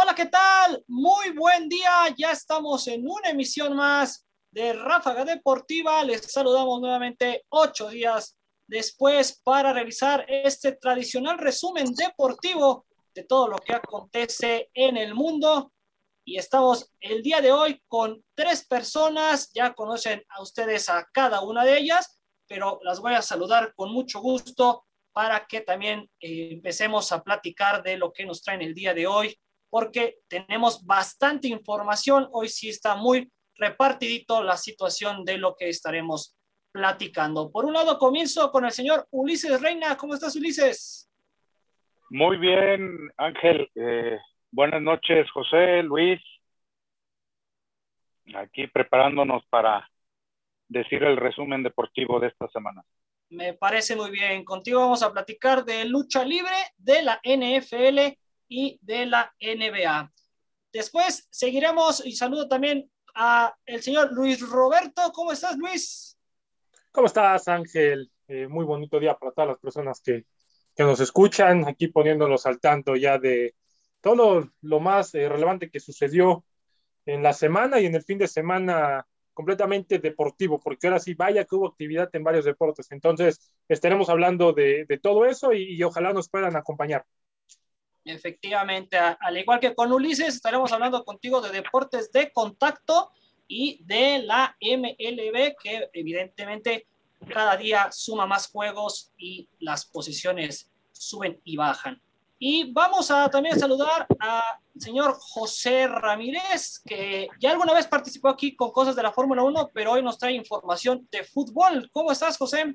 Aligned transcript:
Hola, 0.00 0.14
¿qué 0.14 0.26
tal? 0.26 0.84
Muy 0.86 1.30
buen 1.30 1.68
día. 1.68 2.14
Ya 2.16 2.30
estamos 2.30 2.86
en 2.86 3.02
una 3.04 3.30
emisión 3.30 3.74
más 3.74 4.24
de 4.52 4.72
Ráfaga 4.72 5.24
Deportiva. 5.24 6.04
Les 6.04 6.22
saludamos 6.22 6.80
nuevamente 6.80 7.44
ocho 7.48 7.88
días 7.88 8.38
después 8.68 9.40
para 9.42 9.72
realizar 9.72 10.24
este 10.28 10.76
tradicional 10.76 11.36
resumen 11.36 11.92
deportivo 11.96 12.86
de 13.12 13.24
todo 13.24 13.48
lo 13.48 13.58
que 13.58 13.74
acontece 13.74 14.70
en 14.72 14.96
el 14.96 15.16
mundo. 15.16 15.72
Y 16.24 16.38
estamos 16.38 16.92
el 17.00 17.20
día 17.20 17.40
de 17.40 17.50
hoy 17.50 17.82
con 17.88 18.24
tres 18.36 18.64
personas. 18.68 19.50
Ya 19.52 19.74
conocen 19.74 20.22
a 20.28 20.40
ustedes 20.40 20.88
a 20.90 21.08
cada 21.12 21.40
una 21.40 21.64
de 21.64 21.76
ellas, 21.76 22.20
pero 22.46 22.78
las 22.84 23.00
voy 23.00 23.14
a 23.14 23.22
saludar 23.22 23.74
con 23.74 23.92
mucho 23.92 24.20
gusto 24.20 24.84
para 25.12 25.44
que 25.48 25.62
también 25.62 26.08
eh, 26.20 26.50
empecemos 26.52 27.10
a 27.10 27.24
platicar 27.24 27.82
de 27.82 27.96
lo 27.96 28.12
que 28.12 28.24
nos 28.24 28.44
traen 28.44 28.62
el 28.62 28.74
día 28.74 28.94
de 28.94 29.08
hoy, 29.08 29.36
porque 29.70 30.18
tenemos 30.28 30.84
bastante 30.84 31.48
información. 31.48 32.28
Hoy 32.32 32.48
sí 32.48 32.68
está 32.68 32.94
muy 32.94 33.30
repartidito 33.56 34.42
la 34.42 34.56
situación 34.56 35.24
de 35.24 35.38
lo 35.38 35.56
que 35.56 35.68
estaremos 35.68 36.36
platicando. 36.72 37.50
Por 37.50 37.64
un 37.64 37.72
lado, 37.72 37.98
comienzo 37.98 38.50
con 38.50 38.64
el 38.64 38.70
señor 38.70 39.06
Ulises 39.10 39.60
Reina. 39.60 39.96
¿Cómo 39.96 40.14
estás, 40.14 40.36
Ulises? 40.36 41.10
Muy 42.10 42.38
bien, 42.38 43.10
Ángel. 43.16 43.70
Eh, 43.74 44.18
buenas 44.50 44.80
noches, 44.80 45.30
José, 45.30 45.82
Luis. 45.82 46.20
Aquí 48.34 48.66
preparándonos 48.66 49.42
para 49.48 49.88
decir 50.68 51.02
el 51.02 51.16
resumen 51.16 51.62
deportivo 51.62 52.20
de 52.20 52.28
esta 52.28 52.48
semana. 52.48 52.82
Me 53.30 53.54
parece 53.54 53.96
muy 53.96 54.10
bien. 54.10 54.44
Contigo 54.44 54.80
vamos 54.80 55.02
a 55.02 55.12
platicar 55.12 55.64
de 55.64 55.84
lucha 55.84 56.24
libre, 56.24 56.52
de 56.76 57.02
la 57.02 57.20
NFL 57.24 58.16
y 58.48 58.78
de 58.82 59.06
la 59.06 59.34
NBA. 59.40 60.12
Después 60.72 61.28
seguiremos 61.30 62.04
y 62.04 62.12
saludo 62.12 62.48
también 62.48 62.90
a 63.14 63.54
el 63.66 63.82
señor 63.82 64.12
Luis 64.12 64.40
Roberto. 64.40 65.12
¿Cómo 65.12 65.32
estás, 65.32 65.56
Luis? 65.56 66.18
¿Cómo 66.92 67.06
estás, 67.06 67.48
Ángel? 67.48 68.10
Eh, 68.26 68.46
muy 68.46 68.64
bonito 68.64 69.00
día 69.00 69.16
para 69.16 69.32
todas 69.32 69.48
las 69.48 69.58
personas 69.58 70.00
que, 70.00 70.26
que, 70.74 70.82
nos 70.82 71.00
escuchan, 71.00 71.66
aquí 71.66 71.88
poniéndonos 71.88 72.44
al 72.46 72.60
tanto 72.60 72.94
ya 72.94 73.18
de 73.18 73.54
todo 74.00 74.50
lo, 74.60 74.80
más 74.80 75.14
eh, 75.14 75.28
relevante 75.28 75.70
que 75.70 75.80
sucedió 75.80 76.44
en 77.06 77.22
la 77.22 77.32
semana 77.32 77.80
y 77.80 77.86
en 77.86 77.94
el 77.94 78.02
fin 78.02 78.18
de 78.18 78.28
semana 78.28 79.06
completamente 79.32 79.98
deportivo, 79.98 80.58
porque 80.58 80.88
ahora 80.88 80.98
sí, 80.98 81.14
vaya 81.14 81.44
que 81.44 81.54
hubo 81.54 81.68
actividad 81.68 82.10
en 82.12 82.24
varios 82.24 82.44
deportes. 82.44 82.90
Entonces, 82.90 83.52
estaremos 83.68 84.08
hablando 84.08 84.52
de, 84.52 84.98
todo 85.00 85.24
eso 85.26 85.52
y, 85.52 85.80
ojalá 85.84 86.12
nos 86.12 86.28
puedan 86.28 86.56
acompañar. 86.56 87.04
Efectivamente, 88.08 88.96
al 88.96 89.36
igual 89.36 89.60
que 89.60 89.74
con 89.74 89.92
Ulises, 89.92 90.34
estaremos 90.34 90.72
hablando 90.72 91.04
contigo 91.04 91.42
de 91.42 91.50
deportes 91.50 92.10
de 92.10 92.32
contacto 92.32 93.10
y 93.46 93.84
de 93.84 94.20
la 94.20 94.56
MLB, 94.62 95.54
que 95.62 95.90
evidentemente 95.92 96.86
cada 97.30 97.54
día 97.58 97.92
suma 97.92 98.26
más 98.26 98.50
juegos 98.50 99.12
y 99.18 99.46
las 99.60 99.84
posiciones 99.84 100.70
suben 100.90 101.38
y 101.44 101.58
bajan. 101.58 102.00
Y 102.38 102.72
vamos 102.72 103.10
a 103.10 103.28
también 103.28 103.60
saludar 103.60 104.06
al 104.18 104.42
señor 104.78 105.14
José 105.18 105.86
Ramírez, 105.86 106.80
que 106.86 107.28
ya 107.38 107.50
alguna 107.50 107.74
vez 107.74 107.86
participó 107.86 108.28
aquí 108.28 108.56
con 108.56 108.70
cosas 108.70 108.96
de 108.96 109.02
la 109.02 109.12
Fórmula 109.12 109.42
1, 109.42 109.70
pero 109.74 109.92
hoy 109.92 110.02
nos 110.02 110.16
trae 110.18 110.32
información 110.32 111.06
de 111.12 111.24
fútbol. 111.24 111.90
¿Cómo 111.92 112.10
estás, 112.10 112.38
José? 112.38 112.74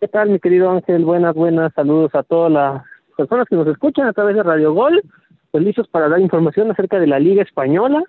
¿Qué 0.00 0.08
tal, 0.08 0.30
mi 0.30 0.40
querido 0.40 0.68
Ángel? 0.68 1.04
Buenas, 1.04 1.34
buenas. 1.36 1.72
Saludos 1.74 2.12
a 2.14 2.24
todas 2.24 2.50
las 2.50 2.93
personas 3.14 3.46
que 3.48 3.56
nos 3.56 3.66
escuchan 3.66 4.06
a 4.06 4.12
través 4.12 4.36
de 4.36 4.42
Radio 4.42 4.72
Gol. 4.72 5.02
Pues 5.50 5.64
listos 5.64 5.88
para 5.88 6.08
dar 6.08 6.20
información 6.20 6.70
acerca 6.70 6.98
de 6.98 7.06
la 7.06 7.18
Liga 7.18 7.42
Española, 7.42 8.02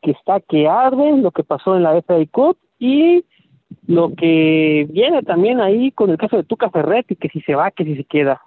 que 0.00 0.12
está 0.12 0.40
que 0.40 0.68
arde, 0.68 1.16
lo 1.16 1.32
que 1.32 1.42
pasó 1.42 1.76
en 1.76 1.82
la 1.82 2.00
FA 2.02 2.16
Cup 2.30 2.56
y 2.78 3.24
lo 3.86 4.14
que 4.14 4.86
viene 4.90 5.22
también 5.22 5.60
ahí 5.60 5.90
con 5.90 6.10
el 6.10 6.18
caso 6.18 6.36
de 6.36 6.44
Tuca 6.44 6.70
Ferretti, 6.70 7.16
que 7.16 7.28
si 7.28 7.40
se 7.40 7.54
va, 7.54 7.70
que 7.72 7.84
si 7.84 7.96
se 7.96 8.04
queda 8.04 8.40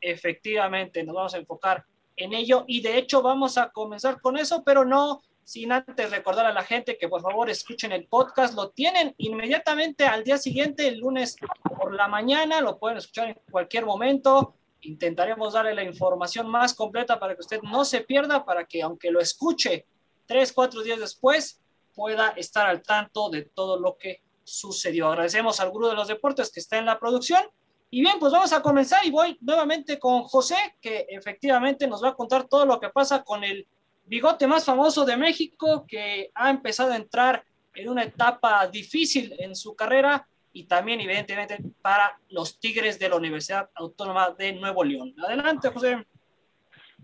efectivamente 0.00 1.02
nos 1.02 1.14
vamos 1.14 1.34
a 1.34 1.38
enfocar 1.38 1.84
en 2.16 2.32
ello 2.34 2.64
y 2.66 2.80
de 2.80 2.98
hecho 2.98 3.22
vamos 3.22 3.58
a 3.58 3.70
comenzar 3.70 4.20
con 4.20 4.36
eso, 4.36 4.62
pero 4.64 4.84
no 4.84 5.22
sin 5.44 5.72
antes 5.72 6.10
recordar 6.10 6.44
a 6.44 6.52
la 6.52 6.62
gente 6.62 6.98
que 6.98 7.08
por 7.08 7.22
favor 7.22 7.48
escuchen 7.48 7.92
el 7.92 8.04
podcast, 8.04 8.54
lo 8.54 8.70
tienen 8.70 9.14
inmediatamente 9.16 10.04
al 10.04 10.22
día 10.22 10.36
siguiente, 10.36 10.88
el 10.88 10.98
lunes 10.98 11.36
por 11.78 11.94
la 11.94 12.06
mañana, 12.06 12.60
lo 12.60 12.78
pueden 12.78 12.98
escuchar 12.98 13.28
en 13.28 13.38
cualquier 13.50 13.86
momento. 13.86 14.54
Intentaremos 14.82 15.54
darle 15.54 15.74
la 15.74 15.82
información 15.82 16.48
más 16.48 16.74
completa 16.74 17.18
para 17.18 17.34
que 17.34 17.40
usted 17.40 17.60
no 17.62 17.84
se 17.84 18.00
pierda, 18.02 18.44
para 18.44 18.64
que 18.64 18.82
aunque 18.82 19.10
lo 19.10 19.20
escuche 19.20 19.86
tres, 20.26 20.52
cuatro 20.52 20.82
días 20.82 21.00
después, 21.00 21.60
pueda 21.94 22.28
estar 22.30 22.66
al 22.66 22.82
tanto 22.82 23.28
de 23.30 23.42
todo 23.42 23.78
lo 23.78 23.96
que 23.96 24.22
sucedió. 24.44 25.08
Agradecemos 25.08 25.60
al 25.60 25.70
Grupo 25.70 25.88
de 25.88 25.94
los 25.94 26.08
Deportes 26.08 26.50
que 26.52 26.60
está 26.60 26.78
en 26.78 26.86
la 26.86 26.98
producción 26.98 27.42
y 27.90 28.02
bien, 28.02 28.18
pues 28.18 28.32
vamos 28.32 28.52
a 28.52 28.60
comenzar 28.60 29.04
y 29.06 29.10
voy 29.10 29.38
nuevamente 29.40 29.98
con 29.98 30.22
José, 30.24 30.56
que 30.80 31.06
efectivamente 31.08 31.86
nos 31.86 32.04
va 32.04 32.10
a 32.10 32.14
contar 32.14 32.46
todo 32.46 32.66
lo 32.66 32.78
que 32.78 32.90
pasa 32.90 33.24
con 33.24 33.44
el 33.44 33.66
bigote 34.04 34.46
más 34.46 34.64
famoso 34.64 35.06
de 35.06 35.16
México, 35.16 35.86
que 35.88 36.30
ha 36.34 36.50
empezado 36.50 36.92
a 36.92 36.96
entrar 36.96 37.44
en 37.74 37.88
una 37.88 38.04
etapa 38.04 38.66
difícil 38.66 39.34
en 39.38 39.56
su 39.56 39.74
carrera 39.74 40.28
y 40.52 40.64
también 40.64 41.00
evidentemente 41.00 41.58
para 41.82 42.18
los 42.30 42.58
Tigres 42.58 42.98
de 42.98 43.08
la 43.08 43.16
Universidad 43.16 43.70
Autónoma 43.74 44.30
de 44.38 44.52
Nuevo 44.54 44.84
León. 44.84 45.14
Adelante, 45.24 45.68
José. 45.68 46.04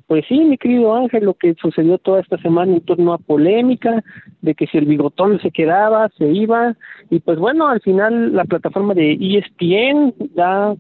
Pues 0.07 0.25
sí, 0.29 0.39
mi 0.39 0.59
querido 0.59 0.95
Ángel, 0.95 1.25
lo 1.25 1.35
que 1.35 1.55
sucedió 1.55 1.97
toda 1.99 2.21
esta 2.21 2.37
semana 2.39 2.73
en 2.73 2.85
torno 2.85 3.15
a 3.15 3.19
polémica, 3.19 4.05
de 4.43 4.55
que 4.55 4.67
si 4.67 4.77
el 4.77 4.85
bigotón 4.85 5.41
se 5.41 5.51
quedaba, 5.51 6.11
se 6.19 6.27
iba, 6.27 6.77
y 7.09 7.21
pues 7.21 7.39
bueno, 7.39 7.69
al 7.69 7.81
final 7.81 8.35
la 8.35 8.45
plataforma 8.45 8.93
de 8.93 9.13
ESPN 9.15 10.15
da 10.35 10.75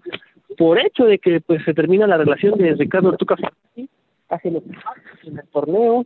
por 0.58 0.78
hecho 0.78 1.04
de 1.04 1.18
que 1.18 1.40
pues 1.40 1.64
se 1.64 1.72
termina 1.72 2.06
la 2.06 2.18
relación 2.18 2.58
de 2.58 2.74
Ricardo 2.74 3.16
Tuca 3.16 3.36
hace 4.28 4.50
los 4.50 4.62
en 5.24 5.38
el 5.38 5.48
torneo, 5.48 6.04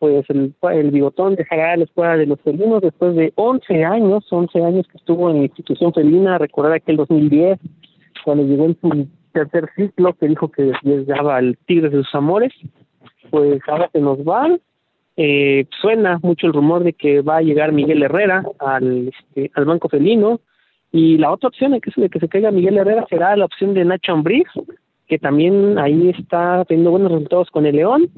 pues 0.00 0.24
el, 0.30 0.54
el 0.72 0.90
bigotón 0.90 1.36
dejará 1.36 1.76
la 1.76 1.84
escuela 1.84 2.16
de 2.16 2.26
los 2.26 2.40
felinos 2.40 2.80
después 2.80 3.14
de 3.14 3.32
11 3.36 3.84
años, 3.84 4.24
11 4.30 4.64
años 4.64 4.88
que 4.88 4.96
estuvo 4.96 5.30
en 5.30 5.42
institución 5.42 5.92
felina, 5.92 6.38
recordar 6.38 6.72
aquel 6.72 6.96
2010, 6.96 7.58
cuando 8.24 8.44
llegó 8.44 8.64
en 8.64 8.78
su 8.80 9.08
tercer 9.32 9.68
ciclo 9.76 10.14
que 10.14 10.26
dijo 10.26 10.50
que 10.50 10.72
llegaba 10.82 11.36
al 11.36 11.58
Tigres 11.66 11.92
de 11.92 11.98
sus 11.98 12.14
amores, 12.14 12.52
pues 13.30 13.60
ahora 13.68 13.90
se 13.92 14.00
nos 14.00 14.18
va. 14.20 14.48
Eh, 15.18 15.66
suena 15.82 16.18
mucho 16.22 16.46
el 16.46 16.54
rumor 16.54 16.82
de 16.82 16.94
que 16.94 17.20
va 17.20 17.36
a 17.36 17.42
llegar 17.42 17.72
Miguel 17.72 18.02
Herrera 18.02 18.42
al, 18.58 19.08
este, 19.08 19.50
al 19.54 19.66
Banco 19.66 19.90
Felino. 19.90 20.40
Y 20.92 21.18
la 21.18 21.30
otra 21.30 21.48
opción 21.48 21.72
de 21.72 21.80
que, 21.82 21.92
de 21.94 22.08
que 22.08 22.20
se 22.20 22.28
caiga 22.28 22.50
Miguel 22.50 22.78
Herrera 22.78 23.04
será 23.10 23.36
la 23.36 23.44
opción 23.44 23.74
de 23.74 23.84
Nacho 23.84 24.12
Ambriz, 24.12 24.48
que 25.06 25.18
también 25.18 25.78
ahí 25.78 26.08
está 26.08 26.64
teniendo 26.64 26.90
buenos 26.90 27.12
resultados 27.12 27.50
con 27.50 27.66
el 27.66 27.76
León. 27.76 28.08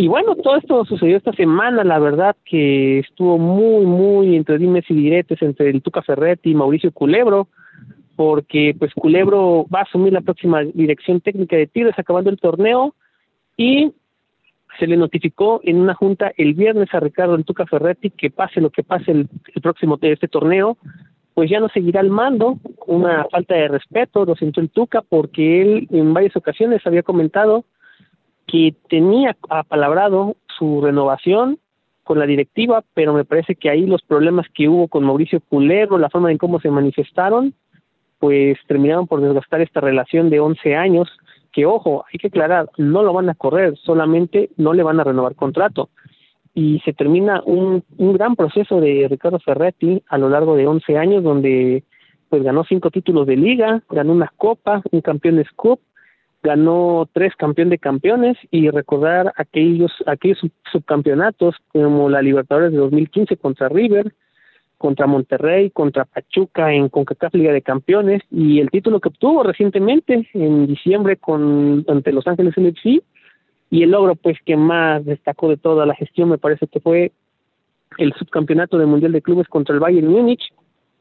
Y 0.00 0.08
bueno, 0.08 0.34
todo 0.34 0.56
esto 0.56 0.86
sucedió 0.86 1.18
esta 1.18 1.34
semana, 1.34 1.84
la 1.84 1.98
verdad 1.98 2.34
que 2.46 3.00
estuvo 3.00 3.36
muy, 3.36 3.84
muy 3.84 4.34
entre 4.34 4.56
dimes 4.56 4.86
y 4.88 4.94
diretes 4.94 5.42
entre 5.42 5.68
el 5.68 5.82
Tuca 5.82 6.00
Ferretti 6.00 6.52
y 6.52 6.54
Mauricio 6.54 6.90
Culebro, 6.90 7.48
porque 8.16 8.74
pues 8.78 8.94
Culebro 8.94 9.66
va 9.66 9.80
a 9.80 9.82
asumir 9.82 10.14
la 10.14 10.22
próxima 10.22 10.62
dirección 10.62 11.20
técnica 11.20 11.54
de 11.54 11.66
Tigres 11.66 11.98
acabando 11.98 12.30
el 12.30 12.40
torneo 12.40 12.94
y 13.58 13.92
se 14.78 14.86
le 14.86 14.96
notificó 14.96 15.60
en 15.64 15.76
una 15.76 15.92
junta 15.92 16.32
el 16.38 16.54
viernes 16.54 16.88
a 16.94 17.00
Ricardo 17.00 17.34
El 17.34 17.44
Tuca 17.44 17.66
Ferretti 17.66 18.08
que 18.08 18.30
pase 18.30 18.62
lo 18.62 18.70
que 18.70 18.82
pase 18.82 19.10
el, 19.10 19.28
próximo 19.60 19.98
de 19.98 20.12
este 20.12 20.28
torneo, 20.28 20.78
pues 21.34 21.50
ya 21.50 21.60
no 21.60 21.68
seguirá 21.68 22.00
al 22.00 22.08
mando, 22.08 22.58
una 22.86 23.26
falta 23.30 23.54
de 23.54 23.68
respeto, 23.68 24.24
lo 24.24 24.34
siento 24.34 24.62
el 24.62 24.70
Tuca, 24.70 25.02
porque 25.06 25.60
él 25.60 25.88
en 25.90 26.14
varias 26.14 26.34
ocasiones 26.36 26.86
había 26.86 27.02
comentado 27.02 27.66
que 28.50 28.74
tenía 28.88 29.36
apalabrado 29.48 30.36
su 30.58 30.80
renovación 30.80 31.58
con 32.02 32.18
la 32.18 32.26
directiva, 32.26 32.82
pero 32.94 33.12
me 33.14 33.24
parece 33.24 33.54
que 33.54 33.70
ahí 33.70 33.86
los 33.86 34.02
problemas 34.02 34.46
que 34.52 34.68
hubo 34.68 34.88
con 34.88 35.04
Mauricio 35.04 35.40
Culebro, 35.40 35.98
la 35.98 36.10
forma 36.10 36.32
en 36.32 36.38
cómo 36.38 36.58
se 36.60 36.70
manifestaron, 36.70 37.54
pues 38.18 38.58
terminaron 38.66 39.06
por 39.06 39.20
desgastar 39.20 39.60
esta 39.60 39.80
relación 39.80 40.30
de 40.30 40.40
11 40.40 40.74
años, 40.74 41.08
que 41.52 41.66
ojo, 41.66 42.04
hay 42.12 42.18
que 42.18 42.26
aclarar, 42.26 42.68
no 42.76 43.02
lo 43.02 43.12
van 43.12 43.28
a 43.30 43.34
correr, 43.34 43.76
solamente 43.76 44.50
no 44.56 44.72
le 44.72 44.82
van 44.82 44.98
a 44.98 45.04
renovar 45.04 45.36
contrato. 45.36 45.90
Y 46.52 46.80
se 46.80 46.92
termina 46.92 47.42
un, 47.46 47.84
un 47.96 48.12
gran 48.12 48.34
proceso 48.34 48.80
de 48.80 49.06
Ricardo 49.08 49.38
Ferretti 49.38 50.02
a 50.08 50.18
lo 50.18 50.28
largo 50.28 50.56
de 50.56 50.66
11 50.66 50.98
años, 50.98 51.22
donde 51.22 51.84
pues 52.28 52.42
ganó 52.42 52.64
cinco 52.64 52.90
títulos 52.90 53.26
de 53.26 53.36
liga, 53.36 53.82
ganó 53.88 54.12
una 54.12 54.32
copa, 54.36 54.82
un 54.90 55.00
campeón 55.00 55.36
de 55.36 55.46
Cup, 55.54 55.80
ganó 56.42 57.08
tres 57.12 57.34
campeón 57.36 57.68
de 57.68 57.78
campeones 57.78 58.36
y 58.50 58.70
recordar 58.70 59.32
aquellos 59.36 59.92
aquellos 60.06 60.38
subcampeonatos 60.72 61.56
como 61.68 62.08
la 62.08 62.22
Libertadores 62.22 62.72
de 62.72 62.78
2015 62.78 63.36
contra 63.36 63.68
River, 63.68 64.14
contra 64.78 65.06
Monterrey, 65.06 65.70
contra 65.70 66.06
Pachuca 66.06 66.72
en 66.72 66.88
CONCACAF 66.88 67.34
Liga 67.34 67.52
de 67.52 67.62
Campeones 67.62 68.22
y 68.30 68.60
el 68.60 68.70
título 68.70 69.00
que 69.00 69.08
obtuvo 69.08 69.42
recientemente 69.42 70.28
en 70.32 70.66
diciembre 70.66 71.16
con 71.16 71.84
ante 71.88 72.12
Los 72.12 72.26
Ángeles 72.26 72.56
LFC 72.56 73.02
y 73.70 73.82
el 73.82 73.90
logro 73.90 74.14
pues 74.14 74.38
que 74.44 74.56
más 74.56 75.04
destacó 75.04 75.48
de 75.48 75.58
toda 75.58 75.84
la 75.84 75.94
gestión 75.94 76.30
me 76.30 76.38
parece 76.38 76.66
que 76.66 76.80
fue 76.80 77.12
el 77.98 78.14
subcampeonato 78.14 78.78
del 78.78 78.86
Mundial 78.86 79.12
de 79.12 79.22
Clubes 79.22 79.48
contra 79.48 79.74
el 79.74 79.80
Bayern 79.80 80.08
Múnich 80.08 80.52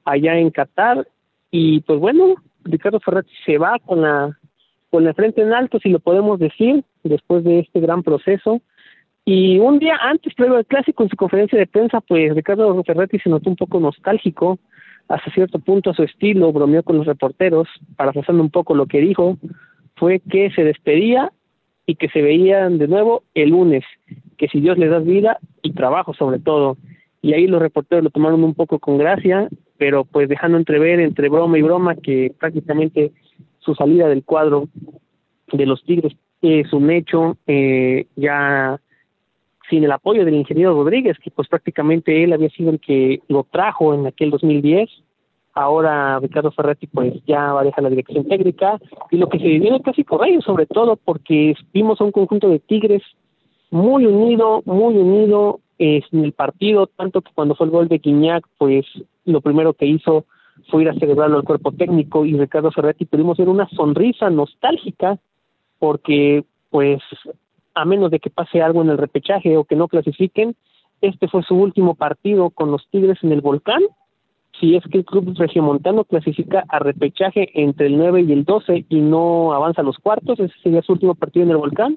allá 0.03 0.37
en 0.37 0.49
Qatar 0.51 1.07
y 1.51 1.81
pues 1.81 1.99
bueno, 1.99 2.35
Ricardo 2.63 2.99
Ferretti 2.99 3.31
se 3.45 3.57
va 3.57 3.79
con 3.79 4.01
la 4.01 4.37
con 4.89 5.03
la 5.03 5.13
frente 5.13 5.41
en 5.41 5.53
alto 5.53 5.79
si 5.79 5.89
lo 5.89 5.99
podemos 5.99 6.39
decir 6.39 6.83
después 7.03 7.43
de 7.43 7.59
este 7.59 7.79
gran 7.79 8.03
proceso 8.03 8.61
y 9.31 9.59
un 9.59 9.77
día 9.77 9.95
antes, 10.01 10.33
previo 10.33 10.57
al 10.57 10.65
clásico, 10.65 11.03
en 11.03 11.09
su 11.09 11.15
conferencia 11.15 11.59
de 11.59 11.67
prensa, 11.67 12.01
pues 12.01 12.33
Ricardo 12.33 12.83
Ferretti 12.83 13.19
se 13.19 13.29
notó 13.29 13.51
un 13.51 13.55
poco 13.55 13.79
nostálgico, 13.79 14.57
hasta 15.07 15.31
cierto 15.31 15.59
punto 15.59 15.91
a 15.91 15.93
su 15.93 16.01
estilo, 16.01 16.51
bromeó 16.51 16.81
con 16.81 16.97
los 16.97 17.05
reporteros, 17.05 17.67
parafraseando 17.95 18.41
un 18.41 18.49
poco 18.49 18.73
lo 18.73 18.87
que 18.87 18.99
dijo, 19.01 19.37
fue 19.97 20.19
que 20.19 20.49
se 20.55 20.63
despedía 20.63 21.31
y 21.85 21.93
que 21.93 22.09
se 22.09 22.23
veían 22.23 22.79
de 22.79 22.87
nuevo 22.87 23.21
el 23.35 23.49
lunes, 23.51 23.83
que 24.37 24.47
si 24.47 24.61
Dios 24.61 24.79
les 24.79 24.89
da 24.89 24.97
vida 24.97 25.37
y 25.61 25.73
trabajo 25.73 26.15
sobre 26.15 26.39
todo. 26.39 26.77
Y 27.21 27.33
ahí 27.33 27.45
los 27.45 27.61
reporteros 27.61 28.03
lo 28.03 28.09
tomaron 28.09 28.43
un 28.43 28.55
poco 28.55 28.79
con 28.79 28.97
gracia, 28.97 29.47
pero 29.77 30.05
pues 30.05 30.27
dejando 30.27 30.57
entrever 30.57 30.99
entre 31.01 31.29
broma 31.29 31.59
y 31.59 31.61
broma 31.61 31.95
que 31.95 32.33
prácticamente 32.39 33.11
su 33.59 33.75
salida 33.75 34.07
del 34.07 34.23
cuadro 34.23 34.67
de 35.51 35.65
los 35.65 35.83
Tigres 35.83 36.13
es 36.41 36.71
un 36.73 36.89
hecho, 36.89 37.37
eh, 37.47 38.05
ya 38.15 38.79
sin 39.69 39.83
el 39.83 39.91
apoyo 39.91 40.25
del 40.25 40.35
ingeniero 40.35 40.73
Rodríguez, 40.73 41.17
que 41.19 41.31
pues 41.31 41.47
prácticamente 41.47 42.23
él 42.23 42.33
había 42.33 42.49
sido 42.49 42.71
el 42.71 42.79
que 42.79 43.21
lo 43.27 43.43
trajo 43.43 43.93
en 43.93 44.07
aquel 44.07 44.31
2010. 44.31 44.89
Ahora 45.53 46.19
Ricardo 46.19 46.51
Ferretti 46.51 46.87
pues 46.87 47.13
ya 47.25 47.53
va 47.53 47.61
a 47.61 47.65
dejar 47.65 47.83
la 47.83 47.89
dirección 47.89 48.27
técnica 48.27 48.79
y 49.11 49.17
lo 49.17 49.29
que 49.29 49.39
se 49.39 49.45
vivió 49.45 49.69
en 49.69 49.75
el 49.75 49.81
Clásico 49.81 50.19
sobre 50.41 50.65
todo 50.65 50.95
porque 50.95 51.55
vimos 51.73 51.99
a 51.99 52.03
un 52.03 52.11
conjunto 52.11 52.49
de 52.49 52.59
Tigres 52.59 53.03
muy 53.69 54.05
unido, 54.05 54.61
muy 54.65 54.95
unido 54.95 55.59
en 55.77 56.23
el 56.23 56.33
partido, 56.33 56.87
tanto 56.87 57.21
que 57.21 57.31
cuando 57.33 57.55
fue 57.55 57.65
el 57.65 57.71
gol 57.71 57.87
de 57.87 57.99
Guiñac, 57.99 58.45
pues 58.57 58.85
lo 59.25 59.41
primero 59.41 59.73
que 59.73 59.85
hizo 59.85 60.25
fue 60.69 60.83
ir 60.83 60.89
a 60.89 60.93
celebrarlo 60.93 61.37
al 61.37 61.43
cuerpo 61.43 61.71
técnico 61.71 62.25
y 62.25 62.37
Ricardo 62.37 62.71
Ferretti 62.71 63.05
pudimos 63.05 63.37
ver 63.37 63.49
una 63.49 63.67
sonrisa 63.69 64.29
nostálgica 64.29 65.17
porque 65.79 66.43
pues 66.69 67.01
a 67.73 67.85
menos 67.85 68.11
de 68.11 68.19
que 68.19 68.29
pase 68.29 68.61
algo 68.61 68.81
en 68.81 68.89
el 68.89 68.97
repechaje 68.97 69.57
o 69.57 69.63
que 69.63 69.75
no 69.75 69.87
clasifiquen, 69.87 70.55
este 71.01 71.27
fue 71.27 71.43
su 71.43 71.55
último 71.55 71.95
partido 71.95 72.49
con 72.49 72.71
los 72.71 72.87
Tigres 72.89 73.17
en 73.23 73.31
el 73.31 73.41
Volcán. 73.41 73.81
Si 74.59 74.75
es 74.75 74.83
que 74.91 74.99
el 74.99 75.05
club 75.05 75.33
regiomontano 75.37 76.03
clasifica 76.03 76.65
a 76.67 76.79
repechaje 76.79 77.49
entre 77.53 77.87
el 77.87 77.97
9 77.97 78.21
y 78.21 78.33
el 78.33 78.43
12 78.43 78.85
y 78.89 78.99
no 78.99 79.53
avanza 79.53 79.81
a 79.81 79.85
los 79.85 79.97
cuartos, 79.97 80.39
ese 80.39 80.53
sería 80.61 80.81
su 80.81 80.91
último 80.91 81.15
partido 81.15 81.45
en 81.45 81.51
el 81.51 81.57
Volcán. 81.57 81.95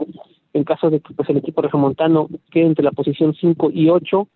En 0.52 0.64
caso 0.64 0.90
de 0.90 1.00
que 1.00 1.14
pues, 1.14 1.28
el 1.30 1.38
equipo 1.38 1.62
regiomontano 1.62 2.28
quede 2.50 2.66
entre 2.66 2.84
la 2.84 2.92
posición 2.92 3.34
5 3.34 3.70
y 3.72 3.88
8, 3.88 4.28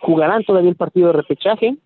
jugarán 0.00 0.42
todavía 0.44 0.70
el 0.70 0.76
partido 0.76 1.08
de 1.08 1.12
repechaje. 1.12 1.76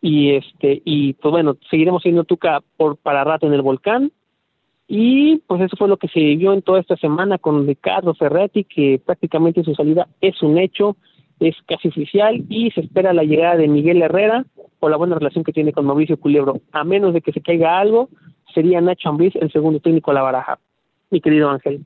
Y 0.00 0.30
este 0.30 0.80
y 0.84 1.14
pues 1.14 1.32
bueno, 1.32 1.56
seguiremos 1.70 2.02
siendo 2.02 2.24
Tuca 2.24 2.60
por 2.76 2.96
para 2.96 3.24
rato 3.24 3.46
en 3.46 3.54
el 3.54 3.62
Volcán 3.62 4.12
y 4.90 5.36
pues 5.46 5.60
eso 5.60 5.76
fue 5.76 5.86
lo 5.86 5.98
que 5.98 6.08
se 6.08 6.18
vivió 6.18 6.54
en 6.54 6.62
toda 6.62 6.80
esta 6.80 6.96
semana 6.96 7.36
con 7.36 7.66
Ricardo 7.66 8.14
Ferretti, 8.14 8.64
que 8.64 9.00
prácticamente 9.04 9.62
su 9.62 9.74
salida 9.74 10.08
es 10.22 10.42
un 10.42 10.56
hecho, 10.56 10.96
es 11.40 11.54
casi 11.66 11.88
oficial 11.88 12.42
y 12.48 12.70
se 12.70 12.80
espera 12.80 13.12
la 13.12 13.22
llegada 13.22 13.56
de 13.56 13.68
Miguel 13.68 14.00
Herrera 14.00 14.46
por 14.80 14.90
la 14.90 14.96
buena 14.96 15.16
relación 15.16 15.44
que 15.44 15.52
tiene 15.52 15.74
con 15.74 15.84
Mauricio 15.84 16.18
Culebro. 16.18 16.62
A 16.72 16.84
menos 16.84 17.12
de 17.12 17.20
que 17.20 17.32
se 17.32 17.42
caiga 17.42 17.78
algo, 17.78 18.08
sería 18.54 18.80
Nacho 18.80 19.10
Ambriz 19.10 19.34
el 19.36 19.52
segundo 19.52 19.78
técnico 19.78 20.10
a 20.10 20.14
la 20.14 20.22
baraja. 20.22 20.58
Mi 21.10 21.20
querido 21.20 21.50
Ángel. 21.50 21.84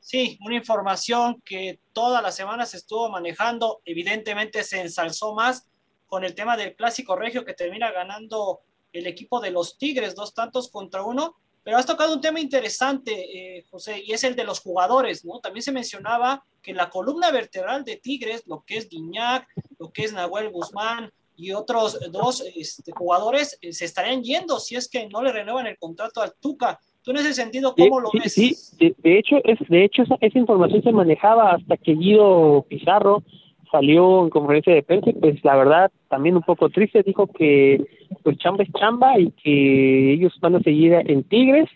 Sí, 0.00 0.36
una 0.44 0.56
información 0.56 1.40
que 1.44 1.78
toda 1.92 2.20
la 2.20 2.32
semana 2.32 2.66
se 2.66 2.76
estuvo 2.78 3.08
manejando, 3.08 3.80
evidentemente 3.84 4.64
se 4.64 4.80
ensalzó 4.80 5.32
más 5.34 5.70
con 6.14 6.22
el 6.22 6.36
tema 6.36 6.56
del 6.56 6.76
clásico 6.76 7.16
regio 7.16 7.44
que 7.44 7.54
termina 7.54 7.90
ganando 7.90 8.60
el 8.92 9.08
equipo 9.08 9.40
de 9.40 9.50
los 9.50 9.78
Tigres, 9.78 10.14
dos 10.14 10.32
tantos 10.32 10.70
contra 10.70 11.02
uno, 11.02 11.34
pero 11.64 11.76
has 11.76 11.86
tocado 11.86 12.14
un 12.14 12.20
tema 12.20 12.38
interesante, 12.38 13.56
eh, 13.56 13.64
José, 13.68 14.00
y 14.06 14.12
es 14.12 14.22
el 14.22 14.36
de 14.36 14.44
los 14.44 14.60
jugadores, 14.60 15.24
¿no? 15.24 15.40
También 15.40 15.64
se 15.64 15.72
mencionaba 15.72 16.44
que 16.62 16.72
la 16.72 16.88
columna 16.88 17.32
vertebral 17.32 17.82
de 17.82 17.96
Tigres, 17.96 18.44
lo 18.46 18.62
que 18.64 18.76
es 18.76 18.88
Guiñac, 18.88 19.48
lo 19.80 19.90
que 19.90 20.04
es 20.04 20.12
Nahuel 20.12 20.50
Guzmán 20.50 21.10
y 21.34 21.50
otros 21.50 21.98
dos 22.12 22.44
este, 22.54 22.92
jugadores, 22.92 23.58
eh, 23.60 23.72
se 23.72 23.84
estarían 23.84 24.22
yendo 24.22 24.60
si 24.60 24.76
es 24.76 24.88
que 24.88 25.08
no 25.08 25.20
le 25.20 25.32
renuevan 25.32 25.66
el 25.66 25.78
contrato 25.78 26.22
al 26.22 26.34
Tuca. 26.40 26.78
¿Tú 27.02 27.10
en 27.10 27.16
ese 27.16 27.34
sentido 27.34 27.74
cómo 27.74 27.98
lo 27.98 28.10
ves? 28.14 28.32
Sí, 28.32 28.56
de, 28.78 29.18
hecho, 29.18 29.38
es, 29.42 29.58
de 29.68 29.84
hecho 29.84 30.02
esa, 30.02 30.14
esa 30.20 30.38
información 30.38 30.80
se 30.80 30.92
manejaba 30.92 31.54
hasta 31.54 31.76
que 31.76 31.94
Guido 31.94 32.64
Pizarro 32.68 33.24
salió 33.70 34.24
en 34.24 34.30
conferencia 34.30 34.74
de 34.74 34.82
prensa, 34.82 35.10
pues 35.20 35.42
la 35.44 35.56
verdad 35.56 35.90
también 36.08 36.36
un 36.36 36.42
poco 36.42 36.68
triste, 36.68 37.02
dijo 37.02 37.26
que 37.26 37.84
pues 38.22 38.38
chamba 38.38 38.64
es 38.64 38.72
chamba 38.72 39.18
y 39.18 39.30
que 39.32 40.12
ellos 40.12 40.32
van 40.40 40.56
a 40.56 40.60
seguir 40.60 40.92
en 40.94 41.22
Tigres, 41.24 41.68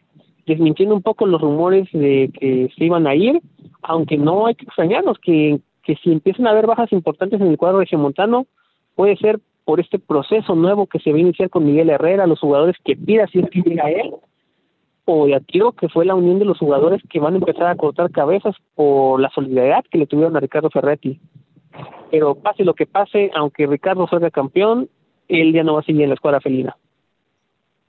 desmintiendo 0.47 0.95
un 0.95 1.03
poco 1.03 1.27
los 1.27 1.41
rumores 1.41 1.89
de 1.93 2.31
que 2.39 2.71
se 2.77 2.85
iban 2.85 3.07
a 3.07 3.15
ir, 3.15 3.41
aunque 3.83 4.17
no 4.17 4.47
hay 4.47 4.55
que 4.55 4.65
extrañarnos 4.65 5.19
que, 5.19 5.61
que 5.83 5.97
si 5.97 6.13
empiezan 6.13 6.47
a 6.47 6.51
haber 6.51 6.67
bajas 6.67 6.93
importantes 6.93 7.41
en 7.41 7.49
el 7.49 7.59
cuadro 7.59 7.81
regiomontano, 7.81 8.47
puede 8.95 9.17
ser 9.17 9.41
por 9.65 9.81
este 9.81 9.99
proceso 9.99 10.55
nuevo 10.55 10.87
que 10.87 10.99
se 10.99 11.11
va 11.11 11.19
a 11.19 11.21
iniciar 11.21 11.51
con 11.51 11.67
Miguel 11.67 11.91
Herrera, 11.91 12.27
los 12.27 12.41
jugadores 12.41 12.77
que 12.85 12.97
pida 12.97 13.27
si 13.27 13.41
es 13.41 13.51
que 13.51 13.61
llega 13.61 13.91
él, 13.91 14.15
o 15.05 15.27
de 15.27 15.41
tiro 15.41 15.73
que 15.73 15.89
fue 15.89 16.05
la 16.05 16.15
unión 16.15 16.39
de 16.39 16.45
los 16.45 16.59
jugadores 16.59 17.03
que 17.09 17.21
van 17.21 17.35
a 17.35 17.39
empezar 17.39 17.67
a 17.67 17.77
cortar 17.77 18.11
cabezas 18.11 18.55
por 18.75 19.21
la 19.21 19.31
solidaridad 19.31 19.85
que 19.91 19.99
le 19.99 20.07
tuvieron 20.07 20.37
a 20.37 20.41
Ricardo 20.41 20.71
Ferretti 20.71 21.19
pero 22.11 22.35
pase 22.35 22.65
lo 22.65 22.75
que 22.75 22.87
pase, 22.87 23.31
aunque 23.35 23.67
Ricardo 23.67 24.07
salga 24.09 24.31
campeón, 24.31 24.89
él 25.29 25.53
ya 25.53 25.63
no 25.63 25.75
va 25.75 25.81
a 25.81 25.85
seguir 25.85 26.03
en 26.03 26.11
la 26.11 26.15
escuadra 26.15 26.41
felina. 26.41 26.77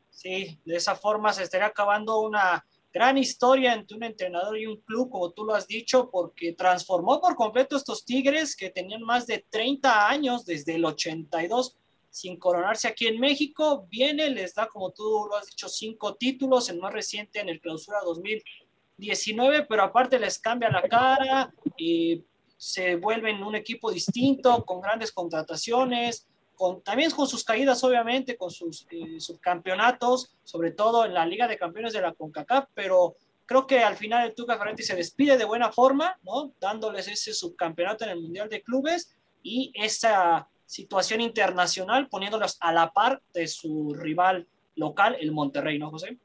Sí, 0.10 0.60
de 0.66 0.76
esa 0.76 0.96
forma 0.96 1.32
se 1.32 1.44
estaría 1.44 1.68
acabando 1.68 2.20
una 2.20 2.66
gran 2.92 3.18
historia 3.18 3.74
entre 3.74 3.96
un 3.96 4.04
entrenador 4.04 4.58
y 4.58 4.66
un 4.66 4.78
club, 4.82 5.10
como 5.10 5.32
tú 5.32 5.46
lo 5.46 5.54
has 5.54 5.68
dicho, 5.68 6.10
porque 6.12 6.54
transformó 6.54 7.22
por 7.22 7.36
completo 7.36 7.78
estos 7.78 8.04
Tigres 8.04 8.56
que 8.56 8.70
tenían 8.70 9.02
más 9.04 9.28
de 9.28 9.46
30 9.50 10.10
años 10.10 10.46
desde 10.46 10.76
el 10.76 10.86
82 10.86 11.78
sin 12.10 12.38
coronarse 12.38 12.88
aquí 12.88 13.08
en 13.08 13.20
México. 13.20 13.88
Viene, 13.90 14.30
les 14.30 14.56
da, 14.56 14.68
como 14.68 14.92
tú 14.92 15.28
lo 15.30 15.38
has 15.38 15.48
dicho, 15.48 15.70
cinco 15.70 16.16
títulos, 16.16 16.70
el 16.70 16.80
más 16.80 16.92
reciente 16.92 17.40
en 17.40 17.50
el 17.50 17.62
clausura 17.62 18.00
2019, 18.04 19.66
pero 19.70 19.84
aparte 19.84 20.20
les 20.20 20.40
cambia 20.40 20.70
la 20.70 20.82
cara 20.82 21.54
y 21.78 22.24
se 22.60 22.98
vuelven 22.98 23.42
un 23.42 23.56
equipo 23.56 23.90
distinto, 23.90 24.66
con 24.66 24.82
grandes 24.82 25.14
contrataciones, 25.14 26.28
con, 26.56 26.82
también 26.82 27.10
con 27.10 27.26
sus 27.26 27.46
caídas, 27.46 27.82
obviamente, 27.86 28.36
con 28.36 28.52
sus 28.52 28.86
eh, 28.92 29.18
subcampeonatos, 29.18 30.36
sobre 30.44 30.72
todo 30.72 31.06
en 31.06 31.14
la 31.14 31.26
Liga 31.26 31.48
de 31.48 31.58
Campeones 31.58 31.94
de 31.94 32.02
la 32.02 32.12
CONCACAF, 32.12 32.66
pero 32.74 33.16
creo 33.46 33.66
que 33.66 33.80
al 33.80 33.96
final 33.96 34.28
el 34.28 34.36
Tuca 34.36 34.58
Ferretti 34.58 34.84
se 34.84 34.98
despide 34.98 35.38
de 35.38 35.46
buena 35.46 35.72
forma, 35.72 36.20
¿no? 36.24 36.52
Dándoles 36.60 37.08
ese 37.08 37.34
subcampeonato 37.34 38.04
en 38.04 38.10
el 38.10 38.22
Mundial 38.22 38.50
de 38.50 38.62
Clubes 38.62 39.16
y 39.42 39.72
esa 39.74 40.50
situación 40.66 41.22
internacional 41.22 42.10
poniéndolos 42.10 42.58
a 42.60 42.74
la 42.74 42.92
par 42.92 43.22
de 43.34 43.48
su 43.48 43.96
rival 43.98 44.48
local, 44.76 45.16
el 45.18 45.32
Monterrey, 45.32 45.80
¿no, 45.80 45.92
José? 45.92 46.18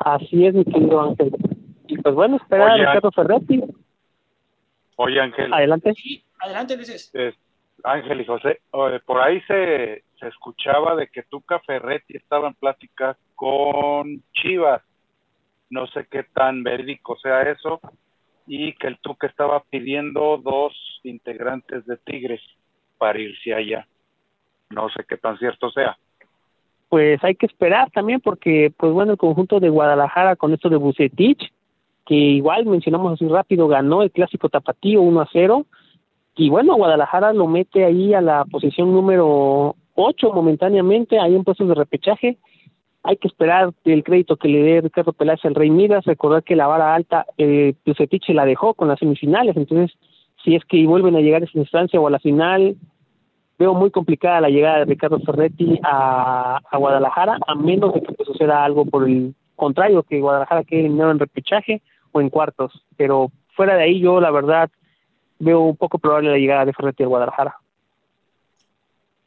Así 0.00 0.44
es, 0.44 0.52
mi 0.52 0.66
querido 0.66 1.00
Ángel. 1.00 1.34
Y 1.86 1.96
pues 1.96 2.14
bueno, 2.14 2.36
esperar 2.36 2.72
a 2.72 2.76
Ricardo 2.76 3.10
Ferretti 3.10 3.62
Oye, 4.96 5.20
Ángel. 5.20 5.52
Adelante. 5.52 5.92
Sí, 5.94 6.22
adelante, 6.40 6.76
dices. 6.76 7.12
Ángel 7.82 8.20
y 8.20 8.24
José, 8.24 8.60
por 8.70 9.20
ahí 9.20 9.40
se, 9.42 10.04
se 10.18 10.28
escuchaba 10.28 10.96
de 10.96 11.08
que 11.08 11.22
Tuca 11.24 11.60
Ferretti 11.60 12.16
estaba 12.16 12.48
en 12.48 12.54
pláticas 12.54 13.16
con 13.34 14.22
Chivas. 14.32 14.82
No 15.70 15.86
sé 15.88 16.06
qué 16.10 16.22
tan 16.22 16.62
verídico 16.62 17.16
sea 17.18 17.42
eso. 17.42 17.80
Y 18.46 18.74
que 18.74 18.86
el 18.86 18.98
Tuca 18.98 19.26
estaba 19.26 19.62
pidiendo 19.64 20.38
dos 20.38 20.72
integrantes 21.02 21.84
de 21.86 21.96
Tigres 21.98 22.40
para 22.98 23.18
irse 23.18 23.54
allá. 23.54 23.86
No 24.70 24.88
sé 24.90 25.04
qué 25.08 25.16
tan 25.16 25.38
cierto 25.38 25.70
sea. 25.70 25.96
Pues 26.88 27.22
hay 27.24 27.34
que 27.34 27.46
esperar 27.46 27.90
también 27.90 28.20
porque, 28.20 28.72
pues 28.76 28.92
bueno, 28.92 29.12
el 29.12 29.18
conjunto 29.18 29.60
de 29.60 29.68
Guadalajara 29.68 30.36
con 30.36 30.52
esto 30.52 30.68
de 30.68 30.76
Bucetich 30.76 31.52
que 32.06 32.14
igual 32.14 32.66
mencionamos 32.66 33.14
así 33.14 33.26
rápido, 33.26 33.68
ganó 33.68 34.02
el 34.02 34.10
clásico 34.10 34.48
tapatío 34.48 35.00
1 35.02 35.20
a 35.20 35.28
0. 35.32 35.66
Y 36.36 36.50
bueno, 36.50 36.76
Guadalajara 36.76 37.32
lo 37.32 37.46
mete 37.46 37.84
ahí 37.84 38.12
a 38.12 38.20
la 38.20 38.44
posición 38.44 38.92
número 38.92 39.76
8 39.94 40.32
momentáneamente, 40.32 41.18
ahí 41.18 41.34
en 41.34 41.44
puestos 41.44 41.68
de 41.68 41.74
repechaje. 41.74 42.38
Hay 43.02 43.16
que 43.16 43.28
esperar 43.28 43.72
el 43.84 44.02
crédito 44.02 44.36
que 44.36 44.48
le 44.48 44.62
dé 44.62 44.80
Ricardo 44.80 45.12
Peláez 45.12 45.44
al 45.44 45.54
Rey 45.54 45.70
Midas, 45.70 46.04
recordar 46.04 46.42
que 46.42 46.56
la 46.56 46.66
vara 46.66 46.94
alta, 46.94 47.26
eh, 47.38 47.74
la 48.28 48.44
dejó 48.44 48.74
con 48.74 48.88
las 48.88 48.98
semifinales, 48.98 49.56
entonces 49.56 49.96
si 50.42 50.54
es 50.54 50.64
que 50.64 50.86
vuelven 50.86 51.16
a 51.16 51.20
llegar 51.20 51.42
a 51.42 51.44
esa 51.46 51.58
instancia 51.58 52.00
o 52.00 52.06
a 52.06 52.10
la 52.10 52.18
final, 52.18 52.76
veo 53.58 53.72
muy 53.72 53.90
complicada 53.90 54.40
la 54.40 54.50
llegada 54.50 54.80
de 54.80 54.84
Ricardo 54.86 55.18
Ferretti 55.20 55.78
a, 55.82 56.60
a 56.70 56.76
Guadalajara, 56.76 57.38
a 57.46 57.54
menos 57.54 57.94
de 57.94 58.02
que 58.02 58.24
suceda 58.24 58.64
algo 58.64 58.84
por 58.84 59.08
el 59.08 59.34
contrario, 59.54 60.02
que 60.02 60.20
Guadalajara 60.20 60.64
quede 60.64 60.80
eliminado 60.80 61.12
en 61.12 61.18
repechaje 61.18 61.82
o 62.14 62.20
en 62.20 62.30
cuartos, 62.30 62.72
pero 62.96 63.30
fuera 63.56 63.74
de 63.74 63.82
ahí 63.82 64.00
yo 64.00 64.20
la 64.20 64.30
verdad 64.30 64.70
veo 65.38 65.60
un 65.60 65.76
poco 65.76 65.98
probable 65.98 66.30
la 66.30 66.38
llegada 66.38 66.64
de 66.64 66.72
Ferretti 66.72 67.02
al 67.02 67.08
Guadalajara. 67.08 67.58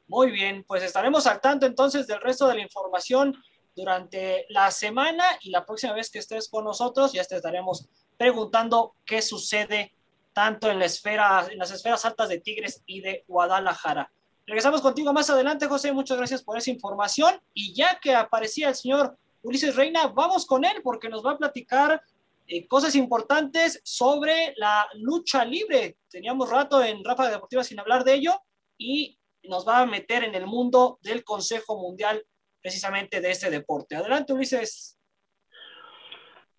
Muy 0.08 0.32
bien, 0.32 0.64
pues 0.66 0.84
estaremos 0.84 1.28
al 1.28 1.42
tanto 1.42 1.66
entonces 1.66 2.08
del 2.08 2.22
resto 2.22 2.48
de 2.48 2.56
la 2.56 2.62
información 2.62 3.36
durante 3.76 4.46
la 4.50 4.72
semana 4.72 5.26
y 5.42 5.50
la 5.50 5.66
próxima 5.66 5.94
vez 5.94 6.10
que 6.10 6.20
estés 6.20 6.50
con 6.50 6.64
nosotros 6.64 7.12
ya 7.12 7.26
te 7.26 7.36
estaremos 7.36 7.90
preguntando 8.18 8.96
qué 9.06 9.22
sucede 9.22 9.94
tanto 10.32 10.72
en, 10.72 10.80
la 10.80 10.86
esfera, 10.86 11.46
en 11.52 11.60
las 11.60 11.72
esferas 11.72 12.06
altas 12.06 12.30
de 12.30 12.40
Tigres 12.40 12.84
y 12.86 13.02
de 13.02 13.26
Guadalajara. 13.28 14.10
Regresamos 14.46 14.82
contigo 14.82 15.12
más 15.12 15.30
adelante, 15.30 15.68
José. 15.68 15.92
Muchas 15.92 16.18
gracias 16.18 16.42
por 16.42 16.58
esa 16.58 16.72
información. 16.72 17.42
Y 17.54 17.74
ya 17.74 18.00
que 18.00 18.16
aparecía 18.16 18.70
el 18.70 18.76
señor 18.76 19.18
Ulises 19.44 19.76
Reina, 19.76 20.08
vamos 20.08 20.46
con 20.46 20.64
él 20.64 20.80
porque 20.84 21.10
nos 21.10 21.26
va 21.26 21.32
a 21.32 21.38
platicar 21.38 22.02
eh, 22.48 22.66
cosas 22.68 22.96
importantes 22.96 23.82
sobre 23.84 24.54
la 24.56 24.88
lucha 24.96 25.44
libre. 25.44 25.98
Teníamos 26.10 26.50
rato 26.50 26.82
en 26.82 27.04
Rafa 27.04 27.30
Deportiva 27.30 27.64
sin 27.64 27.80
hablar 27.80 28.06
de 28.06 28.14
ello 28.14 28.40
y 28.78 29.20
nos 29.44 29.68
va 29.68 29.82
a 29.82 29.86
meter 29.86 30.24
en 30.24 30.34
el 30.34 30.48
mundo 30.48 30.98
del 31.02 31.26
Consejo 31.26 31.78
Mundial 31.78 32.24
precisamente 32.62 33.20
de 33.20 33.32
este 33.32 33.50
deporte. 33.50 33.96
Adelante, 33.96 34.32
Ulises. 34.32 34.98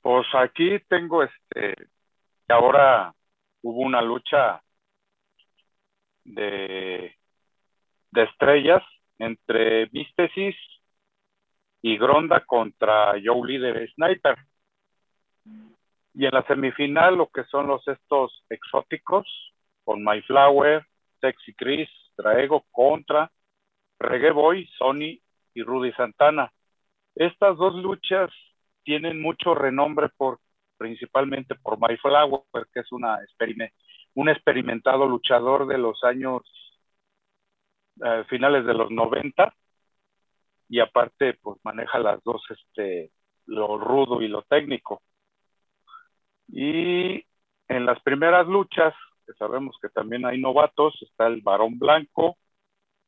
Pues 0.02 0.26
aquí 0.34 0.78
tengo 0.88 1.22
este, 1.22 1.74
ahora 2.48 3.14
hubo 3.62 3.80
una 3.80 4.02
lucha 4.02 4.62
de, 6.24 7.14
de 8.10 8.22
estrellas 8.22 8.82
entre 9.18 9.86
Vístesis 9.86 10.54
y 11.80 11.96
Gronda 11.96 12.44
contra 12.44 13.14
Joe 13.24 13.46
Líder 13.46 13.90
Sniper. 13.94 14.36
Y 16.18 16.26
en 16.26 16.32
la 16.32 16.44
semifinal, 16.48 17.14
lo 17.14 17.28
que 17.28 17.44
son 17.44 17.68
los 17.68 17.86
estos 17.86 18.44
exóticos, 18.50 19.24
con 19.84 20.02
My 20.02 20.20
Flower, 20.22 20.84
Sexy 21.20 21.54
Chris, 21.54 21.88
Draego 22.16 22.64
contra 22.72 23.30
Reggae 24.00 24.32
Boy, 24.32 24.66
Sony 24.76 25.22
y 25.54 25.62
Rudy 25.62 25.92
Santana. 25.92 26.52
Estas 27.14 27.56
dos 27.56 27.76
luchas 27.76 28.32
tienen 28.82 29.22
mucho 29.22 29.54
renombre 29.54 30.08
por 30.16 30.40
principalmente 30.76 31.54
por 31.54 31.78
My 31.78 31.96
Flower, 31.98 32.42
que 32.74 32.80
es 32.80 32.90
una 32.90 33.20
un 34.14 34.28
experimentado 34.28 35.06
luchador 35.06 35.68
de 35.68 35.78
los 35.78 36.02
años 36.02 36.42
eh, 38.04 38.24
finales 38.28 38.66
de 38.66 38.74
los 38.74 38.90
90 38.90 39.54
y 40.68 40.80
aparte 40.80 41.34
pues 41.34 41.58
maneja 41.62 42.00
las 42.00 42.20
dos 42.24 42.42
este 42.50 43.12
lo 43.46 43.78
rudo 43.78 44.20
y 44.20 44.26
lo 44.26 44.42
técnico 44.42 45.00
y 46.48 47.24
en 47.68 47.86
las 47.86 48.00
primeras 48.02 48.46
luchas 48.46 48.94
que 49.26 49.32
sabemos 49.34 49.76
que 49.80 49.88
también 49.90 50.24
hay 50.24 50.40
novatos 50.40 50.94
está 51.02 51.26
el 51.26 51.42
varón 51.42 51.78
blanco 51.78 52.38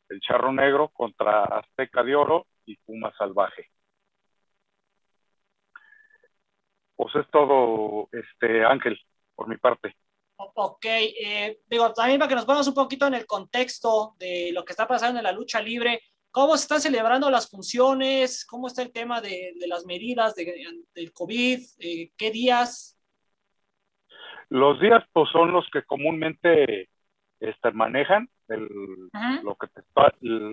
el 0.09 0.21
charro 0.21 0.53
negro 0.53 0.89
contra 0.91 1.45
azteca 1.45 2.03
de 2.03 2.15
oro 2.15 2.47
y 2.67 2.77
puma 2.77 3.13
salvaje 3.17 3.71
pues 6.97 7.15
es 7.17 7.31
todo 7.31 8.09
este 8.13 8.65
Ángel 8.65 8.99
por 9.35 9.49
mi 9.49 9.57
parte 9.57 9.97
Ok, 10.55 10.87
eh, 10.87 11.61
digo, 11.67 11.93
también 11.93 12.19
para 12.19 12.29
que 12.29 12.35
nos 12.35 12.47
pongamos 12.47 12.69
un 12.69 12.75
poquito 12.75 13.07
en 13.07 13.15
el 13.15 13.27
contexto 13.27 14.15
de 14.19 14.51
lo 14.53 14.65
que 14.65 14.73
está 14.73 14.89
pasando 14.89 15.19
en 15.19 15.25
la 15.25 15.33
lucha 15.33 15.61
libre, 15.61 16.01
¿cómo 16.31 16.57
se 16.57 16.63
están 16.63 16.81
celebrando 16.81 17.31
las 17.31 17.51
funciones? 17.51 18.47
¿Cómo 18.47 18.67
está 18.67 18.81
el 18.83 18.93
tema 18.93 19.21
de, 19.21 19.53
las 19.67 19.85
medidas 19.85 20.35
de, 20.35 20.83
del 20.95 21.13
COVID? 21.13 21.61
Eh, 21.79 22.13
¿Qué 22.17 22.31
días? 22.31 23.00
Los 24.51 24.81
días 24.81 25.03
pues 25.13 25.31
son 25.31 25.53
los 25.53 25.69
que 25.71 25.83
comúnmente 25.83 26.89
este, 27.41 27.71
manejan. 27.73 28.29
El, 28.49 28.69
lo 29.43 29.57
que 29.57 29.69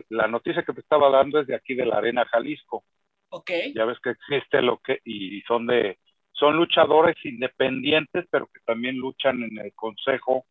la 0.09 0.27
noticia 0.27 0.63
que 0.63 0.73
te 0.73 0.81
estaba 0.81 1.09
dando 1.09 1.39
es 1.39 1.47
de 1.47 1.55
aquí 1.55 1.73
de 1.73 1.85
la 1.85 1.97
Arena 1.97 2.25
Jalisco. 2.25 2.83
Ok. 3.29 3.51
Ya 3.75 3.85
ves 3.85 3.99
que 3.99 4.11
existe 4.11 4.61
lo 4.61 4.77
que, 4.77 4.99
y 5.03 5.41
son 5.41 5.67
de 5.67 5.97
son 6.37 6.55
luchadores 6.55 7.15
independientes, 7.25 8.25
pero 8.29 8.45
que 8.47 8.59
también 8.65 8.97
luchan 8.97 9.41
en 9.41 9.57
el 9.57 9.73
Consejo 9.73 10.45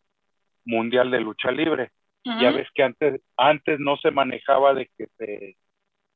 Mundial 0.65 1.11
de 1.13 1.21
Lucha 1.21 1.51
Libre. 1.51 1.91
Ya 2.25 2.51
ves 2.51 2.67
que 2.75 2.83
antes, 2.83 3.21
antes 3.37 3.79
no 3.79 3.97
se 3.99 4.11
manejaba 4.11 4.75
de 4.75 4.91
que 4.99 5.07
se, 5.17 5.57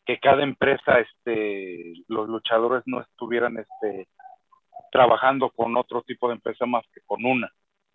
que 0.04 0.18
cada 0.18 0.42
empresa, 0.42 0.98
este, 0.98 1.92
los 2.08 2.28
luchadores 2.28 2.82
no 2.86 3.00
estuvieran 3.00 3.58
este, 3.58 4.08
trabajando 4.90 5.50
con 5.50 5.76
otro 5.76 6.02
tipo 6.02 6.28
de 6.28 6.34
empresa 6.34 6.66
más 6.66 6.84
que 6.92 7.00
con 7.02 7.24
una, 7.24 7.52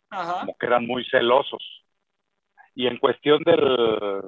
como 0.10 0.56
que 0.58 0.66
eran 0.66 0.86
muy 0.86 1.06
celosos. 1.06 1.64
Y 2.74 2.88
en 2.88 2.98
cuestión 2.98 3.42
del, 3.44 4.22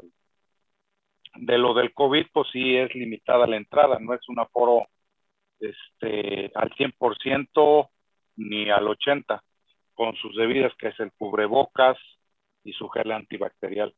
de 1.36 1.57
lo 1.57 1.74
del 1.74 1.93
COVID, 1.93 2.27
pues 2.33 2.47
sí 2.51 2.75
es 2.75 2.93
limitada 2.95 3.47
la 3.47 3.57
entrada, 3.57 4.00
no 4.00 4.13
es 4.13 4.21
un 4.29 4.39
aforo 4.39 4.88
este, 5.59 6.51
al 6.55 6.69
100% 6.71 7.89
ni 8.38 8.69
al 8.69 8.86
80%, 8.86 9.41
con 9.93 10.15
sus 10.15 10.36
debidas, 10.36 10.71
que 10.77 10.89
es 10.89 11.00
el 11.00 11.12
cubrebocas 11.13 11.97
y 12.63 12.71
su 12.74 12.88
gel 12.89 13.12
antibacterial. 13.12 13.95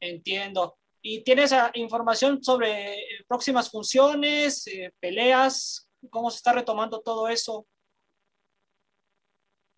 Entiendo. 0.00 0.76
¿Y 1.00 1.22
tienes 1.22 1.52
ah, 1.52 1.70
información 1.74 2.42
sobre 2.42 2.94
eh, 2.94 3.24
próximas 3.26 3.70
funciones, 3.70 4.66
eh, 4.66 4.92
peleas? 5.00 5.85
¿Cómo 6.10 6.30
se 6.30 6.36
está 6.36 6.52
retomando 6.52 7.00
todo 7.00 7.28
eso? 7.28 7.66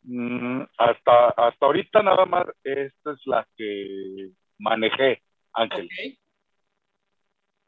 Mm, 0.03 0.63
hasta, 0.79 1.29
hasta 1.31 1.67
ahorita 1.67 2.03
nada 2.03 2.25
más, 2.25 2.47
esta 2.63 3.13
es 3.13 3.21
la 3.27 3.47
que 3.57 4.31
manejé, 4.59 5.23
Ángel. 5.53 5.89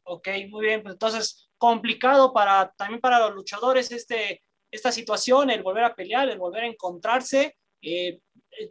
Ok, 0.05 0.29
muy 0.49 0.67
bien, 0.67 0.83
pues 0.83 0.95
entonces 0.95 1.51
complicado 1.59 2.33
para 2.33 2.73
también 2.77 3.01
para 3.01 3.19
los 3.21 3.35
luchadores 3.35 3.93
este, 3.93 4.43
esta 4.71 4.91
situación, 4.91 5.51
el 5.51 5.63
volver 5.63 5.85
a 5.85 5.95
pelear, 5.95 6.29
el 6.29 6.39
volver 6.39 6.65
a 6.65 6.67
encontrarse. 6.67 7.57
Eh, 7.83 8.21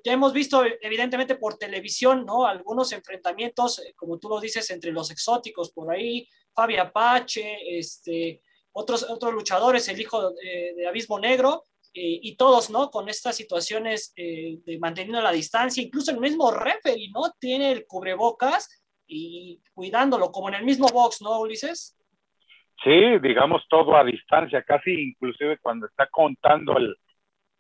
hemos 0.04 0.34
visto 0.34 0.64
evidentemente 0.82 1.36
por 1.36 1.58
televisión, 1.58 2.26
¿no? 2.26 2.46
Algunos 2.46 2.92
enfrentamientos, 2.92 3.80
eh, 3.80 3.94
como 3.96 4.18
tú 4.18 4.30
lo 4.30 4.40
dices, 4.40 4.70
entre 4.72 4.92
los 4.92 5.12
exóticos 5.12 5.72
por 5.72 5.92
ahí, 5.92 6.28
Fabi 6.54 6.78
Apache, 6.78 7.78
este, 7.78 8.42
otros, 8.80 9.10
otros 9.10 9.34
luchadores, 9.34 9.88
el 9.90 10.00
hijo 10.00 10.32
de, 10.32 10.88
Abismo 10.88 11.20
Negro, 11.20 11.66
eh, 11.94 12.20
y 12.22 12.36
todos, 12.36 12.70
¿no? 12.70 12.90
Con 12.92 13.10
estas 13.10 13.36
situaciones 13.36 14.14
de 14.16 14.78
manteniendo 14.80 15.22
la 15.22 15.32
distancia, 15.32 15.84
incluso 15.84 16.12
el 16.12 16.20
mismo 16.20 16.52
referee, 16.52 17.10
¿no? 17.12 17.32
Tiene 17.40 17.72
el 17.72 17.86
cubrebocas 17.88 18.84
y 19.08 19.62
cuidándolo, 19.74 20.32
como 20.32 20.50
en 20.50 20.56
el 20.56 20.66
mismo 20.66 20.88
box, 20.88 21.22
¿no, 21.22 21.40
Ulises? 21.40 21.98
Sí, 22.84 23.20
digamos 23.22 23.64
todo 23.70 23.98
a 23.98 24.04
distancia, 24.04 24.64
casi 24.64 24.92
inclusive 24.92 25.58
cuando 25.58 25.88
está 25.88 26.08
contando 26.08 26.78
el, 26.78 26.96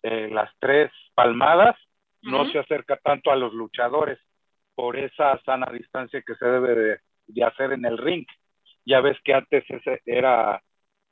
eh, 0.04 0.30
las 0.32 0.50
tres 0.60 0.92
palmadas, 1.14 1.76
no 2.22 2.50
se 2.52 2.60
acerca 2.60 2.98
tanto 2.98 3.32
a 3.32 3.36
los 3.36 3.54
luchadores 3.54 4.20
por 4.76 4.98
esa 4.98 5.42
sana 5.44 5.70
distancia 5.72 6.22
que 6.26 6.36
se 6.36 6.46
debe 6.46 7.00
de, 7.28 7.44
hacer 7.44 7.74
en 7.74 7.86
el 7.86 7.98
ring. 7.98 8.26
Ya 8.86 9.02
ves 9.02 9.18
que 9.24 9.34
antes 9.34 9.64
ese 9.70 10.02
era 10.06 10.62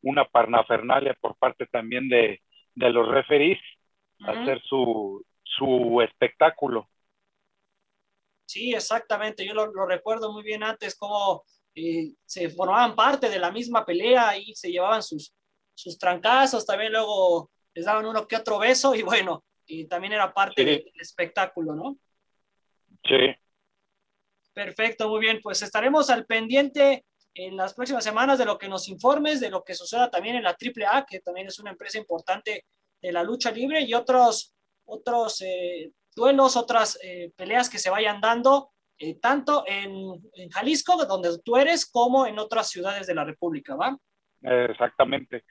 una 0.01 0.25
parnafernalia 0.25 1.15
por 1.19 1.35
parte 1.37 1.65
también 1.67 2.09
de, 2.09 2.41
de 2.75 2.89
los 2.89 3.07
referees, 3.07 3.59
hacer 4.19 4.61
su, 4.63 5.25
su 5.43 6.01
espectáculo. 6.01 6.89
Sí, 8.45 8.73
exactamente. 8.73 9.45
Yo 9.45 9.53
lo, 9.53 9.85
recuerdo 9.85 10.31
muy 10.31 10.43
bien 10.43 10.63
antes, 10.63 10.95
cómo 10.95 11.43
eh, 11.75 12.13
se 12.25 12.49
formaban 12.49 12.95
parte 12.95 13.29
de 13.29 13.39
la 13.39 13.51
misma 13.51 13.85
pelea 13.85 14.37
y 14.37 14.55
se 14.55 14.71
llevaban 14.71 15.03
sus, 15.03 15.33
sus 15.73 15.97
trancazos, 15.97 16.65
también 16.65 16.93
luego 16.93 17.51
les 17.73 17.85
daban 17.85 18.05
uno 18.05 18.27
que 18.27 18.37
otro 18.37 18.57
beso 18.57 18.95
y 18.95 19.03
bueno, 19.03 19.43
y 19.65 19.85
también 19.85 20.13
era 20.13 20.33
parte 20.33 20.63
del 20.63 20.91
espectáculo, 20.99 21.75
¿no? 21.75 21.97
Sí. 23.03 23.35
Perfecto, 24.53 25.09
muy 25.09 25.19
bien. 25.19 25.39
Pues 25.43 25.61
estaremos 25.61 26.09
al 26.09 26.25
pendiente 26.25 27.05
en 27.37 27.55
las 27.55 27.75
próximas 27.75 28.03
semanas 28.03 28.39
de 28.39 28.45
lo 28.45 28.57
que 28.57 28.67
nos 28.67 28.89
informes, 28.89 29.39
de 29.39 29.51
lo 29.51 29.63
que 29.63 29.75
suceda 29.75 30.09
también 30.09 30.35
en 30.35 30.43
la 30.43 30.57
AAA, 30.57 31.05
que 31.05 31.19
también 31.19 31.47
es 31.47 31.59
una 31.59 31.69
empresa 31.69 31.99
importante 31.99 32.65
de 32.99 33.11
la 33.11 33.21
lucha 33.21 33.51
libre, 33.51 33.81
y 33.81 33.93
otros, 33.93 34.55
otros 34.85 35.41
eh, 35.41 35.91
duelos, 36.15 36.57
otras 36.57 36.97
eh, 37.03 37.31
peleas 37.35 37.69
que 37.69 37.77
se 37.77 37.91
vayan 37.91 38.19
dando, 38.19 38.71
eh, 38.97 39.19
tanto 39.19 39.63
en, 39.67 40.19
Jalisco, 40.49 41.05
donde 41.05 41.37
tú 41.45 41.57
eres, 41.57 41.85
como 41.85 42.25
en 42.25 42.39
otras 42.39 42.69
ciudades 42.69 43.05
de 43.05 43.13
la 43.13 43.23
República, 43.23 43.75
¿va? 43.75 43.95
Exactamente. 44.41 45.43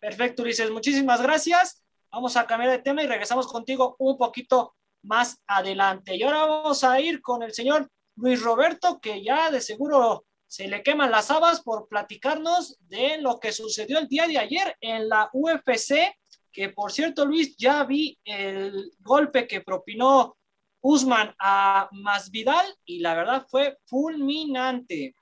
Perfecto, 0.00 0.42
Ulises. 0.42 0.70
Muchísimas 0.72 1.22
gracias. 1.22 1.84
Vamos 2.10 2.36
a 2.36 2.46
cambiar 2.46 2.72
de 2.72 2.78
tema 2.80 3.04
y 3.04 3.06
regresamos 3.06 3.46
contigo 3.46 3.94
un 4.00 4.18
poquito 4.18 4.74
más 5.04 5.40
adelante. 5.46 6.16
Y 6.16 6.24
ahora 6.24 6.46
vamos 6.46 6.82
a 6.82 7.00
ir 7.00 7.22
con 7.22 7.44
el 7.44 7.52
señor 7.52 7.88
Luis 8.16 8.42
Roberto, 8.42 8.98
que 9.00 9.22
ya 9.22 9.52
de 9.52 9.60
seguro 9.60 10.24
se 10.54 10.68
le 10.68 10.84
queman 10.84 11.10
las 11.10 11.32
habas 11.32 11.62
por 11.62 11.88
platicarnos 11.88 12.78
de 12.88 13.18
lo 13.18 13.40
que 13.40 13.50
sucedió 13.50 13.98
el 13.98 14.06
día 14.06 14.28
de 14.28 14.38
ayer 14.38 14.76
en 14.80 15.08
la 15.08 15.28
UFC 15.32 16.14
que 16.54 16.68
por 16.68 16.92
cierto, 16.92 17.26
Luis, 17.26 17.56
ya 17.56 17.82
vi 17.82 18.16
el 18.24 18.92
golpe 19.00 19.48
que 19.48 19.60
propinó 19.60 20.36
Usman 20.80 21.34
a 21.40 21.88
Masvidal 21.90 22.64
y 22.84 23.00
la 23.00 23.14
verdad 23.14 23.44
fue 23.48 23.76
fulminante. 23.86 25.16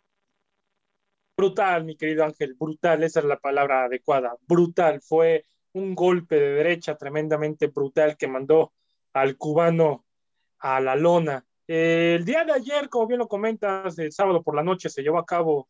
Brutal, 1.35 1.85
mi 1.85 1.97
querido 1.97 2.25
Ángel, 2.25 2.55
brutal, 2.55 3.03
esa 3.03 3.21
es 3.21 3.25
la 3.25 3.39
palabra 3.39 3.85
adecuada, 3.85 4.37
brutal, 4.47 5.01
fue 5.01 5.47
un 5.73 5.95
golpe 5.95 6.39
de 6.39 6.53
derecha 6.53 6.97
tremendamente 6.99 7.69
brutal 7.69 8.19
que 8.19 8.29
mandó 8.29 8.75
al 9.15 9.39
cubano 9.39 10.05
a 10.59 10.81
la 10.81 10.95
lona. 10.97 11.47
El 11.75 12.25
día 12.25 12.45
de 12.45 12.53
ayer, 12.53 12.89
como 12.91 13.07
bien 13.07 13.19
lo 13.19 13.29
comentas, 13.29 13.99
el 13.99 14.13
sábado 14.13 14.43
por 14.43 14.55
la 14.55 14.63
noche 14.63 14.91
se 14.91 15.03
llevó 15.03 15.19
a 15.19 15.25
cabo 15.25 15.69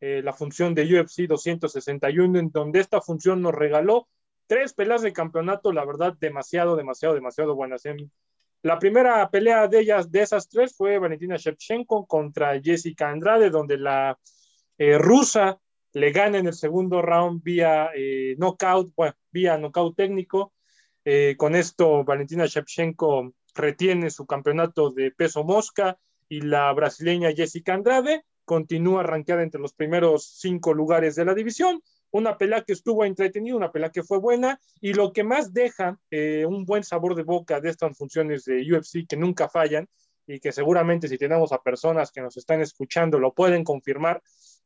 eh, 0.00 0.20
la 0.22 0.32
función 0.32 0.74
de 0.74 0.82
UFC 0.82 1.28
261, 1.28 2.38
en 2.40 2.50
donde 2.50 2.80
esta 2.80 3.00
función 3.00 3.40
nos 3.40 3.54
regaló 3.54 4.08
tres 4.48 4.74
peleas 4.74 5.02
de 5.02 5.12
campeonato, 5.12 5.72
la 5.72 5.84
verdad, 5.84 6.14
demasiado, 6.18 6.74
demasiado, 6.74 7.14
demasiado 7.14 7.54
buenas. 7.54 7.84
la 8.62 8.80
primera 8.80 9.30
pelea 9.30 9.68
de 9.68 9.78
ellas, 9.78 10.10
de 10.10 10.22
esas 10.22 10.48
tres, 10.48 10.74
fue 10.76 10.98
Valentina 10.98 11.36
Shevchenko 11.36 12.06
contra 12.06 12.60
Jessica 12.60 13.08
Andrade, 13.08 13.50
donde 13.50 13.78
la 13.78 14.18
eh, 14.76 14.98
rusa 14.98 15.60
le 15.92 16.10
gana 16.10 16.38
en 16.38 16.48
el 16.48 16.54
segundo 16.54 17.00
round 17.00 17.44
vía 17.44 17.90
eh, 17.94 18.34
knockout, 18.38 18.92
bueno, 18.96 19.14
vía 19.30 19.56
knockout 19.56 19.96
técnico. 19.96 20.52
Eh, 21.04 21.36
con 21.38 21.54
esto, 21.54 22.02
Valentina 22.02 22.46
Shevchenko 22.46 23.34
retiene 23.54 24.10
su 24.10 24.26
campeonato 24.26 24.90
de 24.90 25.10
peso 25.10 25.44
mosca 25.44 25.98
y 26.28 26.40
la 26.40 26.72
brasileña 26.72 27.32
Jessica 27.32 27.74
Andrade 27.74 28.24
continúa 28.44 29.02
rankeada 29.02 29.42
entre 29.42 29.60
los 29.60 29.72
primeros 29.72 30.38
cinco 30.38 30.74
lugares 30.74 31.14
de 31.14 31.24
la 31.24 31.34
división. 31.34 31.82
Una 32.10 32.38
pelea 32.38 32.62
que 32.62 32.72
estuvo 32.72 33.04
entretenida, 33.04 33.56
una 33.56 33.72
pelea 33.72 33.90
que 33.90 34.02
fue 34.02 34.18
buena 34.18 34.60
y 34.80 34.92
lo 34.92 35.12
que 35.12 35.24
más 35.24 35.52
deja 35.52 35.98
eh, 36.10 36.44
un 36.46 36.64
buen 36.64 36.84
sabor 36.84 37.14
de 37.14 37.22
boca 37.22 37.60
de 37.60 37.70
estas 37.70 37.96
funciones 37.96 38.44
de 38.44 38.60
UFC 38.60 39.06
que 39.08 39.16
nunca 39.16 39.48
fallan 39.48 39.88
y 40.26 40.38
que 40.40 40.52
seguramente 40.52 41.08
si 41.08 41.18
tenemos 41.18 41.52
a 41.52 41.62
personas 41.62 42.12
que 42.12 42.20
nos 42.20 42.36
están 42.36 42.60
escuchando 42.60 43.18
lo 43.18 43.34
pueden 43.34 43.64
confirmar, 43.64 44.22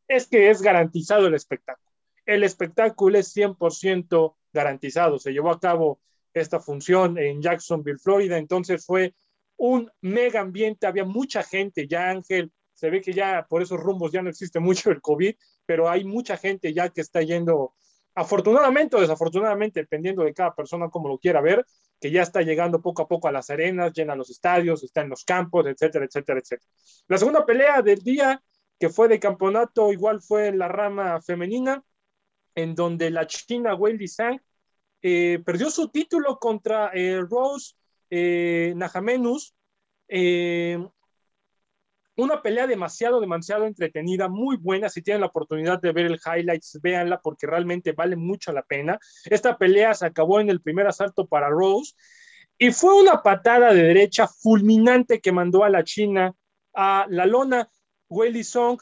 es 0.06 0.28
que 0.28 0.50
es 0.50 0.62
garantizado 0.62 1.26
el 1.26 1.34
espectáculo. 1.34 1.88
El 2.26 2.44
espectáculo 2.44 3.18
es 3.18 3.34
100% 3.34 4.34
garantizado. 4.52 5.18
Se 5.18 5.32
llevó 5.32 5.50
a 5.50 5.60
cabo 5.60 6.00
esta 6.34 6.60
función 6.60 7.18
en 7.18 7.42
Jacksonville, 7.42 7.98
Florida, 7.98 8.38
entonces 8.38 8.84
fue 8.84 9.14
un 9.56 9.90
mega 10.00 10.40
ambiente, 10.40 10.86
había 10.86 11.04
mucha 11.04 11.42
gente, 11.42 11.86
ya 11.88 12.10
Ángel, 12.10 12.52
se 12.72 12.90
ve 12.90 13.00
que 13.00 13.12
ya 13.12 13.46
por 13.48 13.60
esos 13.60 13.80
rumbos 13.80 14.12
ya 14.12 14.22
no 14.22 14.30
existe 14.30 14.60
mucho 14.60 14.90
el 14.90 15.00
COVID, 15.00 15.34
pero 15.66 15.90
hay 15.90 16.04
mucha 16.04 16.36
gente 16.36 16.72
ya 16.72 16.88
que 16.90 17.00
está 17.00 17.22
yendo, 17.22 17.74
afortunadamente 18.14 18.96
o 18.96 19.00
desafortunadamente, 19.00 19.80
dependiendo 19.80 20.22
de 20.22 20.32
cada 20.32 20.54
persona 20.54 20.88
como 20.88 21.08
lo 21.08 21.18
quiera 21.18 21.40
ver, 21.40 21.66
que 22.00 22.12
ya 22.12 22.22
está 22.22 22.42
llegando 22.42 22.80
poco 22.80 23.02
a 23.02 23.08
poco 23.08 23.26
a 23.26 23.32
las 23.32 23.50
arenas, 23.50 23.92
llena 23.92 24.14
los 24.14 24.30
estadios, 24.30 24.84
está 24.84 25.00
en 25.00 25.08
los 25.08 25.24
campos, 25.24 25.66
etcétera, 25.66 26.04
etcétera, 26.04 26.38
etcétera. 26.38 26.70
La 27.08 27.18
segunda 27.18 27.44
pelea 27.44 27.82
del 27.82 27.98
día 27.98 28.40
que 28.78 28.88
fue 28.88 29.08
de 29.08 29.18
campeonato, 29.18 29.92
igual 29.92 30.22
fue 30.22 30.46
en 30.46 30.58
la 30.58 30.68
rama 30.68 31.20
femenina, 31.20 31.82
en 32.54 32.74
donde 32.74 33.10
la 33.10 33.26
china 33.26 33.74
Weili 33.74 34.06
Zhang 34.06 34.40
eh, 35.00 35.40
perdió 35.44 35.70
su 35.70 35.88
título 35.88 36.38
contra 36.38 36.90
eh, 36.92 37.20
Rose 37.20 37.74
eh, 38.10 38.72
Najamenus. 38.76 39.54
Una 42.16 42.42
pelea 42.42 42.66
demasiado, 42.66 43.20
demasiado 43.20 43.64
entretenida, 43.64 44.28
muy 44.28 44.56
buena. 44.56 44.88
Si 44.88 45.02
tienen 45.02 45.20
la 45.20 45.28
oportunidad 45.28 45.80
de 45.80 45.92
ver 45.92 46.06
el 46.06 46.18
highlights, 46.18 46.80
véanla 46.82 47.20
porque 47.20 47.46
realmente 47.46 47.92
vale 47.92 48.16
mucho 48.16 48.50
la 48.52 48.62
pena. 48.62 48.98
Esta 49.26 49.56
pelea 49.56 49.94
se 49.94 50.06
acabó 50.06 50.40
en 50.40 50.50
el 50.50 50.60
primer 50.60 50.88
asalto 50.88 51.28
para 51.28 51.48
Rose 51.48 51.94
y 52.58 52.72
fue 52.72 53.00
una 53.00 53.22
patada 53.22 53.72
de 53.72 53.84
derecha 53.84 54.26
fulminante 54.26 55.20
que 55.20 55.30
mandó 55.30 55.62
a 55.62 55.70
la 55.70 55.84
China 55.84 56.34
a 56.74 57.06
la 57.08 57.24
lona. 57.24 57.70
Weili 58.08 58.42
Song, 58.42 58.80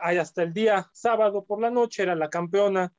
hasta 0.00 0.42
el 0.42 0.52
día 0.52 0.90
sábado 0.92 1.44
por 1.44 1.60
la 1.60 1.70
noche, 1.70 2.02
era 2.02 2.16
la 2.16 2.28
campeona 2.28 2.92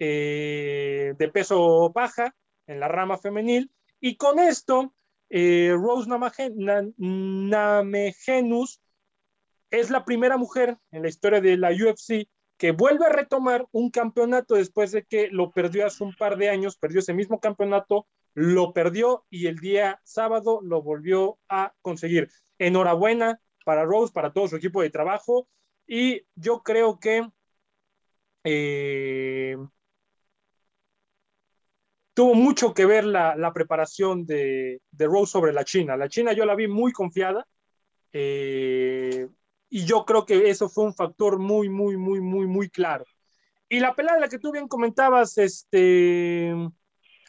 eh, 0.00 1.14
de 1.16 1.28
peso 1.28 1.90
baja 1.90 2.34
en 2.66 2.80
la 2.80 2.88
rama 2.88 3.18
femenil. 3.18 3.70
Y 4.00 4.16
con 4.16 4.38
esto, 4.38 4.94
eh, 5.28 5.72
Rose 5.72 6.08
Namegenus 7.08 8.80
es 9.70 9.90
la 9.90 10.04
primera 10.04 10.36
mujer 10.36 10.78
en 10.90 11.02
la 11.02 11.08
historia 11.08 11.40
de 11.40 11.56
la 11.56 11.70
UFC 11.70 12.28
que 12.56 12.72
vuelve 12.72 13.06
a 13.06 13.10
retomar 13.10 13.66
un 13.72 13.90
campeonato 13.90 14.54
después 14.54 14.90
de 14.90 15.04
que 15.04 15.28
lo 15.28 15.50
perdió 15.50 15.86
hace 15.86 16.02
un 16.02 16.14
par 16.14 16.36
de 16.36 16.48
años, 16.48 16.76
perdió 16.76 16.98
ese 17.00 17.14
mismo 17.14 17.38
campeonato, 17.40 18.06
lo 18.34 18.72
perdió 18.72 19.24
y 19.30 19.46
el 19.46 19.56
día 19.56 20.00
sábado 20.04 20.60
lo 20.62 20.82
volvió 20.82 21.38
a 21.48 21.72
conseguir. 21.82 22.28
Enhorabuena 22.58 23.40
para 23.64 23.84
Rose, 23.84 24.12
para 24.12 24.32
todo 24.32 24.48
su 24.48 24.56
equipo 24.56 24.82
de 24.82 24.90
trabajo. 24.90 25.48
Y 25.86 26.22
yo 26.34 26.62
creo 26.62 26.98
que 26.98 27.28
eh, 28.44 29.56
tuvo 32.14 32.34
mucho 32.34 32.74
que 32.74 32.86
ver 32.86 33.04
la, 33.04 33.52
preparación 33.52 34.26
de, 34.26 34.80
Rose 34.98 35.32
sobre 35.32 35.52
la 35.52 35.64
China. 35.64 35.96
La 35.96 36.08
China 36.08 36.32
yo 36.32 36.44
la 36.44 36.54
vi 36.54 36.68
muy 36.68 36.92
confiada 36.92 37.46
eh, 38.12 39.28
y 39.68 39.84
yo 39.84 40.04
creo 40.04 40.26
que 40.26 40.50
eso 40.50 40.68
fue 40.68 40.84
un 40.84 40.94
factor 40.94 41.38
muy, 41.38 41.68
muy, 41.68 41.96
muy, 41.96 42.20
muy, 42.20 42.46
muy 42.46 42.68
claro. 42.68 43.04
Y 43.68 43.78
la 43.78 43.94
pelea 43.94 44.14
de 44.14 44.20
la 44.20 44.28
que 44.28 44.38
tú 44.38 44.50
bien 44.50 44.66
comentabas, 44.66 45.38
este 45.38 46.52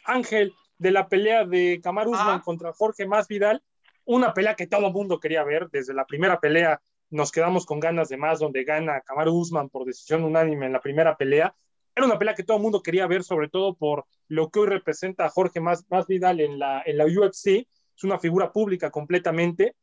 Ángel, 0.04 0.52
de 0.78 0.90
la 0.90 1.08
pelea 1.08 1.44
de 1.44 1.80
Kamar 1.82 2.08
Usman 2.08 2.40
contra 2.40 2.72
Jorge 2.72 3.06
Masvidal, 3.06 3.62
una 4.04 4.34
pelea 4.34 4.56
que 4.56 4.66
todo 4.66 4.88
el 4.88 4.92
mundo 4.92 5.20
quería 5.20 5.44
ver. 5.44 5.68
Desde 5.70 5.94
la 5.94 6.04
primera 6.04 6.40
pelea 6.40 6.82
nos 7.10 7.30
quedamos 7.30 7.66
con 7.66 7.78
ganas 7.78 8.08
de 8.08 8.16
más, 8.16 8.40
donde 8.40 8.64
gana 8.64 9.02
Kamaru 9.02 9.32
Usman 9.32 9.68
por 9.68 9.84
decisión 9.84 10.24
unánime 10.24 10.66
en 10.66 10.72
la 10.72 10.80
primera 10.80 11.16
pelea. 11.16 11.54
Era 11.94 12.06
una 12.06 12.18
pelea 12.18 12.34
que 12.34 12.42
todo 12.42 12.56
el 12.56 12.62
mundo 12.62 12.82
quería 12.82 13.06
ver, 13.06 13.22
sobre 13.22 13.48
todo 13.48 13.74
por 13.74 14.06
lo 14.28 14.50
que 14.50 14.60
hoy 14.60 14.68
representa 14.68 15.26
a 15.26 15.30
Jorge 15.30 15.60
Más, 15.60 15.84
Vidal 16.08 16.40
en 16.40 16.58
la, 16.58 16.82
en 16.84 16.96
la 16.96 17.04
UFC. 17.04 17.66
Es 17.96 18.04
una 18.04 18.18
figura 18.18 18.52
pública 18.52 18.90
completamente. 18.90 19.76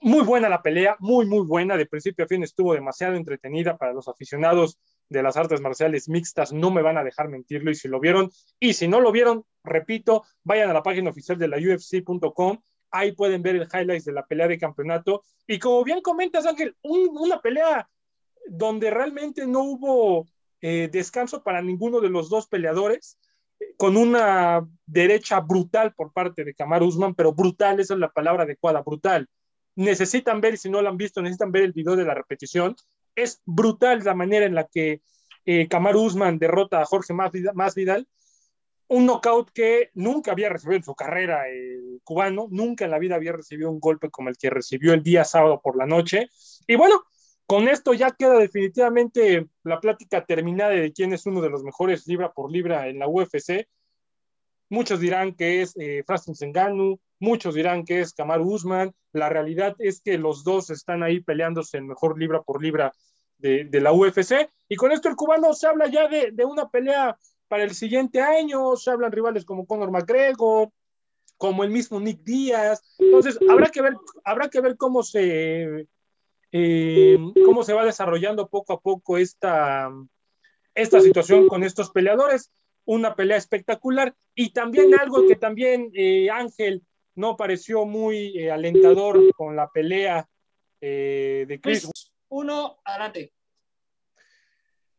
Muy 0.00 0.22
buena 0.22 0.48
la 0.48 0.62
pelea, 0.62 0.96
muy, 1.00 1.26
muy 1.26 1.44
buena. 1.46 1.76
De 1.76 1.86
principio 1.86 2.24
a 2.24 2.28
fin 2.28 2.42
estuvo 2.42 2.74
demasiado 2.74 3.14
entretenida 3.14 3.76
para 3.76 3.92
los 3.92 4.06
aficionados 4.06 4.78
de 5.08 5.22
las 5.22 5.36
artes 5.36 5.60
marciales 5.60 6.08
mixtas. 6.08 6.52
No 6.52 6.70
me 6.70 6.82
van 6.82 6.98
a 6.98 7.04
dejar 7.04 7.28
mentirlo. 7.28 7.70
Y 7.70 7.74
si 7.74 7.88
lo 7.88 8.00
vieron, 8.00 8.30
y 8.60 8.74
si 8.74 8.86
no 8.86 9.00
lo 9.00 9.10
vieron, 9.10 9.44
repito, 9.64 10.24
vayan 10.44 10.70
a 10.70 10.74
la 10.74 10.82
página 10.82 11.10
oficial 11.10 11.38
de 11.38 11.48
la 11.48 11.56
UFC.com 11.56 12.58
Ahí 12.96 13.10
pueden 13.10 13.42
ver 13.42 13.56
el 13.56 13.66
highlights 13.66 14.04
de 14.04 14.12
la 14.12 14.24
pelea 14.24 14.46
de 14.46 14.56
campeonato. 14.56 15.24
Y 15.48 15.58
como 15.58 15.82
bien 15.82 16.00
comentas, 16.00 16.46
Ángel, 16.46 16.76
una 16.82 17.40
pelea 17.40 17.88
donde 18.46 18.88
realmente 18.88 19.48
no 19.48 19.64
hubo 19.64 20.28
eh, 20.66 20.88
descanso 20.90 21.42
para 21.42 21.60
ninguno 21.60 22.00
de 22.00 22.08
los 22.08 22.30
dos 22.30 22.46
peleadores, 22.46 23.18
con 23.76 23.98
una 23.98 24.66
derecha 24.86 25.40
brutal 25.40 25.92
por 25.92 26.10
parte 26.10 26.42
de 26.42 26.54
Kamar 26.54 26.82
Usman, 26.82 27.14
pero 27.14 27.34
brutal, 27.34 27.80
esa 27.80 27.92
es 27.92 28.00
la 28.00 28.08
palabra 28.08 28.44
adecuada, 28.44 28.80
brutal. 28.80 29.28
Necesitan 29.76 30.40
ver, 30.40 30.56
si 30.56 30.70
no 30.70 30.80
lo 30.80 30.88
han 30.88 30.96
visto, 30.96 31.20
necesitan 31.20 31.52
ver 31.52 31.64
el 31.64 31.72
video 31.72 31.96
de 31.96 32.06
la 32.06 32.14
repetición. 32.14 32.76
Es 33.14 33.42
brutal 33.44 34.02
la 34.04 34.14
manera 34.14 34.46
en 34.46 34.54
la 34.54 34.64
que 34.64 35.02
eh, 35.44 35.68
Kamar 35.68 35.96
Usman 35.96 36.38
derrota 36.38 36.80
a 36.80 36.86
Jorge 36.86 37.12
Masvidal 37.12 38.08
un 38.88 39.04
knockout 39.04 39.50
que 39.50 39.90
nunca 39.92 40.32
había 40.32 40.48
recibido 40.48 40.78
en 40.78 40.84
su 40.84 40.94
carrera 40.94 41.46
el 41.48 42.00
cubano, 42.04 42.48
nunca 42.50 42.86
en 42.86 42.90
la 42.90 42.98
vida 42.98 43.16
había 43.16 43.32
recibido 43.32 43.70
un 43.70 43.80
golpe 43.80 44.10
como 44.10 44.30
el 44.30 44.38
que 44.38 44.48
recibió 44.48 44.94
el 44.94 45.02
día 45.02 45.24
sábado 45.24 45.60
por 45.62 45.76
la 45.76 45.84
noche. 45.84 46.30
Y 46.66 46.76
bueno, 46.76 47.02
con 47.46 47.68
esto 47.68 47.92
ya 47.92 48.10
queda 48.10 48.38
definitivamente 48.38 49.48
la 49.64 49.80
plática 49.80 50.24
terminada 50.24 50.70
de 50.70 50.92
quién 50.92 51.12
es 51.12 51.26
uno 51.26 51.40
de 51.40 51.50
los 51.50 51.62
mejores 51.62 52.06
libra 52.06 52.32
por 52.32 52.50
libra 52.50 52.88
en 52.88 52.98
la 52.98 53.08
UFC. 53.08 53.68
Muchos 54.70 55.00
dirán 55.00 55.34
que 55.34 55.62
es 55.62 55.76
eh, 55.76 56.02
Francis 56.06 56.40
Ngannou, 56.42 56.98
muchos 57.20 57.54
dirán 57.54 57.84
que 57.84 58.00
es 58.00 58.14
Kamaru 58.14 58.54
Usman. 58.54 58.94
La 59.12 59.28
realidad 59.28 59.76
es 59.78 60.00
que 60.00 60.16
los 60.16 60.42
dos 60.42 60.70
están 60.70 61.02
ahí 61.02 61.20
peleándose 61.20 61.76
el 61.76 61.84
mejor 61.84 62.18
libra 62.18 62.42
por 62.42 62.62
libra 62.62 62.92
de, 63.38 63.68
la 63.72 63.92
UFC. 63.92 64.48
Y 64.68 64.76
con 64.76 64.90
esto 64.90 65.08
el 65.08 65.16
cubano 65.16 65.52
se 65.52 65.66
habla 65.66 65.86
ya 65.86 66.08
de, 66.08 66.30
de 66.32 66.44
una 66.46 66.70
pelea 66.70 67.18
para 67.48 67.62
el 67.62 67.74
siguiente 67.74 68.22
año. 68.22 68.74
Se 68.76 68.90
hablan 68.90 69.12
rivales 69.12 69.44
como 69.44 69.66
Conor 69.66 69.90
McGregor, 69.90 70.70
como 71.36 71.62
el 71.62 71.70
mismo 71.70 72.00
Nick 72.00 72.22
Díaz. 72.22 72.82
Entonces, 72.98 73.38
habrá 73.50 73.68
que 73.68 73.82
ver, 73.82 73.94
habrá 74.24 74.48
que 74.48 74.62
ver 74.62 74.78
cómo 74.78 75.02
se, 75.02 75.86
eh, 76.56 77.18
cómo 77.44 77.64
se 77.64 77.72
va 77.72 77.84
desarrollando 77.84 78.46
poco 78.46 78.74
a 78.74 78.80
poco 78.80 79.18
esta, 79.18 79.90
esta 80.72 81.00
situación 81.00 81.48
con 81.48 81.64
estos 81.64 81.90
peleadores. 81.90 82.52
Una 82.84 83.16
pelea 83.16 83.38
espectacular 83.38 84.14
y 84.36 84.52
también 84.52 84.94
algo 84.94 85.26
que 85.26 85.34
también 85.34 85.90
eh, 85.94 86.30
Ángel 86.30 86.84
no 87.16 87.36
pareció 87.36 87.86
muy 87.86 88.38
eh, 88.38 88.52
alentador 88.52 89.34
con 89.34 89.56
la 89.56 89.68
pelea 89.68 90.28
de 90.80 91.58
Chris. 91.60 91.90
Uno, 92.28 92.76
adelante. 92.84 93.32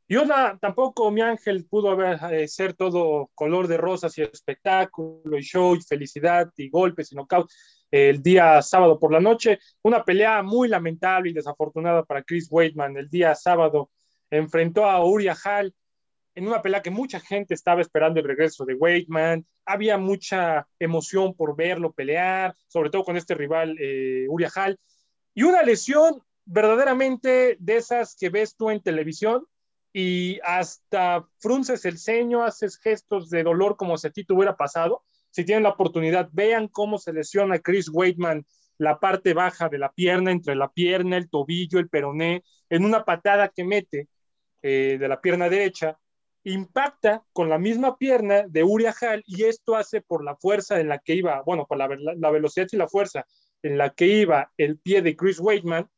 Y 0.08 0.18
una, 0.18 0.58
tampoco 0.60 1.10
mi 1.10 1.22
ángel 1.22 1.66
pudo 1.66 1.92
haber, 1.92 2.50
ser 2.50 2.74
todo 2.74 3.30
color 3.34 3.68
de 3.68 3.78
rosas 3.78 4.18
y 4.18 4.24
espectáculo 4.24 5.38
y 5.38 5.42
show 5.42 5.76
y 5.76 5.82
felicidad 5.82 6.52
y 6.58 6.70
golpes 6.70 7.12
y 7.12 7.16
knockout 7.16 7.50
el 7.92 8.22
día 8.22 8.62
sábado 8.62 9.00
por 9.00 9.12
la 9.12 9.20
noche. 9.20 9.60
Una 9.82 10.04
pelea 10.04 10.44
muy 10.44 10.68
lamentable 10.68 11.30
y 11.30 11.34
desafortunada 11.34 12.04
para 12.04 12.24
Chris 12.24 12.48
Weidman. 12.50 12.98
El 12.98 13.10
día 13.10 13.36
sábado 13.36 13.90
enfrentó 14.30 14.86
a 14.86 15.04
Uriah 15.04 15.36
Hall 15.44 15.74
en 16.36 16.48
una 16.48 16.62
pelea 16.62 16.82
que 16.82 16.92
mucha 16.92 17.20
gente 17.20 17.54
estaba 17.54 17.82
esperando 17.82 18.20
el 18.20 18.28
regreso 18.28 18.66
de 18.66 18.76
Weidman. 18.76 19.46
Había 19.66 19.98
mucha 19.98 20.68
emoción 20.80 21.34
por 21.34 21.56
verlo 21.56 21.94
pelear, 21.94 22.56
sobre 22.68 22.90
todo 22.90 23.04
con 23.06 23.18
este 23.18 23.36
rival 23.36 23.78
eh, 23.80 24.26
Uriah 24.28 24.52
Hall. 24.56 24.80
Y 25.34 25.44
una 25.44 25.64
lesión 25.64 26.22
verdaderamente 26.46 27.58
de 27.60 27.78
esas 27.78 28.16
que 28.16 28.30
ves 28.30 28.56
tú 28.56 28.70
en 28.70 28.82
televisión 28.82 29.46
y 29.94 30.40
hasta 30.44 31.26
frunces 31.40 31.86
el 31.86 31.98
ceño, 31.98 32.44
haces 32.44 32.78
gestos 32.78 33.30
de 33.30 33.44
dolor 33.44 33.78
como 33.78 33.98
si 33.98 34.08
a 34.08 34.12
ti 34.12 34.26
te 34.26 34.34
hubiera 34.34 34.58
pasado 34.58 35.04
si 35.36 35.44
tienen 35.44 35.64
la 35.64 35.72
oportunidad, 35.72 36.30
vean 36.32 36.70
cómo 36.70 36.98
se 36.98 37.12
lesiona 37.12 37.60
Chris 37.60 37.90
Weidman 37.92 38.46
la 38.78 39.02
parte 39.02 39.34
baja 39.34 39.68
de 39.68 39.78
la 39.78 39.92
pierna, 39.92 40.32
entre 40.32 40.56
la 40.56 40.72
pierna, 40.72 41.18
el 41.18 41.30
tobillo, 41.30 41.78
el 41.78 41.90
peroné, 41.90 42.46
en 42.70 42.86
una 42.86 43.04
patada 43.04 43.50
que 43.50 43.66
mete 43.66 44.08
eh, 44.62 44.96
de 44.98 45.08
la 45.10 45.20
pierna 45.20 45.50
derecha, 45.50 46.00
impacta 46.46 47.22
con 47.34 47.50
la 47.50 47.58
misma 47.58 47.98
pierna 47.98 48.46
de 48.48 48.64
Uriah 48.64 48.96
Hall 49.02 49.24
y 49.28 49.44
esto 49.44 49.76
hace 49.76 50.00
por 50.00 50.24
la 50.24 50.38
fuerza 50.38 50.80
en 50.80 50.88
la 50.88 51.00
que 51.00 51.16
iba, 51.16 51.42
bueno, 51.42 51.66
por 51.66 51.80
la, 51.80 51.90
la 52.16 52.32
velocidad 52.32 52.68
y 52.72 52.78
la 52.78 52.88
fuerza 52.88 53.26
en 53.62 53.78
la 53.78 53.90
que 53.90 54.08
iba 54.08 54.54
el 54.56 54.80
pie 54.80 55.02
de 55.02 55.18
Chris 55.18 55.42
Weidman, 55.42 55.90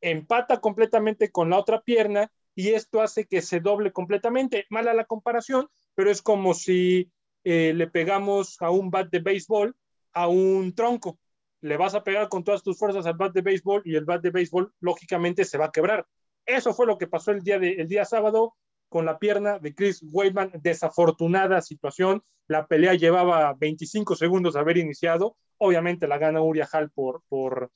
empata 0.00 0.62
completamente 0.62 1.30
con 1.30 1.50
la 1.50 1.58
otra 1.58 1.82
pierna 1.82 2.32
y 2.54 2.70
esto 2.70 3.02
hace 3.02 3.26
que 3.26 3.42
se 3.42 3.60
doble 3.60 3.92
completamente. 3.92 4.64
Mala 4.70 4.94
la 4.94 5.04
comparación, 5.04 5.68
pero 5.94 6.10
es 6.10 6.22
como 6.22 6.54
si 6.54 7.12
eh, 7.48 7.72
le 7.72 7.86
pegamos 7.86 8.60
a 8.60 8.72
un 8.72 8.90
bat 8.90 9.08
de 9.08 9.20
béisbol 9.20 9.76
a 10.14 10.26
un 10.26 10.74
tronco. 10.74 11.20
Le 11.60 11.76
vas 11.76 11.94
a 11.94 12.02
pegar 12.02 12.28
con 12.28 12.42
todas 12.42 12.64
tus 12.64 12.76
fuerzas 12.76 13.06
al 13.06 13.14
bat 13.14 13.32
de 13.32 13.40
béisbol 13.40 13.82
y 13.84 13.94
el 13.94 14.04
bat 14.04 14.20
de 14.20 14.30
béisbol 14.30 14.74
lógicamente 14.80 15.44
se 15.44 15.56
va 15.56 15.66
a 15.66 15.70
quebrar. 15.70 16.08
Eso 16.44 16.74
fue 16.74 16.88
lo 16.88 16.98
que 16.98 17.06
pasó 17.06 17.30
el 17.30 17.42
día, 17.42 17.60
de, 17.60 17.74
el 17.74 17.86
día 17.86 18.04
sábado 18.04 18.56
con 18.88 19.04
la 19.06 19.20
pierna 19.20 19.60
de 19.60 19.76
Chris 19.76 20.04
Weidman. 20.10 20.50
Desafortunada 20.60 21.62
situación. 21.62 22.24
La 22.48 22.66
pelea 22.66 22.94
llevaba 22.94 23.54
25 23.54 24.16
segundos 24.16 24.54
de 24.54 24.60
haber 24.60 24.78
iniciado. 24.78 25.36
Obviamente 25.58 26.08
la 26.08 26.18
gana 26.18 26.42
Uriah 26.42 26.68
Hall 26.72 26.90
por, 26.90 27.22
por, 27.28 27.70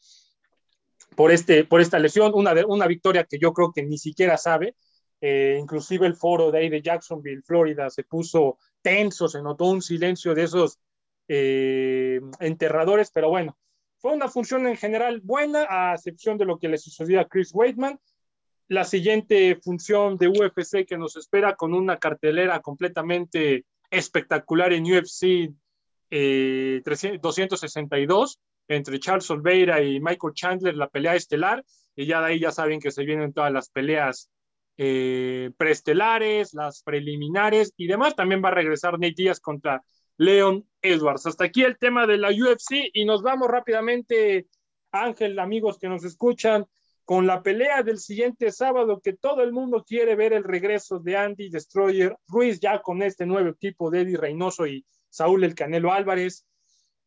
por, 1.15 1.31
este, 1.31 1.63
por 1.63 1.81
esta 1.81 2.01
lesión. 2.01 2.33
Una, 2.35 2.55
una 2.67 2.89
victoria 2.89 3.23
que 3.23 3.39
yo 3.39 3.53
creo 3.53 3.71
que 3.73 3.85
ni 3.85 3.99
siquiera 3.99 4.37
sabe. 4.37 4.75
Eh, 5.21 5.59
inclusive 5.61 6.09
el 6.09 6.17
foro 6.17 6.51
de 6.51 6.59
ahí 6.59 6.69
de 6.69 6.83
Jacksonville, 6.83 7.43
Florida, 7.43 7.89
se 7.89 8.03
puso 8.03 8.59
tenso, 8.83 9.29
se 9.29 9.43
notó 9.43 9.67
un 9.67 9.83
silencio 9.83 10.35
de 10.35 10.45
esos 10.45 10.79
eh, 11.29 12.21
enterradores, 12.41 13.11
pero 13.13 13.29
bueno, 13.29 13.57
fue 13.99 14.13
una 14.13 14.29
función 14.29 14.67
en 14.67 14.77
general 14.77 15.21
buena, 15.21 15.67
a 15.69 15.95
excepción 15.95 16.39
de 16.39 16.47
lo 16.47 16.59
que 16.59 16.69
le 16.69 16.79
sucedió 16.79 17.21
a 17.21 17.29
Chris 17.29 17.51
Weidman. 17.53 18.01
La 18.69 18.85
siguiente 18.85 19.59
función 19.63 20.17
de 20.17 20.29
UFC 20.29 20.87
que 20.87 20.97
nos 20.97 21.17
espera 21.17 21.57
con 21.57 21.75
una 21.75 21.99
cartelera 21.99 22.61
completamente 22.61 23.67
espectacular 23.91 24.73
en 24.73 24.85
UFC 24.85 25.53
262 26.11 28.39
eh, 28.69 28.77
entre 28.77 29.01
Charles 29.01 29.31
Oliveira 29.31 29.83
y 29.83 30.01
Michael 30.01 30.35
Chandler, 30.35 30.77
la 30.77 30.89
pelea 30.89 31.15
estelar, 31.15 31.65
y 31.95 32.07
ya 32.07 32.21
de 32.21 32.27
ahí 32.27 32.41
ya 32.41 32.53
saben 32.53 32.81
que 32.81 32.91
se 32.91 33.05
vienen 33.05 33.33
todas 33.33 33.53
las 33.53 33.69
peleas 33.69 34.31
eh, 34.83 35.51
preestelares, 35.59 36.55
las 36.55 36.83
preliminares 36.83 37.75
y 37.77 37.87
demás. 37.87 38.17
También 38.17 38.43
va 38.43 38.49
a 38.49 38.55
regresar 38.55 38.95
Nate 38.95 39.13
Díaz 39.15 39.39
contra 39.39 39.85
Leon 40.17 40.67
Edwards. 40.81 41.27
Hasta 41.27 41.45
aquí 41.45 41.65
el 41.65 41.77
tema 41.77 42.07
de 42.07 42.17
la 42.17 42.31
UFC 42.31 42.89
y 42.95 43.05
nos 43.05 43.21
vamos 43.21 43.49
rápidamente, 43.49 44.47
Ángel, 44.91 45.39
amigos 45.39 45.77
que 45.79 45.91
nos 45.91 46.03
escuchan, 46.03 46.65
con 47.05 47.27
la 47.27 47.43
pelea 47.43 47.83
del 47.83 47.99
siguiente 47.99 48.51
sábado 48.53 49.03
que 49.05 49.13
todo 49.13 49.43
el 49.43 49.53
mundo 49.53 49.85
quiere 49.87 50.17
ver 50.17 50.33
el 50.33 50.45
regreso 50.45 50.99
de 50.99 51.15
Andy 51.15 51.51
Destroyer 51.51 52.17
Ruiz 52.27 52.59
ya 52.59 52.81
con 52.81 53.03
este 53.03 53.27
nuevo 53.27 53.51
equipo 53.51 53.91
de 53.91 54.01
Eddie 54.01 54.17
Reynoso 54.17 54.67
y 54.67 54.87
Saúl 55.11 55.45
El 55.45 55.55
Canelo 55.55 55.93
Álvarez. 55.93 56.47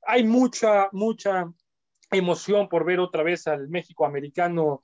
Hay 0.04 0.26
mucha, 0.26 0.90
mucha 0.92 1.52
emoción 2.12 2.70
por 2.70 2.86
ver 2.86 3.00
otra 3.00 3.24
vez 3.24 3.48
al 3.48 3.68
México 3.68 4.06
americano 4.06 4.84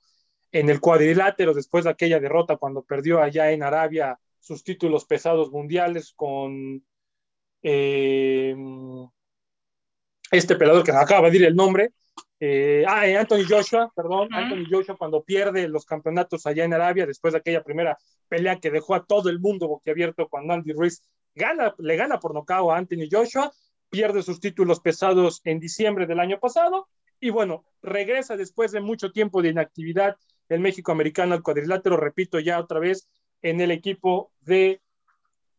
en 0.52 0.68
el 0.68 0.80
cuadrilátero 0.80 1.54
después 1.54 1.84
de 1.84 1.90
aquella 1.90 2.20
derrota 2.20 2.56
cuando 2.56 2.82
perdió 2.82 3.20
allá 3.20 3.52
en 3.52 3.62
Arabia 3.62 4.18
sus 4.38 4.64
títulos 4.64 5.04
pesados 5.04 5.50
mundiales 5.50 6.12
con 6.14 6.84
eh, 7.62 8.56
este 10.30 10.56
pelador 10.56 10.84
que 10.84 10.92
acaba 10.92 11.26
de 11.26 11.32
decir 11.32 11.46
el 11.46 11.56
nombre, 11.56 11.92
eh, 12.38 12.84
ah, 12.88 13.06
eh, 13.06 13.16
Anthony 13.16 13.44
Joshua, 13.48 13.92
perdón, 13.94 14.28
Anthony 14.32 14.64
Joshua 14.70 14.96
cuando 14.96 15.22
pierde 15.22 15.68
los 15.68 15.84
campeonatos 15.84 16.46
allá 16.46 16.64
en 16.64 16.72
Arabia 16.72 17.06
después 17.06 17.32
de 17.32 17.38
aquella 17.38 17.62
primera 17.62 17.98
pelea 18.28 18.58
que 18.58 18.70
dejó 18.70 18.94
a 18.94 19.04
todo 19.04 19.28
el 19.28 19.40
mundo 19.40 19.68
boquiabierto 19.68 20.28
cuando 20.28 20.54
Andy 20.54 20.72
Ruiz 20.72 21.02
gana, 21.34 21.74
le 21.78 21.96
gana 21.96 22.18
por 22.18 22.32
nocao 22.32 22.72
a 22.72 22.78
Anthony 22.78 23.08
Joshua, 23.10 23.52
pierde 23.90 24.22
sus 24.22 24.40
títulos 24.40 24.80
pesados 24.80 25.42
en 25.44 25.60
diciembre 25.60 26.06
del 26.06 26.18
año 26.18 26.40
pasado 26.40 26.88
y 27.20 27.28
bueno, 27.28 27.64
regresa 27.82 28.36
después 28.36 28.72
de 28.72 28.80
mucho 28.80 29.12
tiempo 29.12 29.42
de 29.42 29.50
inactividad 29.50 30.16
el 30.50 30.60
México 30.60 30.92
americano 30.92 31.34
al 31.34 31.42
cuadrilátero, 31.42 31.96
repito 31.96 32.38
ya 32.38 32.58
otra 32.60 32.78
vez, 32.78 33.08
en 33.40 33.60
el 33.60 33.70
equipo 33.70 34.32
de 34.40 34.82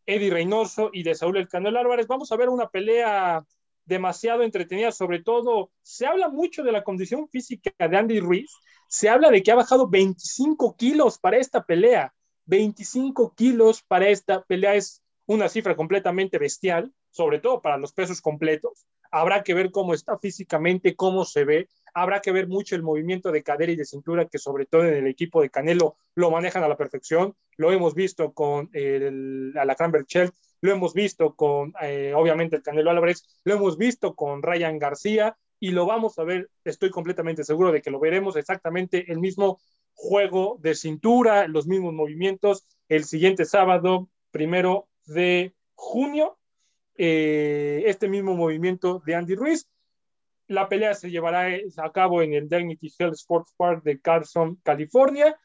Eddie 0.06 0.30
Reynoso 0.30 0.90
y 0.92 1.02
de 1.02 1.14
Saúl 1.14 1.38
El 1.38 1.48
Canelo 1.48 1.78
Álvarez. 1.78 2.06
Vamos 2.06 2.30
a 2.30 2.36
ver 2.36 2.48
una 2.48 2.68
pelea 2.68 3.44
demasiado 3.84 4.42
entretenida, 4.42 4.92
sobre 4.92 5.22
todo 5.22 5.70
se 5.82 6.06
habla 6.06 6.28
mucho 6.28 6.62
de 6.62 6.72
la 6.72 6.84
condición 6.84 7.28
física 7.28 7.72
de 7.78 7.96
Andy 7.96 8.20
Ruiz, 8.20 8.52
se 8.86 9.08
habla 9.08 9.30
de 9.30 9.42
que 9.42 9.50
ha 9.50 9.56
bajado 9.56 9.88
25 9.88 10.76
kilos 10.76 11.18
para 11.18 11.38
esta 11.38 11.64
pelea, 11.64 12.14
25 12.44 13.34
kilos 13.34 13.82
para 13.82 14.08
esta 14.08 14.42
pelea 14.42 14.74
es 14.74 15.02
una 15.26 15.48
cifra 15.48 15.74
completamente 15.74 16.38
bestial, 16.38 16.92
sobre 17.10 17.38
todo 17.38 17.60
para 17.60 17.78
los 17.78 17.92
pesos 17.92 18.20
completos. 18.20 18.86
Habrá 19.10 19.42
que 19.42 19.54
ver 19.54 19.70
cómo 19.70 19.94
está 19.94 20.18
físicamente, 20.18 20.94
cómo 20.94 21.24
se 21.24 21.44
ve, 21.44 21.68
Habrá 21.94 22.20
que 22.20 22.32
ver 22.32 22.48
mucho 22.48 22.74
el 22.74 22.82
movimiento 22.82 23.30
de 23.32 23.42
cadera 23.42 23.72
y 23.72 23.76
de 23.76 23.84
cintura, 23.84 24.26
que 24.26 24.38
sobre 24.38 24.66
todo 24.66 24.84
en 24.84 24.94
el 24.94 25.06
equipo 25.06 25.42
de 25.42 25.50
Canelo 25.50 25.96
lo 26.14 26.30
manejan 26.30 26.64
a 26.64 26.68
la 26.68 26.76
perfección. 26.76 27.34
Lo 27.56 27.72
hemos 27.72 27.94
visto 27.94 28.32
con 28.32 28.70
el 28.72 29.52
Alacrán 29.56 29.92
Berchel, 29.92 30.30
lo 30.60 30.72
hemos 30.72 30.94
visto 30.94 31.34
con, 31.34 31.74
eh, 31.82 32.12
obviamente, 32.16 32.56
el 32.56 32.62
Canelo 32.62 32.90
Álvarez, 32.90 33.24
lo 33.44 33.54
hemos 33.54 33.76
visto 33.76 34.14
con 34.14 34.42
Ryan 34.42 34.78
García 34.78 35.36
y 35.60 35.70
lo 35.70 35.86
vamos 35.86 36.18
a 36.18 36.24
ver, 36.24 36.50
estoy 36.64 36.90
completamente 36.90 37.44
seguro 37.44 37.72
de 37.72 37.82
que 37.82 37.90
lo 37.90 38.00
veremos 38.00 38.36
exactamente 38.36 39.12
el 39.12 39.18
mismo 39.18 39.60
juego 39.94 40.58
de 40.60 40.74
cintura, 40.74 41.46
los 41.46 41.66
mismos 41.66 41.92
movimientos 41.92 42.66
el 42.88 43.04
siguiente 43.04 43.44
sábado, 43.44 44.08
primero 44.30 44.88
de 45.06 45.54
junio, 45.74 46.38
eh, 46.96 47.84
este 47.86 48.08
mismo 48.08 48.34
movimiento 48.34 49.02
de 49.06 49.14
Andy 49.14 49.34
Ruiz. 49.34 49.66
La 50.48 50.68
pelea 50.68 50.94
se 50.94 51.10
llevará 51.10 51.46
a 51.76 51.92
cabo 51.92 52.22
en 52.22 52.34
el 52.34 52.48
Dignity 52.48 52.92
Health 52.98 53.14
Sports 53.14 53.54
Park 53.56 53.82
de 53.84 54.00
Carson, 54.00 54.56
California. 54.62 55.38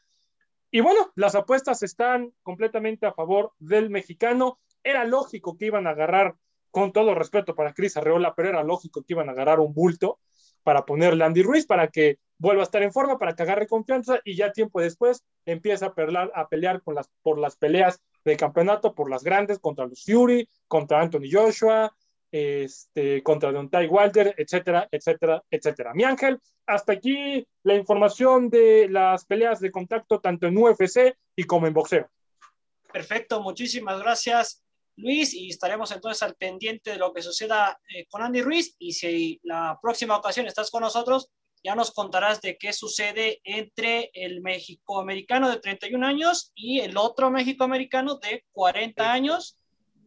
Y 0.70 0.80
bueno, 0.80 1.10
las 1.14 1.34
apuestas 1.34 1.82
están 1.82 2.32
completamente 2.42 3.06
a 3.06 3.12
favor 3.12 3.52
del 3.58 3.90
mexicano. 3.90 4.58
Era 4.82 5.04
lógico 5.04 5.56
que 5.56 5.66
iban 5.66 5.86
a 5.86 5.90
agarrar, 5.90 6.34
con 6.70 6.92
todo 6.92 7.14
respeto 7.14 7.54
para 7.54 7.72
Cris 7.72 7.96
Arreola, 7.96 8.34
pero 8.34 8.50
era 8.50 8.62
lógico 8.62 9.02
que 9.02 9.14
iban 9.14 9.28
a 9.28 9.32
agarrar 9.32 9.60
un 9.60 9.72
bulto 9.72 10.20
para 10.62 10.84
ponerle 10.84 11.24
Andy 11.24 11.42
Ruiz 11.42 11.64
para 11.64 11.88
que 11.88 12.18
vuelva 12.36 12.62
a 12.62 12.64
estar 12.64 12.82
en 12.82 12.92
forma, 12.92 13.18
para 13.18 13.34
que 13.34 13.42
agarre 13.42 13.66
confianza 13.66 14.20
y 14.24 14.36
ya 14.36 14.52
tiempo 14.52 14.80
después 14.80 15.24
empieza 15.46 15.86
a, 15.86 15.94
pelear, 15.94 16.82
por 17.22 17.38
las 17.38 17.56
peleas 17.56 18.02
de 18.24 18.36
campeonato, 18.36 18.94
por 18.94 19.08
las 19.08 19.24
grandes, 19.24 19.58
contra 19.58 19.86
los 19.86 20.04
Fury, 20.04 20.48
contra 20.66 21.00
Anthony 21.00 21.30
Joshua, 21.32 21.90
este, 22.30 23.22
contra 23.22 23.52
Ty 23.52 23.86
Walter, 23.86 24.34
etcétera, 24.36 24.88
etcétera, 24.90 25.42
etcétera. 25.50 25.94
Mi 25.94 26.04
ángel, 26.04 26.38
hasta 26.66 26.92
aquí 26.92 27.46
la 27.62 27.74
información 27.74 28.50
de 28.50 28.88
las 28.88 29.24
peleas 29.24 29.60
de 29.60 29.70
contacto 29.70 30.20
tanto 30.20 30.46
en 30.46 30.56
UFC 30.56 31.16
y 31.36 31.44
como 31.44 31.66
en 31.66 31.74
boxeo. 31.74 32.08
Perfecto, 32.92 33.40
muchísimas 33.40 34.00
gracias 34.00 34.62
Luis 34.96 35.32
y 35.32 35.48
estaremos 35.50 35.92
entonces 35.92 36.22
al 36.22 36.34
pendiente 36.34 36.90
de 36.90 36.96
lo 36.96 37.12
que 37.12 37.22
suceda 37.22 37.80
eh, 37.94 38.06
con 38.10 38.22
Andy 38.22 38.42
Ruiz 38.42 38.74
y 38.78 38.92
si 38.92 39.40
la 39.44 39.78
próxima 39.80 40.16
ocasión 40.16 40.46
estás 40.46 40.70
con 40.70 40.82
nosotros, 40.82 41.30
ya 41.62 41.74
nos 41.74 41.92
contarás 41.92 42.40
de 42.40 42.56
qué 42.56 42.72
sucede 42.72 43.40
entre 43.44 44.10
el 44.12 44.40
México-americano 44.42 45.50
de 45.50 45.60
31 45.60 46.06
años 46.06 46.52
y 46.54 46.80
el 46.80 46.96
otro 46.96 47.30
México-americano 47.30 48.16
de 48.16 48.44
40 48.52 49.12
años 49.12 49.57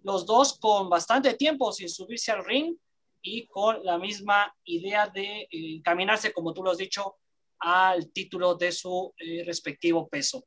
los 0.04 0.26
dos 0.26 0.58
con 0.60 0.90
bastante 0.90 1.34
tiempo 1.36 1.72
sin 1.72 1.90
subirse 1.90 2.32
al 2.32 2.46
ring 2.46 2.76
y 3.22 3.48
con 3.48 3.84
la 3.84 3.98
misma 3.98 4.54
idea 4.64 5.08
de 5.08 5.42
eh, 5.42 5.48
encaminarse, 5.52 6.34
como 6.34 6.54
tú 6.54 6.64
lo 6.64 6.72
has 6.72 6.78
dicho, 6.78 7.18
al 7.60 8.12
título 8.12 8.56
de 8.56 8.72
su 8.72 9.14
eh, 9.18 9.44
respectivo 9.46 10.08
peso. 10.08 10.44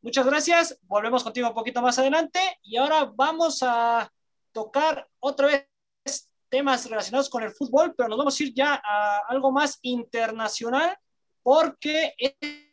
Muchas 0.00 0.26
gracias. 0.26 0.78
Volvemos 0.82 1.22
contigo 1.24 1.48
un 1.48 1.54
poquito 1.54 1.82
más 1.82 1.98
adelante 1.98 2.40
y 2.62 2.76
ahora 2.76 3.12
vamos 3.14 3.62
a 3.62 4.10
tocar 4.52 5.08
otra 5.20 5.46
vez 5.46 6.30
temas 6.48 6.88
relacionados 6.88 7.30
con 7.30 7.42
el 7.42 7.52
fútbol, 7.52 7.94
pero 7.96 8.08
nos 8.08 8.18
vamos 8.18 8.38
a 8.38 8.42
ir 8.42 8.52
ya 8.54 8.80
a 8.84 9.22
algo 9.28 9.50
más 9.50 9.78
internacional 9.82 10.96
porque 11.42 12.14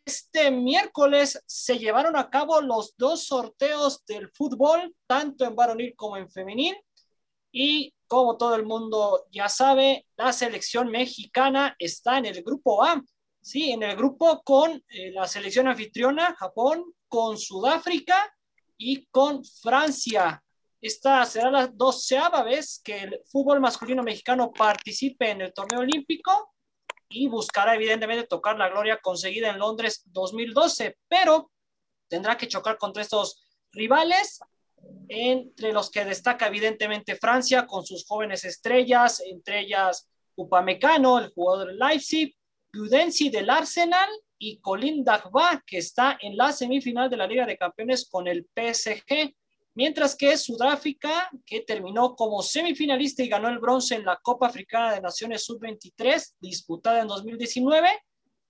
este 0.10 0.50
miércoles 0.50 1.40
se 1.46 1.78
llevaron 1.78 2.18
a 2.18 2.32
cabo 2.32 2.62
los 2.62 2.98
dos 2.98 3.26
sorteos 3.26 4.04
del 4.08 4.28
fútbol, 4.32 4.96
tanto 5.06 5.46
en 5.46 5.56
varonil 5.56 5.94
como 5.96 6.18
en 6.18 6.32
femenil. 6.32 6.76
Y 7.52 7.94
como 8.08 8.36
todo 8.36 8.56
el 8.56 8.66
mundo 8.66 9.28
ya 9.32 9.48
sabe, 9.50 10.08
la 10.18 10.34
selección 10.34 10.90
mexicana 10.90 11.76
está 11.78 12.18
en 12.18 12.26
el 12.26 12.42
grupo 12.42 12.84
A, 12.84 13.04
sí, 13.40 13.72
en 13.72 13.84
el 13.84 13.96
grupo 13.96 14.42
con 14.44 14.84
eh, 14.90 15.12
la 15.12 15.28
selección 15.28 15.68
anfitriona, 15.68 16.36
Japón, 16.36 16.92
con 17.08 17.38
Sudáfrica 17.38 18.36
y 18.78 19.06
con 19.12 19.46
Francia. 19.46 20.44
Esta 20.82 21.24
será 21.26 21.52
la 21.52 21.68
doceava 21.68 22.42
vez 22.42 22.82
que 22.84 22.98
el 22.98 23.22
fútbol 23.32 23.60
masculino 23.60 24.02
mexicano 24.02 24.52
participe 24.52 25.30
en 25.30 25.42
el 25.42 25.54
torneo 25.54 25.82
olímpico 25.82 26.56
y 27.10 27.28
buscará 27.28 27.76
evidentemente 27.76 28.28
tocar 28.28 28.58
la 28.58 28.70
gloria 28.70 29.00
conseguida 29.02 29.50
en 29.50 29.60
Londres 29.60 30.04
2012, 30.06 30.98
pero 31.08 31.52
tendrá 32.08 32.38
que 32.38 32.48
chocar 32.48 32.78
contra 32.78 33.02
estos 33.02 33.44
rivales, 33.72 34.40
entre 35.08 35.74
los 35.74 35.90
que 35.90 36.06
destaca 36.06 36.48
evidentemente 36.48 37.16
Francia 37.16 37.66
con 37.66 37.86
sus 37.86 38.06
jóvenes 38.06 38.46
estrellas, 38.46 39.22
entre 39.22 39.62
ellas 39.62 40.08
Upamecano, 40.36 41.20
el 41.20 41.30
jugador 41.30 41.74
Leipzig, 41.74 42.36
Gudensi 42.72 43.30
del 43.30 43.50
Arsenal 43.50 44.10
y 44.38 44.60
Colin 44.60 45.04
Dagba, 45.04 45.64
que 45.66 45.80
está 45.80 46.18
en 46.22 46.38
la 46.38 46.52
semifinal 46.54 47.10
de 47.10 47.18
la 47.18 47.28
Liga 47.28 47.46
de 47.46 47.58
Campeones 47.58 48.08
con 48.10 48.28
el 48.28 48.48
PSG. 48.56 49.36
Mientras 49.80 50.14
que 50.14 50.36
Sudáfrica, 50.36 51.32
que 51.46 51.62
terminó 51.62 52.14
como 52.14 52.42
semifinalista 52.42 53.24
y 53.24 53.30
ganó 53.30 53.48
el 53.48 53.60
bronce 53.60 53.96
en 53.96 54.04
la 54.04 54.20
Copa 54.22 54.48
Africana 54.48 54.94
de 54.94 55.00
Naciones 55.00 55.46
Sub-23, 55.46 56.36
disputada 56.38 57.00
en 57.00 57.08
2019, 57.08 57.88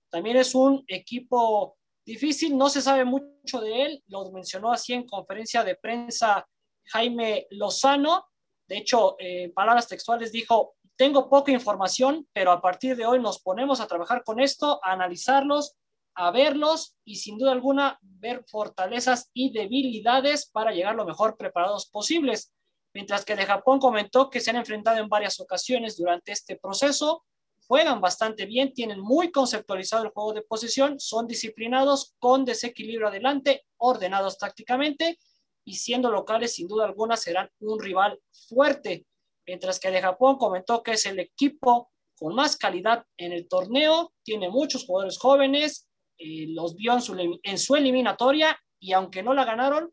también 0.08 0.38
es 0.38 0.56
un 0.56 0.82
equipo 0.88 1.76
difícil, 2.04 2.58
no 2.58 2.68
se 2.68 2.82
sabe 2.82 3.04
mucho 3.04 3.60
de 3.60 3.82
él, 3.82 4.02
lo 4.08 4.28
mencionó 4.32 4.72
así 4.72 4.92
en 4.92 5.06
conferencia 5.06 5.62
de 5.62 5.76
prensa 5.76 6.44
Jaime 6.86 7.46
Lozano, 7.50 8.26
de 8.66 8.78
hecho, 8.78 9.14
en 9.20 9.52
palabras 9.52 9.86
textuales 9.86 10.32
dijo, 10.32 10.74
tengo 10.96 11.30
poca 11.30 11.52
información, 11.52 12.26
pero 12.32 12.50
a 12.50 12.60
partir 12.60 12.96
de 12.96 13.06
hoy 13.06 13.20
nos 13.20 13.40
ponemos 13.40 13.80
a 13.80 13.86
trabajar 13.86 14.24
con 14.24 14.40
esto, 14.40 14.80
a 14.84 14.90
analizarlos, 14.90 15.76
a 16.20 16.30
verlos 16.30 16.98
y 17.02 17.16
sin 17.16 17.38
duda 17.38 17.52
alguna 17.52 17.98
ver 18.02 18.44
fortalezas 18.46 19.30
y 19.32 19.52
debilidades 19.52 20.50
para 20.50 20.70
llegar 20.70 20.94
lo 20.94 21.06
mejor 21.06 21.38
preparados 21.38 21.86
posibles. 21.86 22.52
Mientras 22.92 23.24
que 23.24 23.36
de 23.36 23.46
Japón 23.46 23.78
comentó 23.78 24.28
que 24.28 24.40
se 24.40 24.50
han 24.50 24.56
enfrentado 24.56 24.98
en 24.98 25.08
varias 25.08 25.40
ocasiones 25.40 25.96
durante 25.96 26.32
este 26.32 26.56
proceso, 26.56 27.24
juegan 27.66 28.02
bastante 28.02 28.44
bien, 28.44 28.74
tienen 28.74 29.00
muy 29.00 29.30
conceptualizado 29.32 30.04
el 30.04 30.10
juego 30.10 30.34
de 30.34 30.42
posición, 30.42 31.00
son 31.00 31.26
disciplinados, 31.26 32.14
con 32.18 32.44
desequilibrio 32.44 33.08
adelante, 33.08 33.64
ordenados 33.78 34.36
tácticamente 34.36 35.18
y 35.64 35.76
siendo 35.76 36.10
locales 36.10 36.54
sin 36.54 36.68
duda 36.68 36.84
alguna 36.84 37.16
serán 37.16 37.48
un 37.60 37.80
rival 37.80 38.20
fuerte. 38.48 39.06
Mientras 39.46 39.80
que 39.80 39.90
de 39.90 40.02
Japón 40.02 40.36
comentó 40.36 40.82
que 40.82 40.92
es 40.92 41.06
el 41.06 41.18
equipo 41.18 41.90
con 42.14 42.34
más 42.34 42.58
calidad 42.58 43.06
en 43.16 43.32
el 43.32 43.48
torneo, 43.48 44.12
tiene 44.22 44.50
muchos 44.50 44.84
jugadores 44.84 45.16
jóvenes, 45.16 45.86
eh, 46.20 46.46
los 46.48 46.76
vio 46.76 46.92
en 46.92 47.00
su, 47.00 47.40
en 47.42 47.58
su 47.58 47.74
eliminatoria 47.74 48.58
y 48.78 48.92
aunque 48.92 49.22
no 49.22 49.32
la 49.32 49.44
ganaron, 49.44 49.90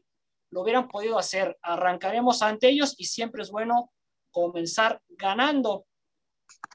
lo 0.51 0.61
hubieran 0.61 0.87
podido 0.87 1.17
hacer. 1.17 1.57
Arrancaremos 1.61 2.41
ante 2.41 2.69
ellos 2.69 2.95
y 2.97 3.05
siempre 3.05 3.43
es 3.43 3.49
bueno 3.49 3.91
comenzar 4.31 5.01
ganando. 5.09 5.85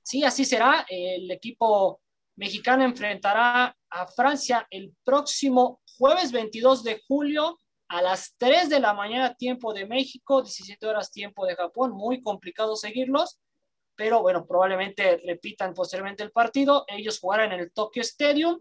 Sí, 0.02 0.24
así 0.24 0.44
será. 0.44 0.86
El 0.88 1.30
equipo 1.30 2.00
mexicano 2.36 2.84
enfrentará 2.84 3.76
a 3.90 4.06
Francia 4.06 4.66
el 4.70 4.94
próximo 5.04 5.80
jueves 5.98 6.32
22 6.32 6.82
de 6.82 7.02
julio 7.06 7.58
a 7.88 8.00
las 8.00 8.34
3 8.38 8.70
de 8.70 8.80
la 8.80 8.94
mañana 8.94 9.34
tiempo 9.34 9.74
de 9.74 9.86
México, 9.86 10.42
17 10.42 10.86
horas 10.86 11.12
tiempo 11.12 11.44
de 11.44 11.56
Japón. 11.56 11.92
Muy 11.92 12.22
complicado 12.22 12.74
seguirlos, 12.74 13.38
pero 13.94 14.22
bueno, 14.22 14.46
probablemente 14.46 15.20
repitan 15.26 15.74
posteriormente 15.74 16.22
el 16.22 16.32
partido. 16.32 16.84
Ellos 16.88 17.20
jugarán 17.20 17.52
en 17.52 17.60
el 17.60 17.72
Tokyo 17.72 18.00
Stadium 18.00 18.58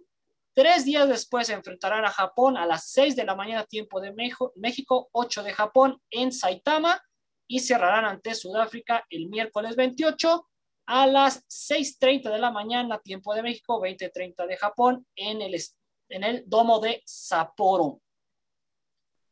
Tres 0.53 0.83
días 0.83 1.07
después 1.07 1.49
enfrentarán 1.49 2.03
a 2.03 2.09
Japón 2.09 2.57
a 2.57 2.65
las 2.65 2.89
6 2.91 3.15
de 3.15 3.23
la 3.23 3.35
mañana 3.35 3.63
tiempo 3.63 4.01
de 4.01 4.11
México, 4.11 5.09
8 5.13 5.43
de 5.43 5.53
Japón 5.53 6.01
en 6.09 6.33
Saitama 6.33 7.01
y 7.47 7.59
cerrarán 7.59 8.03
ante 8.03 8.35
Sudáfrica 8.35 9.05
el 9.09 9.29
miércoles 9.29 9.77
28 9.77 10.45
a 10.87 11.07
las 11.07 11.47
6.30 11.47 12.29
de 12.29 12.37
la 12.37 12.51
mañana 12.51 12.99
tiempo 12.99 13.33
de 13.33 13.43
México, 13.43 13.81
20.30 13.81 14.45
de 14.45 14.57
Japón 14.57 15.07
en 15.15 15.41
el, 15.41 15.55
en 16.09 16.23
el 16.25 16.43
domo 16.45 16.81
de 16.81 17.01
Sapporo. 17.05 18.01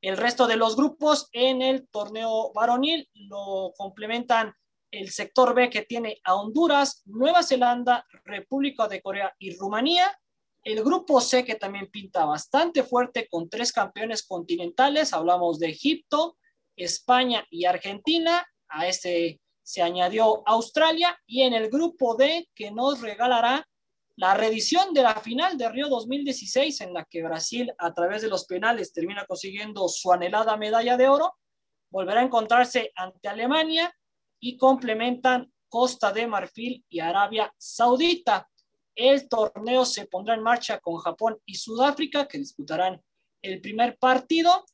El 0.01 0.15
resto 0.15 0.47
de 0.47 0.55
los 0.55 0.77
grupos 0.77 1.27
en 1.33 1.61
el 1.61 1.89
torneo 1.89 2.53
varonil 2.53 3.09
lo 3.13 3.73
complementan 3.75 4.53
el 4.89 5.09
sector 5.09 5.53
B 5.53 5.69
que 5.69 5.81
tiene 5.81 6.21
a 6.23 6.35
Honduras, 6.35 7.03
Nueva 7.07 7.43
Zelanda, 7.43 8.05
República 8.23 8.87
de 8.87 9.01
Corea 9.01 9.35
y 9.37 9.57
Rumanía 9.57 10.09
el 10.63 10.83
grupo 10.83 11.21
C 11.21 11.45
que 11.45 11.55
también 11.55 11.89
pinta 11.89 12.25
bastante 12.25 12.83
fuerte 12.83 13.27
con 13.29 13.49
tres 13.49 13.71
campeones 13.71 14.23
continentales, 14.23 15.13
hablamos 15.13 15.59
de 15.59 15.69
Egipto, 15.69 16.37
España 16.75 17.45
y 17.49 17.65
Argentina, 17.65 18.45
a 18.67 18.87
este 18.87 19.39
se 19.69 19.83
añadió 19.83 20.41
Australia 20.47 21.15
y 21.27 21.43
en 21.43 21.53
el 21.53 21.69
grupo 21.69 22.15
D 22.15 22.49
que 22.55 22.71
nos 22.71 23.01
regalará 23.01 23.67
la 24.15 24.33
reedición 24.33 24.95
de 24.95 25.03
la 25.03 25.13
final 25.13 25.59
de 25.59 25.69
Río 25.69 25.89
2016 25.89 26.81
en 26.81 26.93
la 26.93 27.05
que 27.05 27.21
Brasil 27.21 27.71
a 27.77 27.93
través 27.93 28.23
de 28.23 28.29
los 28.29 28.45
penales 28.45 28.91
termina 28.91 29.25
consiguiendo 29.27 29.87
su 29.87 30.11
anhelada 30.11 30.57
medalla 30.57 30.97
de 30.97 31.07
oro, 31.07 31.35
volverá 31.91 32.21
a 32.21 32.23
encontrarse 32.23 32.91
ante 32.95 33.27
Alemania 33.27 33.95
y 34.39 34.57
complementan 34.57 35.53
Costa 35.69 36.11
de 36.11 36.25
Marfil 36.25 36.83
y 36.89 36.99
Arabia 36.99 37.53
Saudita. 37.57 38.48
El 38.99 39.29
torneo 39.29 39.85
se 39.85 40.07
pondrá 40.07 40.35
en 40.35 40.43
marcha 40.43 40.77
con 40.81 40.97
Japón 40.97 41.39
y 41.45 41.55
Sudáfrica, 41.55 42.27
que 42.27 42.37
disputarán 42.37 43.01
el 43.41 43.61
primer 43.61 43.97
partido 43.97 44.65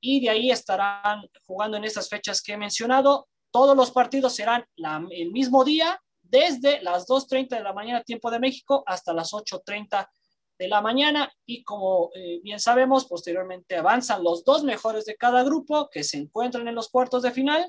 y 0.00 0.20
de 0.20 0.30
ahí 0.30 0.52
estarán 0.52 1.28
jugando 1.44 1.76
en 1.76 1.82
esas 1.82 2.08
fechas 2.08 2.40
que 2.40 2.52
he 2.52 2.56
mencionado. 2.56 3.26
Todos 3.50 3.76
los 3.76 3.90
partidos 3.90 4.32
serán 4.32 4.64
el 5.10 5.32
mismo 5.32 5.64
día, 5.64 6.00
desde 6.22 6.80
las 6.82 7.08
2.30 7.08 7.48
de 7.48 7.62
la 7.64 7.72
mañana 7.72 8.04
tiempo 8.04 8.30
de 8.30 8.38
México 8.38 8.84
hasta 8.86 9.12
las 9.12 9.32
8.30 9.32 10.08
de 10.56 10.68
la 10.68 10.80
mañana 10.80 11.32
y 11.44 11.64
como 11.64 12.10
eh, 12.14 12.38
bien 12.44 12.60
sabemos, 12.60 13.06
posteriormente 13.06 13.74
avanzan 13.76 14.22
los 14.22 14.44
dos 14.44 14.62
mejores 14.62 15.04
de 15.04 15.16
cada 15.16 15.42
grupo 15.42 15.88
que 15.90 16.04
se 16.04 16.18
encuentran 16.18 16.68
en 16.68 16.76
los 16.76 16.90
cuartos 16.90 17.24
de 17.24 17.32
final. 17.32 17.68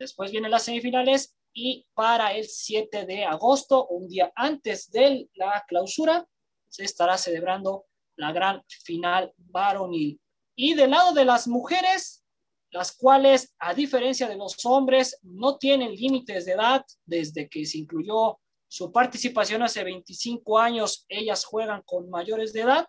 Después 0.00 0.32
vienen 0.32 0.50
las 0.50 0.64
semifinales 0.64 1.37
y 1.52 1.86
para 1.94 2.32
el 2.34 2.46
7 2.46 3.06
de 3.06 3.24
agosto, 3.24 3.86
un 3.88 4.08
día 4.08 4.32
antes 4.36 4.90
de 4.90 5.28
la 5.34 5.64
clausura, 5.66 6.26
se 6.68 6.84
estará 6.84 7.16
celebrando 7.18 7.86
la 8.16 8.32
gran 8.32 8.62
final 8.68 9.32
varonil. 9.36 10.20
Y 10.54 10.74
del 10.74 10.90
lado 10.90 11.12
de 11.12 11.24
las 11.24 11.46
mujeres, 11.46 12.24
las 12.70 12.92
cuales, 12.96 13.54
a 13.58 13.74
diferencia 13.74 14.28
de 14.28 14.36
los 14.36 14.64
hombres, 14.66 15.18
no 15.22 15.56
tienen 15.56 15.94
límites 15.94 16.44
de 16.44 16.52
edad 16.52 16.84
desde 17.06 17.48
que 17.48 17.64
se 17.64 17.78
incluyó 17.78 18.38
su 18.68 18.92
participación 18.92 19.62
hace 19.62 19.82
25 19.82 20.58
años, 20.58 21.06
ellas 21.08 21.44
juegan 21.44 21.82
con 21.86 22.10
mayores 22.10 22.52
de 22.52 22.60
edad, 22.60 22.86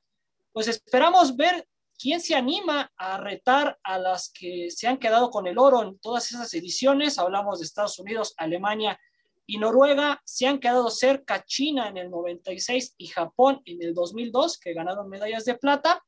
pues 0.51 0.67
esperamos 0.67 1.37
ver 1.37 1.65
¿Quién 2.01 2.21
se 2.21 2.33
anima 2.33 2.89
a 2.95 3.17
retar 3.17 3.77
a 3.83 3.99
las 3.99 4.31
que 4.31 4.71
se 4.71 4.87
han 4.87 4.99
quedado 4.99 5.29
con 5.29 5.47
el 5.47 5.57
oro 5.57 5.83
en 5.83 5.99
todas 5.99 6.31
esas 6.31 6.53
ediciones? 6.53 7.19
Hablamos 7.19 7.59
de 7.59 7.65
Estados 7.65 7.99
Unidos, 7.99 8.33
Alemania 8.37 8.97
y 9.45 9.57
Noruega. 9.57 10.21
Se 10.23 10.47
han 10.47 10.61
quedado 10.61 10.89
cerca 10.91 11.43
China 11.43 11.89
en 11.89 11.97
el 11.97 12.09
96 12.09 12.95
y 12.97 13.07
Japón 13.07 13.61
en 13.65 13.83
el 13.83 13.93
2002, 13.93 14.59
que 14.59 14.73
ganaron 14.73 15.09
medallas 15.09 15.43
de 15.43 15.55
plata. 15.55 16.01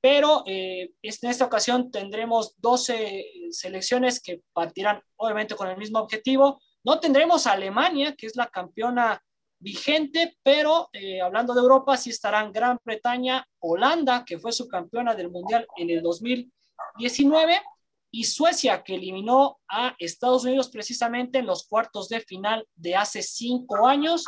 Pero 0.00 0.44
eh, 0.46 0.92
en 1.02 1.30
esta 1.30 1.44
ocasión 1.44 1.90
tendremos 1.90 2.54
12 2.62 3.50
selecciones 3.50 4.18
que 4.18 4.40
partirán 4.54 5.02
obviamente 5.16 5.54
con 5.54 5.68
el 5.68 5.76
mismo 5.76 5.98
objetivo. 5.98 6.58
No 6.84 7.00
tendremos 7.00 7.46
a 7.46 7.52
Alemania, 7.52 8.16
que 8.16 8.26
es 8.26 8.34
la 8.34 8.46
campeona 8.46 9.22
vigente, 9.62 10.36
pero 10.42 10.88
eh, 10.92 11.20
hablando 11.20 11.54
de 11.54 11.60
Europa, 11.60 11.96
sí 11.96 12.10
estarán 12.10 12.52
Gran 12.52 12.78
Bretaña, 12.84 13.46
Holanda, 13.60 14.24
que 14.26 14.38
fue 14.38 14.52
su 14.52 14.68
campeona 14.68 15.14
del 15.14 15.30
Mundial 15.30 15.66
en 15.76 15.90
el 15.90 16.02
2019, 16.02 17.62
y 18.10 18.24
Suecia, 18.24 18.82
que 18.82 18.96
eliminó 18.96 19.60
a 19.68 19.94
Estados 19.98 20.44
Unidos 20.44 20.68
precisamente 20.68 21.38
en 21.38 21.46
los 21.46 21.66
cuartos 21.66 22.08
de 22.08 22.20
final 22.20 22.66
de 22.74 22.96
hace 22.96 23.22
cinco 23.22 23.86
años 23.86 24.24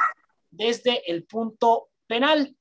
desde 0.50 1.10
el 1.10 1.24
punto 1.24 1.88
penal. 2.06 2.56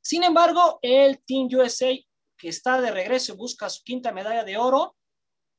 Sin 0.00 0.24
embargo, 0.24 0.78
el 0.80 1.22
Team 1.24 1.48
USA 1.52 1.94
que 2.40 2.48
está 2.48 2.80
de 2.80 2.90
regreso 2.90 3.34
y 3.34 3.36
busca 3.36 3.68
su 3.68 3.84
quinta 3.84 4.12
medalla 4.12 4.42
de 4.42 4.56
oro, 4.56 4.96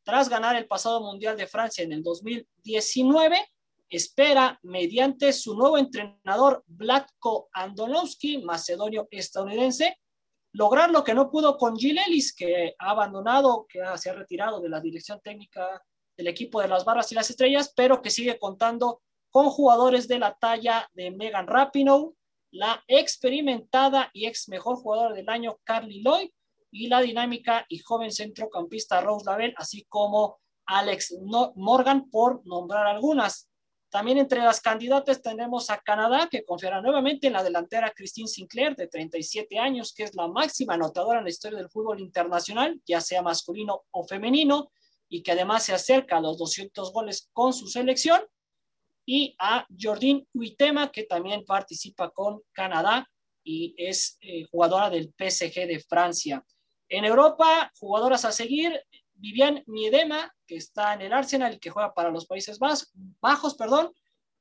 tras 0.03 0.27
ganar 0.29 0.55
el 0.55 0.67
pasado 0.67 0.99
Mundial 0.99 1.37
de 1.37 1.45
Francia 1.45 1.83
en 1.83 1.91
el 1.91 2.01
2019, 2.01 3.47
espera, 3.91 4.58
mediante 4.63 5.34
su 5.34 5.56
nuevo 5.56 5.77
entrenador, 5.77 6.63
Vlatko 6.65 7.49
Andonovsky, 7.54 8.41
macedonio 8.41 9.08
estadounidense, 9.12 9.97
lograr 10.54 10.89
lo 10.89 11.04
que 11.04 11.13
no 11.13 11.30
pudo 11.30 11.58
con 11.58 11.75
Gil 11.77 11.97
Ellis, 11.97 12.34
que 12.34 12.73
ha 12.80 12.91
abandonado, 12.91 13.65
que 13.67 13.82
se 13.97 14.10
ha 14.10 14.13
retirado 14.13 14.62
de 14.62 14.69
la 14.69 14.80
dirección 14.80 15.19
técnica 15.21 15.84
del 16.17 16.27
equipo 16.27 16.62
de 16.62 16.69
las 16.69 16.86
barras 16.86 17.12
y 17.12 17.15
las 17.15 17.30
estrellas, 17.30 17.73
pero 17.75 18.01
que 18.01 18.10
sigue 18.10 18.39
contando 18.39 19.01
con 19.30 19.49
jugadores 19.49 20.08
de 20.08 20.19
la 20.19 20.36
talla 20.36 20.89
de 20.93 21.12
Megan 21.12 21.47
Rapinoe, 21.47 22.13
la 22.51 22.84
experimentada 22.88 24.10
y 24.13 24.25
ex 24.25 24.49
mejor 24.49 24.77
jugadora 24.77 25.13
del 25.13 25.30
año 25.30 25.58
Carly 25.63 26.01
Lloyd 26.01 26.30
y 26.71 26.88
la 26.88 27.01
dinámica 27.01 27.65
y 27.67 27.80
joven 27.80 28.12
centrocampista 28.12 29.01
Rose 29.01 29.25
Lavelle, 29.25 29.54
así 29.58 29.86
como 29.88 30.39
Alex 30.65 31.17
Morgan, 31.56 32.10
por 32.10 32.45
nombrar 32.45 32.88
algunas. 32.88 33.50
También 33.91 34.19
entre 34.19 34.39
las 34.39 34.62
candidatas 34.62 35.21
tenemos 35.21 35.69
a 35.69 35.77
Canadá, 35.77 36.30
que 36.32 36.45
confiará 36.45 36.82
nuevamente 36.82 37.27
en 37.27 37.34
la 37.34 37.43
delantera 37.43 37.91
Christine 37.91 38.30
Sinclair, 38.30 38.73
de 38.73 38.88
37 38.88 39.60
años, 39.60 39.93
que 39.93 40.04
es 40.04 40.15
la 40.15 40.30
máxima 40.30 40.75
anotadora 40.75 41.19
en 41.19 41.25
la 41.25 41.30
historia 41.30 41.58
del 41.58 41.69
fútbol 41.69 41.99
internacional, 41.99 42.82
ya 42.86 43.01
sea 43.01 43.21
masculino 43.21 43.84
o 43.91 44.08
femenino, 44.08 44.71
y 45.10 45.21
que 45.21 45.34
además 45.34 45.65
se 45.65 45.73
acerca 45.73 46.17
a 46.17 46.21
los 46.21 46.38
200 46.38 46.93
goles 46.93 47.30
con 47.34 47.51
su 47.51 47.67
selección 47.67 48.21
y 49.06 49.36
a 49.38 49.67
Jordine 49.77 50.25
Huitema, 50.34 50.89
que 50.89 51.04
también 51.04 51.43
participa 51.43 52.12
con 52.12 52.41
Canadá 52.54 53.06
y 53.43 53.75
es 53.77 54.17
eh, 54.21 54.45
jugadora 54.49 54.89
del 54.89 55.13
PSG 55.17 55.67
de 55.67 55.84
Francia. 55.86 56.45
En 56.88 57.04
Europa, 57.04 57.69
jugadoras 57.77 58.23
a 58.23 58.32
seguir, 58.32 58.82
Vivian 59.21 59.63
Miedema, 59.67 60.34
que 60.47 60.55
está 60.55 60.95
en 60.95 61.01
el 61.03 61.13
Arsenal 61.13 61.60
que 61.60 61.69
juega 61.69 61.93
para 61.93 62.10
los 62.10 62.25
Países 62.25 62.57
Bajos, 62.60 63.55
perdón. 63.55 63.93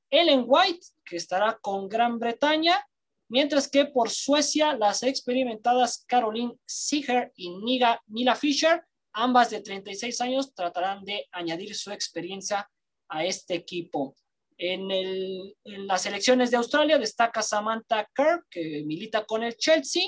Ellen 0.09 0.45
White, 0.47 0.87
que 1.05 1.17
estará 1.17 1.59
con 1.61 1.89
Gran 1.89 2.19
Bretaña, 2.19 2.85
mientras 3.29 3.69
que 3.69 3.85
por 3.85 4.11
Suecia, 4.11 4.75
las 4.77 5.03
experimentadas 5.03 6.05
Caroline 6.09 6.55
Seeger 6.67 7.33
y 7.37 7.51
Niga, 7.51 8.03
Nila 8.09 8.35
Fischer, 8.35 8.83
ambas 9.13 9.51
de 9.51 9.61
36 9.61 10.21
años, 10.23 10.55
tratarán 10.55 11.05
de 11.05 11.29
añadir 11.31 11.75
su 11.77 11.93
experiencia 11.93 12.69
a 13.09 13.25
este 13.25 13.55
equipo. 13.55 14.17
En, 14.57 14.89
las 15.87 16.07
elecciones 16.07 16.51
de 16.51 16.57
Australia 16.57 16.99
destaca 16.99 17.43
Samantha 17.43 18.09
Kerr, 18.15 18.45
que 18.51 18.83
milita 18.85 19.25
con 19.25 19.43
el 19.43 19.57
Chelsea, 19.57 20.03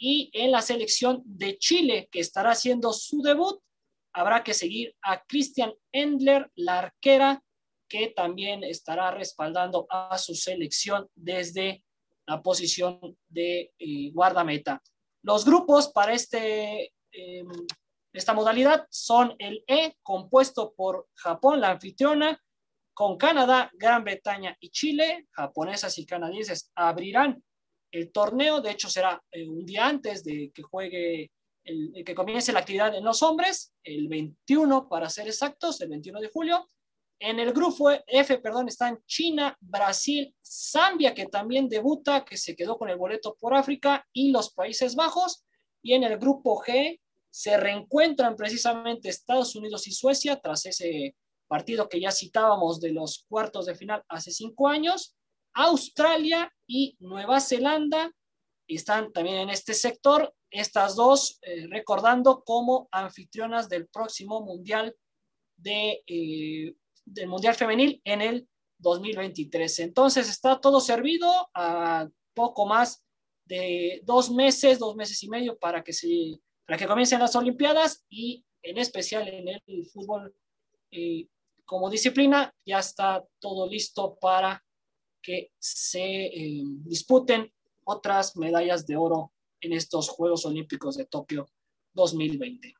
y 0.00 0.30
en 0.32 0.52
la 0.52 0.62
selección 0.62 1.22
de 1.24 1.58
Chile, 1.58 2.08
que 2.10 2.20
estará 2.20 2.52
haciendo 2.52 2.92
su 2.92 3.20
debut, 3.22 3.60
habrá 4.12 4.42
que 4.42 4.54
seguir 4.54 4.94
a 5.02 5.22
Christian 5.24 5.72
Endler, 5.92 6.50
la 6.54 6.80
arquera, 6.80 7.42
que 7.88 8.08
también 8.08 8.64
estará 8.64 9.10
respaldando 9.10 9.86
a 9.90 10.18
su 10.18 10.34
selección 10.34 11.08
desde 11.14 11.84
la 12.26 12.42
posición 12.42 13.16
de 13.28 13.72
eh, 13.78 14.10
guardameta. 14.12 14.82
Los 15.22 15.44
grupos 15.44 15.88
para 15.88 16.12
este, 16.12 16.92
em, 17.12 17.48
esta 18.12 18.34
modalidad 18.34 18.86
son 18.90 19.34
el 19.38 19.64
E, 19.66 19.94
compuesto 20.02 20.74
por 20.76 21.08
Japón, 21.14 21.60
la 21.60 21.70
anfitriona, 21.70 22.40
con 22.98 23.16
Canadá, 23.16 23.70
Gran 23.74 24.02
Bretaña 24.02 24.56
y 24.60 24.70
Chile, 24.70 25.28
japonesas 25.30 25.96
y 25.98 26.04
canadienses 26.04 26.72
abrirán 26.74 27.42
el 27.92 28.10
torneo, 28.10 28.60
de 28.60 28.72
hecho 28.72 28.90
será 28.90 29.22
eh, 29.30 29.48
un 29.48 29.64
día 29.64 29.86
antes 29.86 30.24
de 30.24 30.50
que 30.52 30.62
juegue, 30.62 31.30
que 32.04 32.14
comience 32.14 32.52
la 32.52 32.60
actividad 32.60 32.94
en 32.94 33.04
los 33.04 33.22
hombres, 33.22 33.74
el 33.82 34.08
21 34.08 34.88
para 34.88 35.08
ser 35.08 35.26
exactos, 35.26 35.80
el 35.80 35.88
21 35.88 36.20
de 36.20 36.28
julio. 36.28 36.70
En 37.20 37.40
el 37.40 37.52
grupo 37.52 37.90
F, 38.06 38.38
perdón, 38.38 38.68
están 38.68 39.00
China, 39.04 39.56
Brasil, 39.60 40.32
Zambia, 40.42 41.14
que 41.14 41.26
también 41.26 41.68
debuta, 41.68 42.24
que 42.24 42.36
se 42.36 42.54
quedó 42.54 42.78
con 42.78 42.88
el 42.88 42.96
boleto 42.96 43.36
por 43.40 43.54
África, 43.54 44.06
y 44.12 44.30
los 44.30 44.52
Países 44.52 44.94
Bajos. 44.94 45.44
Y 45.82 45.94
en 45.94 46.04
el 46.04 46.18
grupo 46.18 46.62
G 46.62 47.00
se 47.30 47.56
reencuentran 47.56 48.36
precisamente 48.36 49.08
Estados 49.08 49.54
Unidos 49.56 49.86
y 49.88 49.92
Suecia 49.92 50.40
tras 50.40 50.66
ese 50.66 51.16
partido 51.48 51.88
que 51.88 52.00
ya 52.00 52.12
citábamos 52.12 52.80
de 52.80 52.92
los 52.92 53.24
cuartos 53.28 53.66
de 53.66 53.74
final 53.74 54.04
hace 54.08 54.30
cinco 54.30 54.68
años. 54.68 55.16
Australia 55.54 56.52
y 56.66 56.96
Nueva 57.00 57.40
Zelanda 57.40 58.12
están 58.68 59.12
también 59.12 59.38
en 59.38 59.50
este 59.50 59.74
sector, 59.74 60.32
estas 60.50 60.96
dos 60.96 61.38
eh, 61.42 61.66
recordando 61.68 62.42
como 62.44 62.88
anfitrionas 62.90 63.68
del 63.68 63.86
próximo 63.88 64.40
Mundial 64.40 64.96
de, 65.56 66.02
eh, 66.06 66.74
del 67.04 67.28
Mundial 67.28 67.54
Femenil 67.54 68.00
en 68.04 68.22
el 68.22 68.48
2023. 68.78 69.80
Entonces 69.80 70.28
está 70.28 70.60
todo 70.60 70.80
servido 70.80 71.48
a 71.54 72.08
poco 72.34 72.66
más 72.66 73.04
de 73.44 74.00
dos 74.04 74.30
meses, 74.30 74.78
dos 74.78 74.94
meses 74.94 75.22
y 75.22 75.28
medio 75.28 75.58
para 75.58 75.82
que, 75.82 75.92
se, 75.92 76.40
para 76.66 76.78
que 76.78 76.86
comiencen 76.86 77.20
las 77.20 77.34
Olimpiadas 77.34 78.04
y 78.08 78.44
en 78.62 78.78
especial 78.78 79.26
en 79.28 79.48
el 79.48 79.86
fútbol 79.86 80.34
eh, 80.90 81.26
como 81.64 81.90
disciplina, 81.90 82.54
ya 82.64 82.78
está 82.78 83.24
todo 83.38 83.68
listo 83.68 84.16
para 84.18 84.64
que 85.20 85.52
se 85.58 86.30
disputen 86.84 87.52
otras 87.84 88.36
medallas 88.36 88.86
de 88.86 88.96
oro 88.96 89.32
en 89.60 89.72
estos 89.72 90.08
Juegos 90.08 90.46
Olímpicos 90.46 90.96
de 90.96 91.04
Tokio 91.06 91.46
2020. 91.94 92.74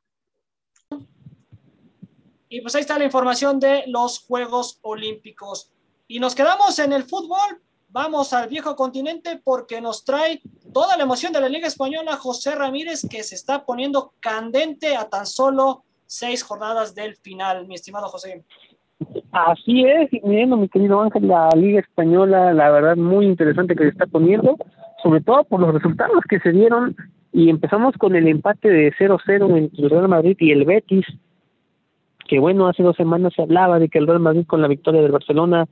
Y 2.51 2.61
pues 2.61 2.75
ahí 2.75 2.81
está 2.81 2.99
la 2.99 3.05
información 3.05 3.61
de 3.61 3.85
los 3.87 4.21
Juegos 4.21 4.79
Olímpicos. 4.83 5.71
Y 6.07 6.19
nos 6.19 6.35
quedamos 6.35 6.79
en 6.79 6.93
el 6.93 7.05
fútbol. 7.05 7.61
Vamos 7.91 8.33
al 8.33 8.49
viejo 8.49 8.77
continente 8.77 9.41
porque 9.43 9.81
nos 9.81 10.05
trae 10.05 10.41
toda 10.73 10.97
la 10.97 11.05
emoción 11.05 11.33
de 11.33 11.41
la 11.41 11.49
Liga 11.49 11.67
Española 11.67 12.17
José 12.17 12.55
Ramírez 12.55 13.07
que 13.09 13.23
se 13.23 13.35
está 13.35 13.64
poniendo 13.64 14.12
candente 14.21 14.97
a 14.97 15.09
tan 15.09 15.27
solo 15.27 15.85
seis 16.07 16.43
jornadas 16.43 16.95
del 16.95 17.17
final, 17.17 17.67
mi 17.67 17.75
estimado 17.75 18.09
José. 18.09 18.45
Así 19.31 19.85
es, 19.85 20.11
viendo 20.25 20.57
mi 20.57 20.69
querido 20.69 21.01
Ángel, 21.01 21.29
la 21.29 21.51
Liga 21.51 21.81
Española, 21.81 22.53
la 22.53 22.71
verdad, 22.71 22.97
muy 22.97 23.27
interesante 23.27 23.77
que 23.77 23.85
se 23.85 23.91
está 23.91 24.07
poniendo, 24.07 24.57
sobre 25.03 25.21
todo 25.21 25.45
por 25.45 25.61
los 25.61 25.75
resultados 25.75 26.23
que 26.29 26.41
se 26.41 26.53
dieron. 26.53 26.97
Y 27.33 27.51
empezamos 27.51 27.95
con 27.97 28.17
el 28.17 28.27
empate 28.27 28.69
de 28.69 28.93
0-0 28.95 29.57
entre 29.57 29.85
el 29.85 29.91
Real 29.91 30.09
Madrid 30.09 30.37
y 30.41 30.51
el 30.51 30.65
Betis, 30.65 31.05
que 32.27 32.39
bueno, 32.39 32.69
hace 32.69 32.83
dos 32.83 32.97
semanas 32.97 33.33
se 33.35 33.43
hablaba 33.43 33.79
de 33.79 33.89
que 33.89 33.99
el 33.99 34.07
Real 34.07 34.21
Madrid 34.21 34.47
con 34.47 34.63
la 34.63 34.69
victoria 34.69 35.03
del 35.03 35.13
Barcelona 35.13 35.67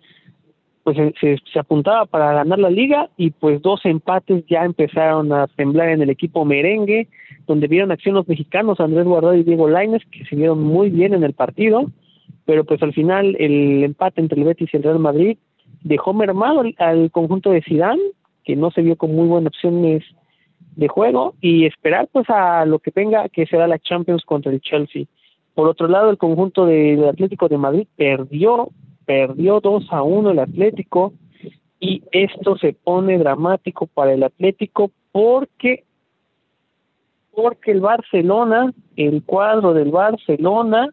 pues 0.84 0.96
se, 1.20 1.38
se, 1.52 1.58
apuntaba 1.58 2.06
para 2.06 2.32
ganar 2.32 2.60
la 2.60 2.70
liga 2.70 3.08
y 3.16 3.30
pues 3.32 3.60
dos 3.60 3.80
empates 3.84 4.44
ya 4.46 4.64
empezaron 4.64 5.32
a 5.32 5.48
temblar 5.48 5.88
en 5.88 6.02
el 6.02 6.10
equipo 6.10 6.44
merengue, 6.44 7.08
donde 7.48 7.66
vieron 7.66 7.90
acción 7.90 8.14
los 8.14 8.28
mexicanos 8.28 8.78
Andrés 8.78 9.04
Guardado 9.04 9.34
y 9.34 9.42
Diego 9.42 9.68
Lainez, 9.68 10.02
que 10.12 10.24
se 10.26 10.36
vieron 10.36 10.62
muy 10.62 10.90
bien 10.90 11.12
en 11.12 11.24
el 11.24 11.32
partido 11.32 11.86
pero 12.46 12.64
pues 12.64 12.82
al 12.82 12.94
final 12.94 13.36
el 13.38 13.84
empate 13.84 14.22
entre 14.22 14.38
el 14.38 14.46
Betis 14.46 14.70
y 14.72 14.76
el 14.78 14.84
Real 14.84 15.00
Madrid 15.00 15.36
dejó 15.82 16.14
mermado 16.14 16.62
al, 16.78 17.10
conjunto 17.10 17.50
de 17.50 17.62
Zidane, 17.62 18.00
que 18.46 18.56
no 18.56 18.70
se 18.70 18.80
vio 18.80 18.96
con 18.96 19.14
muy 19.14 19.26
buenas 19.26 19.48
opciones 19.48 20.04
de 20.76 20.88
juego 20.88 21.34
y 21.40 21.66
esperar 21.66 22.08
pues 22.12 22.30
a 22.30 22.64
lo 22.64 22.78
que 22.78 22.92
tenga 22.92 23.28
que 23.28 23.44
será 23.46 23.66
la 23.66 23.80
Champions 23.80 24.24
contra 24.24 24.52
el 24.52 24.60
Chelsea. 24.60 25.04
Por 25.54 25.68
otro 25.68 25.88
lado, 25.88 26.10
el 26.10 26.16
conjunto 26.16 26.64
del 26.64 27.04
Atlético 27.08 27.48
de 27.48 27.58
Madrid 27.58 27.88
perdió, 27.96 28.68
perdió 29.04 29.60
2 29.60 29.88
a 29.90 30.02
1 30.02 30.30
el 30.30 30.38
Atlético 30.38 31.12
y 31.80 32.04
esto 32.12 32.56
se 32.56 32.72
pone 32.72 33.18
dramático 33.18 33.86
para 33.86 34.12
el 34.12 34.22
Atlético 34.22 34.92
porque 35.12 35.84
porque 37.34 37.72
el 37.72 37.80
Barcelona, 37.80 38.72
el 38.96 39.22
cuadro 39.22 39.74
del 39.74 39.90
Barcelona 39.90 40.88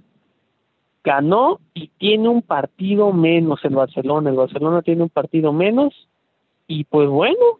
ganó 1.03 1.59
y 1.73 1.89
tiene 1.99 2.27
un 2.27 2.41
partido 2.41 3.13
menos 3.13 3.63
el 3.63 3.75
Barcelona. 3.75 4.29
El 4.29 4.35
Barcelona 4.35 4.81
tiene 4.81 5.03
un 5.03 5.09
partido 5.09 5.53
menos 5.53 5.93
y 6.67 6.83
pues 6.85 7.09
bueno, 7.09 7.59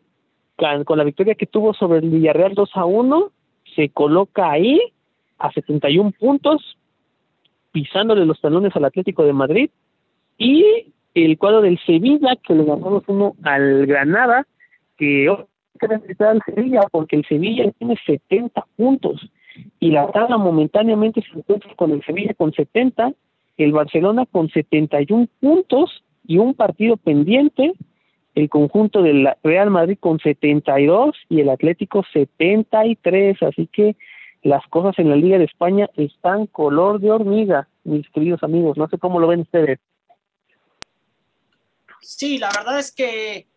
con 0.86 0.98
la 0.98 1.04
victoria 1.04 1.36
que 1.36 1.46
tuvo 1.46 1.74
sobre 1.74 2.00
el 2.00 2.10
Villarreal 2.10 2.54
2 2.54 2.70
a 2.74 2.86
1, 2.86 3.32
se 3.76 3.90
coloca 3.90 4.52
ahí 4.52 4.80
a 5.38 5.52
71 5.52 6.14
puntos, 6.20 6.78
pisándole 7.72 8.26
los 8.26 8.40
talones 8.40 8.76
al 8.76 8.86
Atlético 8.86 9.24
de 9.24 9.34
Madrid. 9.34 9.70
Y 10.38 10.94
el 11.14 11.38
cuadro 11.38 11.62
del 11.62 11.80
Sevilla 11.86 12.36
que 12.36 12.54
le 12.54 12.64
ganamos 12.64 13.04
uno 13.08 13.36
al 13.44 13.86
Granada, 13.86 14.48
que 14.98 15.28
quiere 15.78 16.00
felicitar 16.00 16.30
al 16.30 16.42
Sevilla 16.46 16.82
porque 16.92 17.18
el 17.18 17.26
Sevilla 17.26 17.70
tiene 17.78 17.98
70 18.06 18.66
puntos 18.78 19.22
y 19.80 19.92
la 19.92 20.12
tabla 20.12 20.38
momentáneamente 20.38 21.22
se 21.22 21.38
encuentra 21.38 21.74
con 21.76 21.92
el 21.92 22.04
Sevilla 22.04 22.34
con 22.34 22.54
70 22.54 23.14
el 23.58 23.72
Barcelona 23.72 24.26
con 24.26 24.50
71 24.50 25.28
puntos 25.40 26.04
y 26.26 26.38
un 26.38 26.54
partido 26.54 26.98
pendiente, 26.98 27.74
el 28.36 28.50
conjunto 28.50 29.02
del 29.02 29.30
Real 29.44 29.70
Madrid 29.70 29.98
con 30.00 30.20
72 30.20 31.16
y 31.30 31.42
el 31.42 31.50
Atlético 31.50 32.04
73, 32.14 33.42
así 33.44 33.68
que 33.68 33.96
las 34.42 34.66
cosas 34.68 34.98
en 35.00 35.10
la 35.10 35.16
Liga 35.16 35.38
de 35.38 35.46
España 35.46 35.90
están 35.96 36.48
color 36.48 37.00
de 37.00 37.12
hormiga, 37.12 37.68
mis 37.84 38.10
queridos 38.10 38.44
amigos. 38.44 38.78
No 38.78 38.88
sé 38.90 38.98
cómo 38.98 39.20
lo 39.20 39.28
ven 39.28 39.42
ustedes. 39.42 39.80
Sí, 42.02 42.38
la 42.38 42.50
verdad 42.50 42.80
es 42.80 42.92
que 42.92 43.48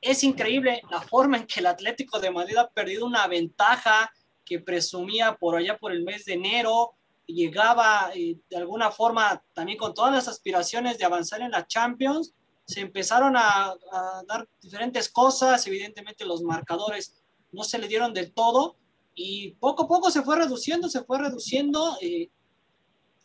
es 0.00 0.24
increíble 0.24 0.82
la 0.90 1.00
forma 1.00 1.36
en 1.36 1.46
que 1.46 1.60
el 1.60 1.66
Atlético 1.66 2.18
de 2.18 2.30
Madrid 2.30 2.56
ha 2.56 2.68
perdido 2.68 3.06
una 3.06 3.26
ventaja 3.28 4.12
que 4.44 4.60
presumía 4.60 5.36
por 5.36 5.56
allá 5.56 5.78
por 5.78 5.92
el 5.92 6.02
mes 6.02 6.24
de 6.24 6.34
enero, 6.34 6.94
llegaba 7.26 8.10
eh, 8.14 8.36
de 8.50 8.56
alguna 8.56 8.90
forma 8.90 9.42
también 9.54 9.78
con 9.78 9.94
todas 9.94 10.12
las 10.12 10.28
aspiraciones 10.28 10.98
de 10.98 11.04
avanzar 11.04 11.40
en 11.40 11.52
la 11.52 11.66
Champions, 11.66 12.34
se 12.66 12.80
empezaron 12.80 13.36
a, 13.36 13.70
a, 13.70 14.22
dar 14.26 14.48
diferentes 14.60 15.08
cosas, 15.08 15.66
evidentemente 15.66 16.24
los 16.24 16.42
marcadores 16.42 17.14
no 17.52 17.62
se 17.64 17.78
le 17.78 17.88
dieron 17.88 18.12
del 18.12 18.32
todo 18.32 18.76
y 19.14 19.52
poco 19.52 19.84
a 19.84 19.88
poco 19.88 20.10
se 20.10 20.22
fue 20.22 20.36
reduciendo, 20.36 20.88
se 20.88 21.04
fue 21.04 21.18
reduciendo. 21.18 21.96
Eh, 22.00 22.30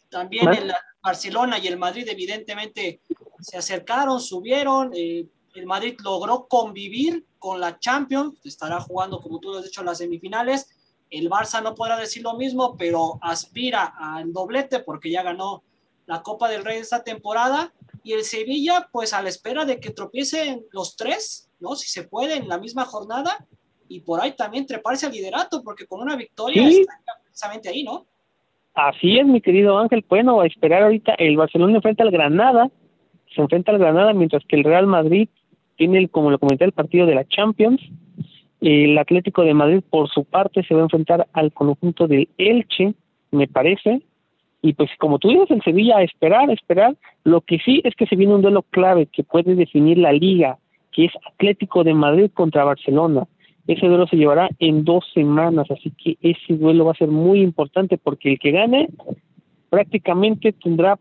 también 0.10 0.48
el 0.54 0.74
Barcelona 1.02 1.58
y 1.60 1.68
el 1.68 1.78
Madrid 1.78 2.08
evidentemente 2.08 3.02
se 3.40 3.58
acercaron, 3.58 4.22
subieron. 4.22 4.92
Eh, 4.96 5.28
el 5.56 5.66
Madrid 5.66 5.98
logró 6.04 6.48
convivir 6.48 7.26
con 7.40 7.60
la 7.60 7.80
Champions, 7.80 8.40
estará 8.44 8.80
jugando, 8.82 9.20
como 9.20 9.40
tú 9.40 9.52
lo 9.52 9.60
has 9.60 9.66
dicho, 9.66 9.84
las 9.84 9.98
semifinales. 9.98 10.70
El 11.10 11.30
Barça 11.30 11.62
no 11.64 11.74
podrá 11.74 11.98
decir 11.98 12.22
lo 12.22 12.36
mismo, 12.36 12.78
pero 12.78 13.18
aspira 13.22 13.96
al 13.98 14.32
doblete 14.32 14.80
porque 14.80 15.10
ya 15.10 15.24
ganó 15.24 15.64
la 16.06 16.22
Copa 16.22 16.50
del 16.50 16.64
Rey 16.64 16.78
esta 16.78 17.04
temporada. 17.04 17.74
Y 18.04 18.14
el 18.14 18.24
Sevilla, 18.24 18.88
pues 18.92 19.14
a 19.14 19.22
la 19.22 19.30
espera 19.30 19.66
de 19.66 19.80
que 19.80 19.92
tropiecen 19.92 20.64
los 20.72 20.96
tres, 20.96 21.50
¿no? 21.60 21.76
Si 21.76 21.90
se 21.90 22.08
puede, 22.08 22.38
en 22.38 22.48
la 22.48 22.58
misma 22.58 22.86
jornada. 22.86 23.46
Y 23.88 24.02
por 24.02 24.22
ahí 24.22 24.34
también 24.34 24.66
treparse 24.66 25.08
al 25.08 25.12
liderato, 25.12 25.64
porque 25.64 25.86
con 25.88 26.02
una 26.02 26.16
victoria 26.16 26.68
Sí. 26.70 26.82
está 26.82 27.14
precisamente 27.24 27.70
ahí, 27.70 27.84
¿no? 27.84 28.06
Así 28.74 29.18
es, 29.18 29.26
mi 29.26 29.42
querido 29.42 29.78
Ángel. 29.78 30.06
Bueno, 30.08 30.42
a 30.42 30.48
esperar 30.48 30.84
ahorita. 30.84 31.16
El 31.16 31.36
Barcelona 31.38 31.76
enfrenta 31.76 32.04
al 32.04 32.12
Granada, 32.12 32.70
se 33.34 33.42
enfrenta 33.42 33.72
al 33.72 33.80
Granada, 33.80 34.14
mientras 34.14 34.44
que 34.48 34.56
el 34.56 34.64
Real 34.64 34.88
Madrid 34.88 35.28
tiene, 35.76 35.98
el, 35.98 36.10
como 36.10 36.30
lo 36.32 36.40
comenté, 36.40 36.66
el 36.66 36.72
partido 36.72 37.06
de 37.06 37.16
la 37.16 37.28
Champions. 37.28 37.82
El 38.62 38.98
Atlético 38.98 39.44
de 39.44 39.54
Madrid, 39.54 39.82
por 39.90 40.10
su 40.10 40.24
parte, 40.26 40.64
se 40.64 40.74
va 40.74 40.82
a 40.82 40.84
enfrentar 40.84 41.28
al 41.34 41.52
conjunto 41.54 42.08
del 42.08 42.28
Elche, 42.38 42.94
me 43.32 43.48
parece. 43.48 44.02
Y 44.62 44.74
pues, 44.74 44.90
como 44.98 45.20
tú 45.20 45.30
dices, 45.30 45.64
Sevilla 45.64 45.98
a 45.98 46.04
esperar, 46.04 46.50
esperar. 46.52 46.96
Lo 47.24 47.42
que 47.42 47.60
sí 47.60 47.82
es 47.84 47.96
que 47.96 48.06
se 48.08 48.16
viene 48.16 48.36
un 48.36 48.42
duelo 48.42 48.64
clave 48.64 49.06
que 49.06 49.24
puede 49.24 49.56
definir 49.56 49.98
la 49.98 50.12
liga, 50.12 50.58
que 50.92 51.06
es 51.06 51.12
Atlético 51.34 51.84
de 51.84 51.94
Madrid 51.94 52.30
contra 52.34 52.66
Barcelona. 52.66 53.26
Ese 53.68 53.88
duelo 53.88 54.08
se 54.08 54.18
llevará 54.18 54.50
en 54.60 54.84
dos 54.84 55.06
semanas, 55.14 55.70
así 55.70 55.92
que 55.92 56.18
ese 56.22 56.56
duelo 56.56 56.86
va 56.86 56.92
a 56.92 56.96
ser 56.96 57.10
muy 57.10 57.42
importante 57.42 57.98
porque 57.98 58.32
el 58.32 58.40
que 58.40 58.52
gane 58.52 58.90
prácticamente 59.70 60.54
tendrá 60.54 60.98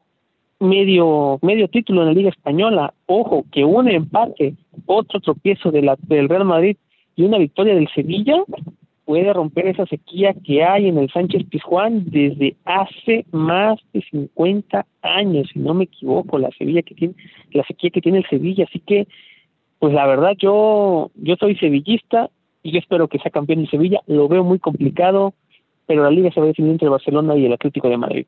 medio 0.60 1.38
medio 1.40 1.68
título 1.68 2.02
en 2.02 2.08
la 2.08 2.14
Liga 2.14 2.28
Española. 2.28 2.92
Ojo, 3.06 3.44
que 3.50 3.64
un 3.64 3.88
empate, 3.88 4.54
otro 4.86 5.20
tropiezo 5.20 5.70
de 5.70 5.82
la, 5.82 5.96
del 6.02 6.28
Real 6.28 6.44
Madrid 6.44 6.76
y 7.16 7.24
una 7.24 7.38
victoria 7.38 7.74
del 7.74 7.88
Sevilla 7.94 8.44
puede 9.08 9.32
romper 9.32 9.68
esa 9.68 9.86
sequía 9.86 10.34
que 10.34 10.62
hay 10.62 10.88
en 10.88 10.98
el 10.98 11.10
Sánchez 11.10 11.46
Pizjuán 11.48 12.10
desde 12.10 12.56
hace 12.66 13.24
más 13.32 13.80
de 13.94 14.02
50 14.02 14.84
años, 15.00 15.48
si 15.50 15.60
no 15.60 15.72
me 15.72 15.84
equivoco, 15.84 16.38
la 16.38 16.50
Sevilla 16.58 16.82
que 16.82 16.94
tiene 16.94 17.14
la 17.52 17.64
sequía 17.64 17.88
que 17.88 18.02
tiene 18.02 18.18
el 18.18 18.28
Sevilla, 18.28 18.66
así 18.68 18.80
que 18.80 19.08
pues 19.78 19.94
la 19.94 20.06
verdad 20.06 20.32
yo 20.36 21.10
yo 21.14 21.36
soy 21.36 21.56
sevillista 21.56 22.28
y 22.62 22.72
yo 22.72 22.80
espero 22.80 23.08
que 23.08 23.18
sea 23.18 23.30
campeón 23.30 23.60
el 23.60 23.70
Sevilla, 23.70 24.02
lo 24.06 24.28
veo 24.28 24.44
muy 24.44 24.58
complicado, 24.58 25.32
pero 25.86 26.02
la 26.02 26.10
liga 26.10 26.30
se 26.30 26.40
va 26.40 26.44
a 26.44 26.48
definir 26.48 26.72
entre 26.72 26.90
Barcelona 26.90 27.34
y 27.34 27.46
el 27.46 27.54
Atlético 27.54 27.88
de 27.88 27.96
Madrid. 27.96 28.26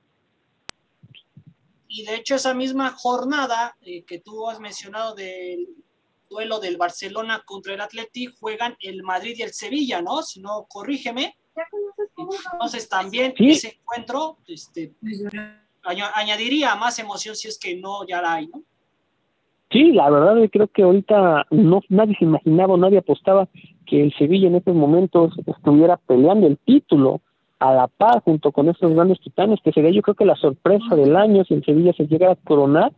Y 1.89 2.07
de 2.07 2.14
hecho 2.14 2.37
esa 2.37 2.55
misma 2.55 2.89
jornada 2.89 3.76
eh, 3.83 4.03
que 4.05 4.18
tú 4.18 4.49
has 4.49 4.61
mencionado 4.61 5.14
del 5.14 5.68
duelo 6.31 6.61
del 6.61 6.76
Barcelona 6.78 7.43
contra 7.45 7.74
el 7.74 7.81
Atleti 7.81 8.26
juegan 8.39 8.76
el 8.81 9.03
Madrid 9.03 9.35
y 9.37 9.43
el 9.43 9.53
Sevilla, 9.53 10.01
¿no? 10.01 10.22
Si 10.22 10.41
no, 10.41 10.64
corrígeme. 10.68 11.37
Entonces 12.53 12.89
también 12.89 13.35
Sí. 13.37 13.51
ese 13.51 13.78
encuentro 13.81 14.39
este, 14.47 14.93
añ- 15.83 16.11
añadiría 16.14 16.74
más 16.76 16.99
emoción 16.99 17.35
si 17.35 17.49
es 17.49 17.59
que 17.59 17.76
no 17.76 18.07
ya 18.07 18.22
la 18.22 18.35
hay, 18.35 18.47
¿no? 18.47 18.62
Sí, 19.72 19.93
la 19.93 20.11
verdad 20.11 20.37
creo 20.51 20.66
que 20.68 20.83
ahorita 20.83 21.47
no 21.51 21.81
nadie 21.89 22.16
se 22.18 22.24
imaginaba, 22.24 22.76
nadie 22.76 22.99
apostaba 22.99 23.49
que 23.87 24.03
el 24.03 24.12
Sevilla 24.16 24.49
en 24.49 24.57
estos 24.57 24.74
momentos 24.74 25.33
estuviera 25.47 25.97
peleando 25.97 26.47
el 26.47 26.59
título 26.59 27.20
a 27.61 27.74
la 27.74 27.89
par 27.89 28.22
junto 28.22 28.51
con 28.53 28.68
estos 28.68 28.93
grandes 28.93 29.20
titanes, 29.20 29.61
que 29.62 29.72
sería 29.72 29.91
yo 29.91 30.03
creo 30.03 30.14
que 30.14 30.24
la 30.24 30.35
sorpresa 30.37 30.97
del 30.97 31.14
año 31.14 31.45
si 31.45 31.55
el 31.55 31.64
Sevilla 31.64 31.93
se 31.93 32.07
llega 32.07 32.33
a 32.33 32.37
coronar, 32.37 32.93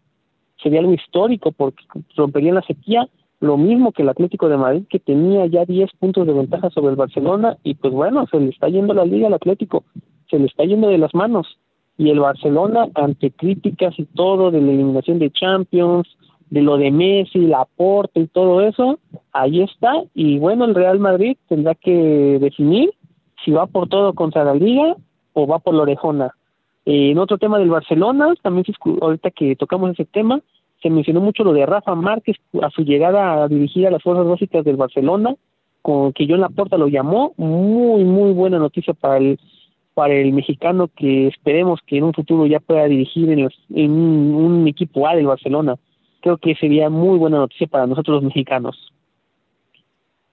sería 0.63 0.81
algo 0.81 0.95
histórico 0.95 1.53
porque 1.53 1.83
romperían 2.17 2.55
la 2.55 2.63
sequía, 2.63 3.07
lo 3.43 3.57
mismo 3.57 3.91
que 3.91 4.03
el 4.03 4.09
Atlético 4.09 4.49
de 4.49 4.57
Madrid 4.57 4.85
que 4.89 5.01
tenía 5.01 5.47
ya 5.47 5.65
10 5.65 5.91
puntos 5.99 6.29
de 6.29 6.33
ventaja 6.33 6.71
sobre 6.71 6.91
el 6.91 6.97
Barcelona 6.97 7.59
y 7.65 7.75
pues 7.75 7.93
bueno, 7.93 8.25
se 8.31 8.39
le 8.39 8.51
está 8.51 8.69
yendo 8.69 8.95
la 8.95 9.05
liga 9.05 9.27
al 9.27 9.35
Atlético, 9.35 9.83
se 10.31 10.39
le 10.39 10.47
está 10.47 10.65
yendo 10.65 10.89
de 10.89 10.99
las 10.99 11.13
manos 11.13 11.59
y 11.99 12.11
el 12.11 12.21
Barcelona 12.21 12.87
ante 12.95 13.33
críticas 13.33 13.99
y 13.99 14.05
todo 14.05 14.53
de 14.53 14.61
la 14.61 14.71
eliminación 14.71 15.19
de 15.19 15.33
Champions, 15.33 16.07
de 16.51 16.63
lo 16.63 16.77
de 16.77 16.93
Messi, 16.93 17.41
la 17.41 17.63
aporte 17.63 18.21
y 18.21 18.29
todo 18.29 18.61
eso, 18.61 19.01
ahí 19.33 19.61
está. 19.63 19.93
Y 20.15 20.39
bueno, 20.39 20.65
el 20.65 20.77
Real 20.77 21.01
Madrid 21.01 21.37
tendrá 21.49 21.75
que 21.75 22.39
definir 22.41 22.91
si 23.45 23.51
va 23.51 23.67
por 23.67 23.89
todo 23.89 24.13
contra 24.13 24.45
la 24.45 24.55
Liga 24.55 24.95
o 25.33 25.49
va 25.49 25.59
por 25.59 25.75
la 25.75 25.83
orejona. 25.83 26.33
Eh, 26.87 27.11
en 27.11 27.19
otro 27.19 27.39
tema 27.39 27.59
del 27.59 27.71
Barcelona, 27.71 28.35
también 28.41 28.65
ahorita 29.01 29.33
que 29.33 29.57
tocamos 29.57 29.91
ese 29.91 30.05
tema, 30.05 30.41
se 30.83 30.91
mencionó 30.91 31.21
mucho 31.21 31.45
lo 31.45 31.53
de 31.53 31.65
Rafa 31.65 31.95
Márquez 31.95 32.37
a 32.61 32.71
su 32.71 32.83
llegada 32.83 33.45
a 33.45 33.49
dirigir 33.49 33.87
a 33.87 33.91
las 33.91 34.03
fuerzas 34.03 34.27
básicas 34.27 34.65
del 34.65 34.77
Barcelona, 34.77 35.35
con 35.81 36.13
que 36.13 36.27
John 36.29 36.41
Laporta 36.41 36.77
lo 36.77 36.89
llamó, 36.89 37.35
muy, 37.37 38.05
muy 38.05 38.33
buena 38.33 38.59
noticia 38.59 38.95
para 38.95 39.19
el 39.19 39.39
para 39.95 40.15
el 40.15 40.33
mexicano 40.33 40.89
que 40.89 41.29
esperemos 41.29 41.81
que 41.87 41.99
en 41.99 42.05
un 42.05 42.15
futuro 42.15 42.47
ya 42.47 42.61
pueda 42.61 42.85
dirigir 42.87 43.31
en, 43.31 43.91
un 43.91 44.67
equipo 44.67 45.07
A 45.07 45.15
del 45.15 45.27
Barcelona. 45.27 45.77
Creo 46.21 46.39
que 46.39 46.55
sería 46.55 46.89
muy 46.89 47.19
buena 47.19 47.39
noticia 47.39 47.67
para 47.67 47.87
nosotros 47.87 48.17
los 48.17 48.25
mexicanos. 48.25 48.93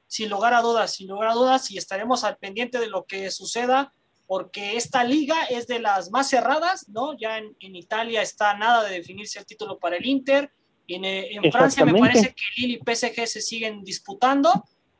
Sin 0.08 0.30
lugar 0.30 0.54
a 0.54 0.62
dudas, 0.62 0.93
sin 0.93 1.10
lugar 1.10 1.30
a 1.30 1.34
dudas, 1.34 1.70
y 1.72 1.78
estaremos 1.78 2.24
al 2.24 2.38
pendiente 2.38 2.80
de 2.80 2.89
lo 2.89 3.06
que 3.06 3.30
suceda, 3.32 3.93
porque 4.30 4.77
esta 4.77 5.03
liga 5.03 5.36
es 5.49 5.65
de 5.65 5.80
las 5.80 6.11
más 6.11 6.30
cerradas, 6.30 6.88
¿no? 6.88 7.17
Ya 7.17 7.39
en, 7.39 7.55
en 7.59 7.75
Italia 7.75 8.21
está 8.21 8.55
nada 8.55 8.84
de 8.88 8.93
definirse 8.93 9.39
el 9.39 9.45
título 9.47 9.80
para 9.80 9.97
el 9.97 10.05
Inter. 10.05 10.51
En, 10.88 11.03
eh, 11.03 11.30
en 11.32 11.51
Francia 11.51 11.84
me 11.84 11.95
parece 11.99 12.27
que 12.36 12.43
Lille 12.61 12.80
y 12.80 12.95
PSG 12.95 13.25
se 13.25 13.41
siguen 13.41 13.84
disputando, 13.84 14.49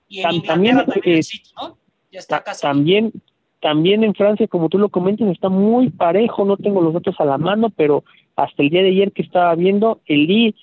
y 0.08 0.22
en 0.22 0.26
Tam- 0.26 0.34
Inglaterra 0.34 0.54
también, 0.56 0.78
también 0.88 1.16
el 1.18 1.24
City, 1.24 1.52
¿no? 1.62 1.78
Ya 2.12 2.20
está 2.20 2.44
casi. 2.44 2.62
También, 2.64 3.14
también 3.62 4.04
en 4.04 4.16
Francia, 4.16 4.48
como 4.48 4.68
tú 4.68 4.80
lo 4.80 4.90
comentas, 4.90 5.28
está 5.28 5.48
muy 5.50 5.92
parejo, 5.92 6.44
no 6.44 6.58
tengo 6.58 6.82
los 6.82 6.96
datos 6.96 7.14
a 7.20 7.26
la 7.26 7.38
mano, 7.38 7.70
pero 7.70 8.04
hasta 8.36 8.64
el 8.64 8.72
día 8.72 8.82
de 8.82 8.90
ayer 8.90 9.12
que 9.12 9.22
estaba 9.22 9.54
viendo, 9.54 10.02
el 10.08 10.26
Lille, 10.26 10.56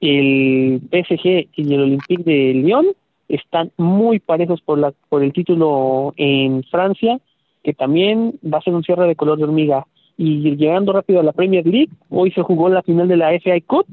el 0.00 0.80
PSG 0.90 1.48
y 1.56 1.74
el 1.74 1.80
Olympique 1.80 2.22
de 2.22 2.54
Lyon 2.54 2.86
están 3.28 3.72
muy 3.76 4.20
parejos 4.20 4.60
por 4.60 4.78
la 4.78 4.92
por 5.08 5.24
el 5.24 5.32
título 5.32 6.12
en 6.16 6.62
Francia, 6.70 7.18
que 7.62 7.74
también 7.74 8.38
va 8.44 8.58
a 8.58 8.62
ser 8.62 8.74
un 8.74 8.82
cierre 8.82 9.06
de 9.06 9.16
color 9.16 9.38
de 9.38 9.44
hormiga. 9.44 9.86
Y 10.16 10.56
llegando 10.56 10.92
rápido 10.92 11.20
a 11.20 11.22
la 11.22 11.32
Premier 11.32 11.66
League, 11.66 11.90
hoy 12.10 12.30
se 12.32 12.42
jugó 12.42 12.68
la 12.68 12.82
final 12.82 13.08
de 13.08 13.16
la 13.16 13.30
FA 13.40 13.58
Cup, 13.66 13.86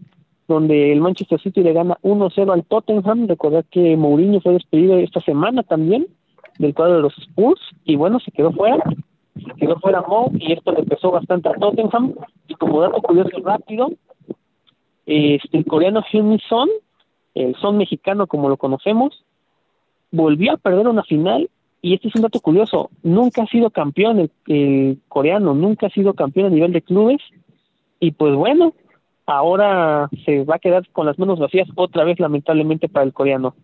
donde 0.48 0.92
el 0.92 1.02
Manchester 1.02 1.40
City 1.40 1.62
le 1.62 1.74
gana 1.74 1.98
1-0 2.02 2.52
al 2.52 2.66
Tottenham. 2.66 3.28
Recordar 3.28 3.66
que 3.66 3.96
Mourinho 3.96 4.42
fue 4.42 4.54
despedido 4.54 4.98
esta 4.98 5.22
semana 5.22 5.64
también 5.64 6.08
del 6.60 6.74
cuadro 6.74 6.98
de 6.98 7.02
los 7.02 7.18
Spurs 7.18 7.62
y 7.86 7.96
bueno, 7.96 8.20
se 8.20 8.32
quedó 8.32 8.52
fuera, 8.52 8.84
se 9.34 9.54
quedó 9.58 9.80
fuera 9.80 10.02
Mou 10.02 10.30
y 10.34 10.52
esto 10.52 10.72
le 10.74 10.84
pesó 10.84 11.10
bastante 11.10 11.50
a 11.50 11.54
Tottenham 11.54 12.14
y 12.48 12.56
como 12.56 12.82
dato 12.82 13.02
curioso 13.02 13.38
rápido, 13.44 13.90
este, 15.06 15.58
el 15.58 15.66
coreano 15.66 16.04
Hyun 16.12 16.38
Son, 16.48 16.70
el 17.34 17.56
son 17.56 17.78
mexicano 17.78 18.28
como 18.28 18.50
lo 18.50 18.58
conocemos, 18.58 19.24
volvió 20.12 20.54
a 20.54 20.58
perder 20.58 20.88
una 20.88 21.04
final 21.04 21.50
y 21.82 21.94
este 21.94 22.10
es 22.10 22.16
un 22.16 22.24
dato 22.24 22.40
curioso, 22.40 22.90
nunca 23.04 23.44
ha 23.44 23.48
sido 23.48 23.70
campeón 23.70 24.32
el, 24.48 25.02
coreano, 25.08 25.54
nunca 25.54 25.88
ha 25.88 25.90
sido 25.90 26.14
campeón 26.14 26.48
a 26.48 26.50
nivel 26.50 26.74
de 26.74 26.82
clubes 26.82 27.22
y 28.00 28.12
pues 28.12 28.36
bueno, 28.36 28.74
ahora 29.26 30.10
se 30.26 30.44
va 30.44 30.56
a 30.56 30.60
quedar 30.60 30.90
con 30.92 31.06
las 31.06 31.18
manos 31.18 31.40
vacías 31.40 31.68
otra 31.76 32.04
vez 32.04 32.20
lamentablemente 32.20 32.90
para 32.90 33.06
el 33.06 33.14
coreano. 33.14 33.56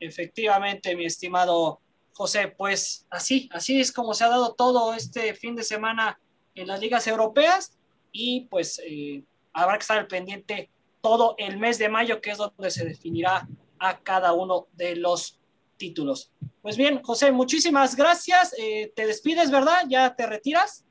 Efectivamente, 0.00 0.96
mi 0.96 1.04
estimado 1.04 1.80
José, 2.14 2.48
pues 2.56 3.06
así, 3.10 3.48
así 3.52 3.80
es 3.80 3.92
como 3.92 4.14
se 4.14 4.24
ha 4.24 4.28
dado 4.28 4.54
todo 4.54 4.94
este 4.94 5.34
fin 5.34 5.54
de 5.54 5.62
semana 5.62 6.18
en 6.54 6.66
las 6.66 6.80
ligas 6.80 7.06
europeas 7.06 7.78
y 8.10 8.46
pues 8.50 8.80
eh, 8.84 9.22
habrá 9.52 9.74
que 9.74 9.82
estar 9.82 9.98
al 9.98 10.08
pendiente 10.08 10.68
todo 11.00 11.34
el 11.38 11.58
mes 11.58 11.78
de 11.78 11.88
mayo, 11.88 12.20
que 12.20 12.30
es 12.30 12.38
donde 12.38 12.70
se 12.70 12.84
definirá 12.84 13.48
a 13.78 13.98
cada 13.98 14.32
uno 14.32 14.66
de 14.74 14.96
los 14.96 15.41
títulos. 15.82 16.30
Pues 16.62 16.76
bien, 16.76 17.02
José, 17.02 17.32
muchísimas 17.32 17.96
gracias. 17.96 18.54
Eh, 18.56 18.92
te 18.94 19.04
despides, 19.04 19.50
¿verdad? 19.50 19.78
¿Ya 19.88 20.14
te 20.14 20.26
retiras? 20.26 20.86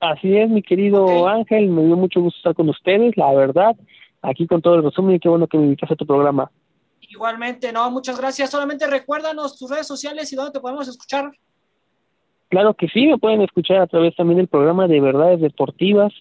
Así 0.00 0.36
es, 0.36 0.50
mi 0.50 0.62
querido 0.62 1.26
Ángel, 1.26 1.68
me 1.68 1.82
dio 1.82 1.96
mucho 1.96 2.20
gusto 2.20 2.36
estar 2.36 2.54
con 2.54 2.68
ustedes, 2.68 3.16
la 3.16 3.32
verdad, 3.32 3.74
aquí 4.20 4.46
con 4.46 4.60
todo 4.60 4.74
el 4.74 4.82
resumen 4.82 5.16
y 5.16 5.18
qué 5.18 5.30
bueno 5.30 5.46
que 5.46 5.56
me 5.56 5.64
invitas 5.64 5.90
a 5.90 5.96
tu 5.96 6.04
programa. 6.04 6.50
Igualmente, 7.00 7.72
no, 7.72 7.90
muchas 7.90 8.18
gracias. 8.18 8.50
Solamente 8.50 8.86
recuérdanos 8.86 9.58
tus 9.58 9.70
redes 9.70 9.86
sociales 9.86 10.30
y 10.30 10.36
dónde 10.36 10.52
te 10.52 10.60
podemos 10.60 10.86
escuchar. 10.88 11.30
Claro 12.50 12.74
que 12.74 12.88
sí, 12.88 13.06
me 13.06 13.16
pueden 13.16 13.40
escuchar 13.40 13.78
a 13.78 13.86
través 13.86 14.14
también 14.14 14.38
del 14.38 14.48
programa 14.48 14.86
de 14.88 15.00
Verdades 15.00 15.40
Deportivas, 15.40 16.12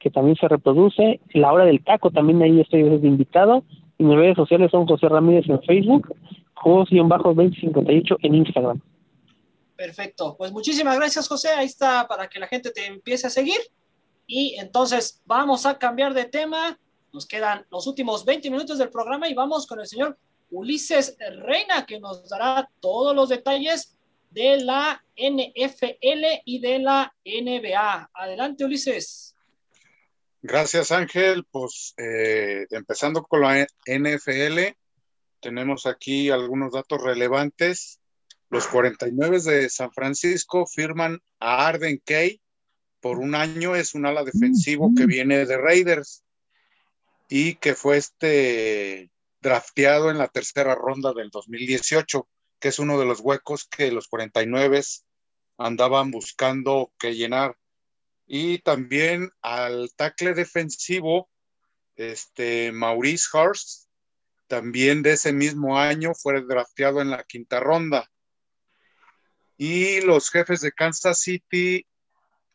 que 0.00 0.10
también 0.10 0.36
se 0.36 0.48
reproduce. 0.48 1.20
La 1.32 1.52
hora 1.52 1.64
del 1.64 1.84
taco, 1.84 2.10
también 2.10 2.42
ahí 2.42 2.60
estoy 2.60 2.82
desde 2.82 3.06
invitado. 3.06 3.62
Y 3.98 4.04
mis 4.04 4.16
redes 4.16 4.36
sociales 4.36 4.70
son 4.72 4.86
José 4.86 5.08
Ramírez 5.08 5.48
en 5.48 5.62
Facebook, 5.62 6.12
Jos-2058 6.62 8.16
en 8.22 8.34
Instagram. 8.34 8.80
Perfecto. 9.76 10.36
Pues 10.36 10.50
muchísimas 10.50 10.96
gracias, 10.96 11.28
José. 11.28 11.50
Ahí 11.50 11.66
está 11.66 12.06
para 12.08 12.28
que 12.28 12.40
la 12.40 12.48
gente 12.48 12.70
te 12.70 12.86
empiece 12.86 13.26
a 13.28 13.30
seguir. 13.30 13.60
Y 14.26 14.56
entonces 14.58 15.22
vamos 15.24 15.66
a 15.66 15.78
cambiar 15.78 16.14
de 16.14 16.24
tema. 16.24 16.78
Nos 17.12 17.26
quedan 17.26 17.64
los 17.70 17.86
últimos 17.86 18.24
20 18.24 18.50
minutos 18.50 18.78
del 18.78 18.90
programa 18.90 19.28
y 19.28 19.34
vamos 19.34 19.66
con 19.66 19.80
el 19.80 19.86
señor 19.86 20.18
Ulises 20.50 21.16
Reina, 21.44 21.86
que 21.86 22.00
nos 22.00 22.28
dará 22.28 22.68
todos 22.80 23.14
los 23.14 23.28
detalles 23.28 23.96
de 24.30 24.58
la 24.58 25.02
NFL 25.16 26.42
y 26.44 26.60
de 26.60 26.78
la 26.80 27.14
NBA. 27.24 28.10
Adelante, 28.12 28.64
Ulises. 28.64 29.34
Gracias, 30.42 30.92
Ángel. 30.92 31.44
Pues 31.50 31.94
eh, 31.98 32.66
empezando 32.70 33.22
con 33.22 33.40
la 33.40 33.66
NFL, 33.86 34.74
tenemos 35.40 35.86
aquí 35.86 36.30
algunos 36.30 36.72
datos 36.72 37.02
relevantes. 37.02 38.00
Los 38.50 38.66
49 38.66 39.40
de 39.42 39.68
San 39.68 39.92
Francisco 39.92 40.66
firman 40.66 41.20
a 41.38 41.66
Arden 41.66 42.00
Kay 42.04 42.40
por 43.00 43.18
un 43.18 43.34
año. 43.34 43.76
Es 43.76 43.94
un 43.94 44.06
ala 44.06 44.24
defensivo 44.24 44.92
que 44.96 45.06
viene 45.06 45.44
de 45.44 45.56
Raiders 45.56 46.24
y 47.28 47.54
que 47.56 47.74
fue 47.74 47.98
este 47.98 49.10
drafteado 49.40 50.10
en 50.10 50.18
la 50.18 50.28
tercera 50.28 50.74
ronda 50.74 51.12
del 51.12 51.30
2018, 51.30 52.28
que 52.58 52.68
es 52.68 52.78
uno 52.78 52.98
de 52.98 53.04
los 53.04 53.20
huecos 53.20 53.66
que 53.68 53.92
los 53.92 54.08
49 54.08 54.82
andaban 55.58 56.10
buscando 56.10 56.92
que 56.98 57.14
llenar. 57.14 57.56
Y 58.26 58.58
también 58.58 59.30
al 59.42 59.90
tackle 59.96 60.34
defensivo, 60.34 61.28
este 61.96 62.72
Maurice 62.72 63.26
Hurst, 63.32 63.87
también 64.48 65.02
de 65.02 65.12
ese 65.12 65.32
mismo 65.32 65.78
año 65.78 66.14
fue 66.14 66.42
drafteado 66.42 67.00
en 67.00 67.10
la 67.10 67.22
quinta 67.24 67.60
ronda. 67.60 68.10
Y 69.56 70.00
los 70.00 70.30
jefes 70.30 70.60
de 70.60 70.72
Kansas 70.72 71.20
City 71.20 71.86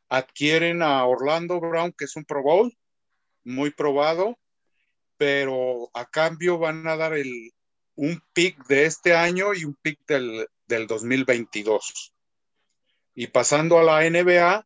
adquieren 0.09 0.81
a 0.81 1.05
Orlando 1.05 1.59
Brown, 1.59 1.93
que 1.97 2.05
es 2.05 2.15
un 2.15 2.25
Pro 2.25 2.41
Bowl, 2.41 2.75
muy 3.43 3.71
probado, 3.71 4.37
pero 5.17 5.89
a 5.93 6.05
cambio 6.05 6.57
van 6.57 6.87
a 6.87 6.95
dar 6.97 7.13
el, 7.13 7.51
un 7.95 8.21
pick 8.33 8.65
de 8.67 8.85
este 8.85 9.15
año 9.15 9.53
y 9.53 9.65
un 9.65 9.75
pick 9.75 9.99
del, 10.07 10.47
del 10.67 10.87
2022. 10.87 12.13
Y 13.15 13.27
pasando 13.27 13.77
a 13.77 13.83
la 13.83 14.09
NBA, 14.09 14.65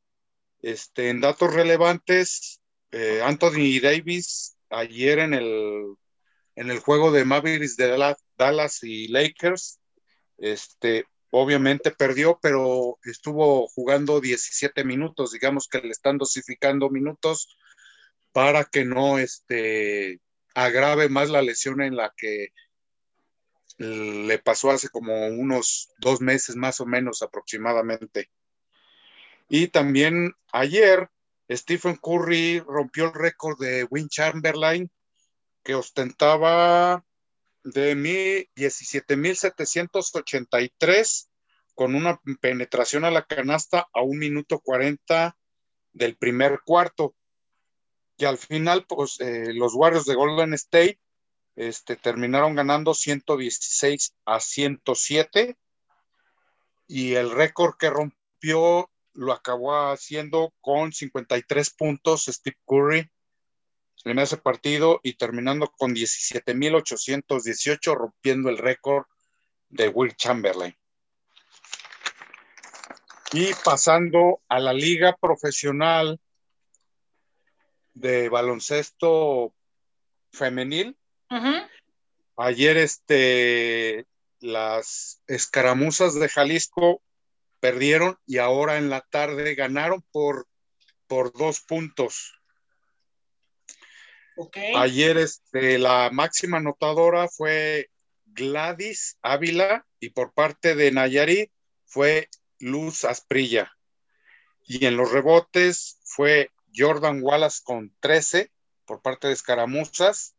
este, 0.61 1.09
en 1.09 1.21
datos 1.21 1.53
relevantes, 1.53 2.61
eh, 2.91 3.21
Anthony 3.23 3.79
Davis 3.81 4.57
ayer 4.69 5.19
en 5.19 5.33
el, 5.33 5.95
en 6.57 6.71
el 6.71 6.79
juego 6.79 7.11
de 7.11 7.23
Mavericks 7.23 7.77
de 7.77 8.15
Dallas 8.35 8.83
y 8.83 9.07
Lakers, 9.09 9.79
este, 10.39 11.05
obviamente 11.29 11.91
perdió, 11.91 12.39
pero 12.41 12.97
estuvo 13.03 13.67
jugando 13.67 14.19
17 14.19 14.83
minutos, 14.83 15.33
digamos 15.33 15.67
que 15.67 15.81
le 15.81 15.91
están 15.91 16.17
dosificando 16.17 16.89
minutos 16.89 17.55
para 18.31 18.63
que 18.63 18.85
no 18.85 19.19
este, 19.19 20.19
agrave 20.55 21.09
más 21.09 21.29
la 21.29 21.43
lesión 21.43 21.79
en 21.79 21.95
la 21.95 22.11
que 22.17 22.47
le 23.77 24.39
pasó 24.39 24.71
hace 24.71 24.89
como 24.89 25.27
unos 25.27 25.89
dos 25.99 26.21
meses 26.21 26.55
más 26.55 26.81
o 26.81 26.87
menos 26.87 27.21
aproximadamente. 27.21 28.31
Y 29.47 29.67
también 29.67 30.33
ayer 30.51 31.07
Stephen 31.51 31.97
Curry 31.97 32.61
rompió 32.61 33.05
el 33.05 33.13
récord 33.13 33.59
de 33.59 33.83
Win 33.91 34.09
Chamberlain 34.09 34.89
que 35.67 35.75
ostentaba 35.75 37.05
de 37.65 37.93
17.783 38.55 41.27
con 41.75 41.93
una 41.93 42.21
penetración 42.39 43.03
a 43.03 43.11
la 43.11 43.25
canasta 43.25 43.89
a 43.91 44.01
un 44.01 44.17
minuto 44.17 44.61
40 44.61 45.37
del 45.91 46.15
primer 46.15 46.61
cuarto. 46.63 47.13
Y 48.15 48.23
al 48.23 48.37
final, 48.37 48.85
pues 48.87 49.19
eh, 49.19 49.51
los 49.53 49.75
Warriors 49.75 50.05
de 50.05 50.15
Golden 50.15 50.53
State 50.53 51.01
este, 51.57 51.97
terminaron 51.97 52.55
ganando 52.55 52.93
116 52.93 54.15
a 54.23 54.39
107 54.39 55.57
y 56.87 57.15
el 57.15 57.29
récord 57.29 57.75
que 57.77 57.89
rompió 57.89 58.89
lo 59.11 59.33
acabó 59.33 59.89
haciendo 59.89 60.53
con 60.61 60.93
53 60.93 61.71
puntos 61.71 62.27
Steve 62.27 62.55
Curry 62.65 63.11
en 64.09 64.19
ese 64.19 64.37
partido 64.37 64.99
y 65.03 65.13
terminando 65.13 65.71
con 65.77 65.93
17.818 65.93 67.95
rompiendo 67.95 68.49
el 68.49 68.57
récord 68.57 69.05
de 69.69 69.89
Will 69.89 70.15
Chamberlain. 70.15 70.75
Y 73.33 73.51
pasando 73.63 74.41
a 74.47 74.59
la 74.59 74.73
liga 74.73 75.15
profesional 75.19 76.19
de 77.93 78.29
baloncesto 78.29 79.53
femenil. 80.31 80.97
Ayer 82.37 82.77
este, 82.77 84.05
las 84.39 85.21
escaramuzas 85.27 86.15
de 86.15 86.29
Jalisco 86.29 87.01
perdieron 87.59 88.17
y 88.25 88.37
ahora 88.37 88.77
en 88.77 88.89
la 88.89 89.01
tarde 89.01 89.55
ganaron 89.55 90.03
por, 90.11 90.47
por 91.07 91.33
dos 91.33 91.61
puntos. 91.61 92.36
Ayer 94.75 95.17
este, 95.17 95.79
la 95.79 96.09
máxima 96.11 96.57
anotadora 96.57 97.27
fue 97.27 97.89
Gladys 98.25 99.17
Ávila 99.21 99.85
y 99.99 100.09
por 100.09 100.33
parte 100.33 100.75
de 100.75 100.91
Nayarit 100.91 101.51
fue 101.85 102.29
Luz 102.59 103.03
Asprilla. 103.05 103.71
Y 104.65 104.85
en 104.85 104.97
los 104.97 105.11
rebotes 105.11 105.99
fue 106.03 106.51
Jordan 106.75 107.21
Wallace 107.23 107.61
con 107.63 107.95
13 107.99 108.51
por 108.85 109.01
parte 109.01 109.27
de 109.27 109.33
Escaramuzas 109.33 110.35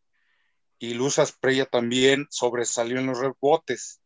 y 0.78 0.94
Luz 0.94 1.18
Asprella 1.18 1.66
también 1.66 2.26
sobresalió 2.30 2.98
en 2.98 3.06
los 3.06 3.18
rebotes. 3.18 4.00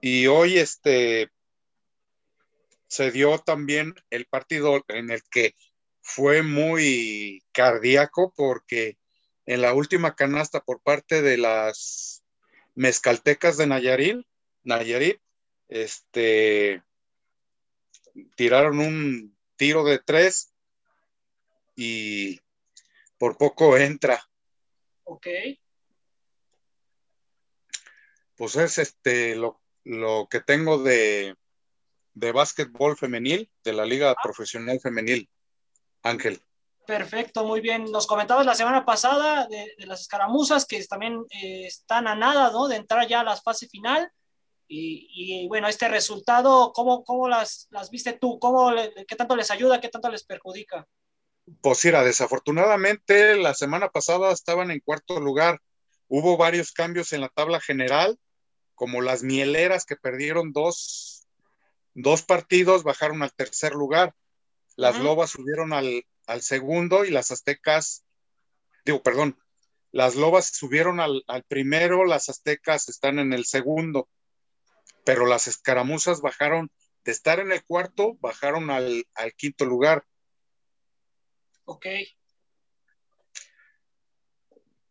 Y, 0.00 0.26
hoy 0.26 0.58
este 0.58 1.30
se 2.86 3.10
dio 3.10 3.38
también 3.38 3.94
el 4.10 4.26
partido 4.26 4.84
en 4.88 5.10
el 5.10 5.22
que 5.30 5.54
fue 6.08 6.42
muy 6.42 7.44
cardíaco 7.52 8.32
porque 8.34 8.96
en 9.44 9.60
la 9.60 9.74
última 9.74 10.16
canasta 10.16 10.60
por 10.60 10.80
parte 10.80 11.20
de 11.20 11.36
las 11.36 12.24
mezcaltecas 12.74 13.58
de 13.58 13.66
Nayarit, 13.66 14.26
Nayarit, 14.64 15.20
este, 15.68 16.82
tiraron 18.36 18.80
un 18.80 19.36
tiro 19.56 19.84
de 19.84 19.98
tres 19.98 20.54
y 21.76 22.40
por 23.18 23.36
poco 23.36 23.76
entra. 23.76 24.18
Ok. 25.04 25.26
Pues 28.34 28.56
es 28.56 28.78
este 28.78 29.36
lo, 29.36 29.60
que 30.30 30.40
tengo 30.40 30.82
de, 30.82 31.36
de 32.14 32.32
básquetbol 32.32 32.96
femenil, 32.96 33.50
de 33.62 33.72
la 33.74 33.84
Liga 33.84 34.16
Profesional 34.22 34.80
Femenil. 34.80 35.28
Ángel. 36.02 36.40
Perfecto, 36.86 37.44
muy 37.44 37.60
bien. 37.60 37.84
Nos 37.84 38.06
comentabas 38.06 38.46
la 38.46 38.54
semana 38.54 38.84
pasada 38.86 39.46
de, 39.46 39.74
las 39.86 40.00
escaramuzas 40.00 40.64
que 40.64 40.82
también 40.86 41.22
eh, 41.30 41.66
están 41.66 42.08
a 42.08 42.14
nada, 42.14 42.50
¿no? 42.50 42.66
De 42.66 42.76
entrar 42.76 43.06
ya 43.06 43.20
a 43.20 43.24
la 43.24 43.36
fase 43.36 43.68
final. 43.68 44.10
Y, 44.70 45.46
bueno, 45.48 45.68
este 45.68 45.88
resultado, 45.88 46.72
¿cómo, 46.74 47.02
cómo 47.04 47.28
las, 47.28 47.68
las 47.70 47.90
viste 47.90 48.14
tú? 48.14 48.38
¿Cómo 48.38 48.72
¿Qué 49.06 49.16
tanto 49.16 49.34
les 49.34 49.50
ayuda? 49.50 49.80
¿Qué 49.80 49.88
tanto 49.88 50.10
les 50.10 50.24
perjudica? 50.24 50.86
Pues 51.62 51.84
mira, 51.84 52.04
desafortunadamente 52.04 53.36
la 53.36 53.54
semana 53.54 53.88
pasada 53.88 54.32
estaban 54.32 54.70
en 54.70 54.80
cuarto 54.80 55.20
lugar. 55.20 55.60
Hubo 56.06 56.36
varios 56.36 56.72
cambios 56.72 57.12
en 57.12 57.22
la 57.22 57.28
tabla 57.28 57.60
general, 57.60 58.18
como 58.74 59.02
las 59.02 59.22
mieleras 59.22 59.84
que 59.84 59.96
perdieron 59.96 60.52
dos, 60.52 61.26
dos 61.94 62.22
partidos, 62.22 62.82
bajaron 62.82 63.22
al 63.22 63.32
tercer 63.34 63.72
lugar. 63.72 64.14
Las 64.78 64.98
lobas 64.98 65.30
subieron 65.30 65.72
al, 65.72 66.06
al 66.26 66.42
segundo 66.42 67.04
y 67.04 67.10
las 67.10 67.30
aztecas, 67.30 68.04
digo, 68.84 69.02
perdón, 69.02 69.36
las 69.90 70.16
Lobas 70.16 70.48
subieron 70.48 71.00
al, 71.00 71.24
primero, 71.48 72.04
las 72.04 72.28
Aztecas 72.28 72.88
están 72.88 73.18
en 73.18 73.32
el 73.32 73.46
segundo, 73.46 74.08
pero 75.04 75.26
las 75.26 75.48
escaramuzas 75.48 76.20
bajaron, 76.20 76.70
de 77.04 77.12
estar 77.12 77.40
en 77.40 77.52
el 77.52 77.64
cuarto, 77.64 78.16
bajaron 78.20 78.70
al, 78.70 79.06
al 79.14 79.32
quinto 79.32 79.64
lugar. 79.64 80.04
Ok. 81.64 81.86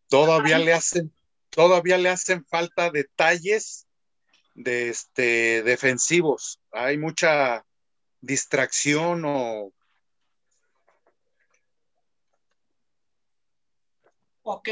Todavía 0.07 0.57
le 0.57 0.73
hacen, 0.73 1.13
todavía 1.49 1.97
le 1.97 2.09
hacen 2.09 2.43
falta 2.45 2.89
detalles 2.89 3.87
de 4.55 4.89
este 4.89 5.61
defensivos. 5.61 6.59
Hay 6.71 6.97
mucha 6.97 7.65
distracción 8.21 9.23
o 9.25 9.73
Ok. 14.49 14.69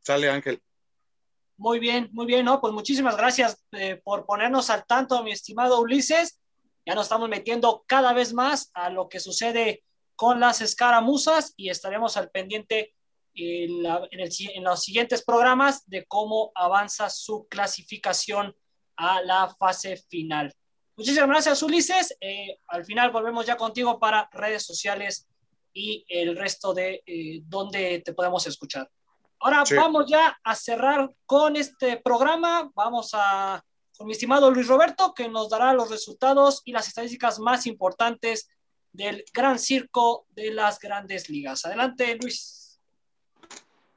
Sale 0.00 0.28
Ángel. 0.28 0.62
Muy 1.56 1.78
bien, 1.78 2.10
muy 2.12 2.26
bien, 2.26 2.44
¿no? 2.44 2.60
Pues 2.60 2.74
muchísimas 2.74 3.16
gracias 3.16 3.64
eh, 3.72 3.96
por 4.04 4.26
ponernos 4.26 4.68
al 4.68 4.84
tanto, 4.84 5.22
mi 5.22 5.32
estimado 5.32 5.80
Ulises. 5.80 6.42
Ya 6.84 6.94
nos 6.94 7.06
estamos 7.06 7.30
metiendo 7.30 7.84
cada 7.86 8.12
vez 8.12 8.34
más 8.34 8.70
a 8.74 8.90
lo 8.90 9.08
que 9.08 9.18
sucede 9.18 9.82
con 10.14 10.40
las 10.40 10.60
escaramuzas 10.60 11.54
y 11.56 11.70
estaremos 11.70 12.18
al 12.18 12.30
pendiente 12.30 12.94
en, 13.32 13.82
en 13.86 14.62
los 14.64 14.82
siguientes 14.82 15.24
programas 15.24 15.88
de 15.88 16.04
cómo 16.04 16.52
avanza 16.54 17.08
su 17.08 17.48
clasificación 17.48 18.54
a 18.96 19.22
la 19.22 19.56
fase 19.58 19.96
final. 19.96 20.52
Muchísimas 20.98 21.30
gracias, 21.30 21.62
Ulises. 21.62 22.14
Eh, 22.20 22.58
al 22.66 22.84
final 22.84 23.10
volvemos 23.10 23.46
ya 23.46 23.56
contigo 23.56 23.98
para 23.98 24.28
redes 24.32 24.62
sociales 24.62 25.26
y 25.76 26.06
el 26.08 26.36
resto 26.36 26.72
de 26.72 27.02
eh, 27.06 27.42
dónde 27.44 28.00
te 28.02 28.14
podemos 28.14 28.46
escuchar. 28.46 28.90
Ahora 29.38 29.62
vamos 29.76 30.06
ya 30.08 30.38
a 30.42 30.54
cerrar 30.54 31.12
con 31.26 31.54
este 31.56 31.98
programa. 31.98 32.70
Vamos 32.74 33.10
a 33.12 33.62
con 33.96 34.06
mi 34.06 34.12
estimado 34.12 34.50
Luis 34.50 34.66
Roberto, 34.66 35.12
que 35.14 35.28
nos 35.28 35.48
dará 35.50 35.72
los 35.72 35.90
resultados 35.90 36.62
y 36.64 36.72
las 36.72 36.88
estadísticas 36.88 37.38
más 37.38 37.66
importantes 37.66 38.48
del 38.92 39.24
gran 39.32 39.58
circo 39.58 40.26
de 40.30 40.50
las 40.50 40.78
grandes 40.78 41.28
ligas. 41.28 41.64
Adelante, 41.66 42.16
Luis. 42.20 42.80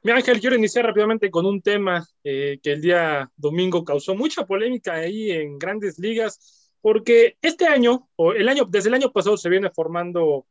Mi 0.02 0.12
Ángel, 0.12 0.40
quiero 0.40 0.56
iniciar 0.56 0.86
rápidamente 0.86 1.30
con 1.30 1.46
un 1.46 1.60
tema 1.60 2.06
eh, 2.24 2.58
que 2.62 2.72
el 2.72 2.80
día 2.80 3.30
domingo 3.36 3.84
causó 3.84 4.14
mucha 4.14 4.46
polémica 4.46 4.94
ahí 4.94 5.30
en 5.30 5.58
grandes 5.58 5.98
ligas, 5.98 6.72
porque 6.80 7.36
este 7.42 7.66
año, 7.66 8.08
o 8.16 8.32
el 8.32 8.48
año, 8.48 8.64
desde 8.66 8.88
el 8.88 8.94
año 8.94 9.12
pasado 9.12 9.36
se 9.36 9.50
viene 9.50 9.70
formando 9.70 10.46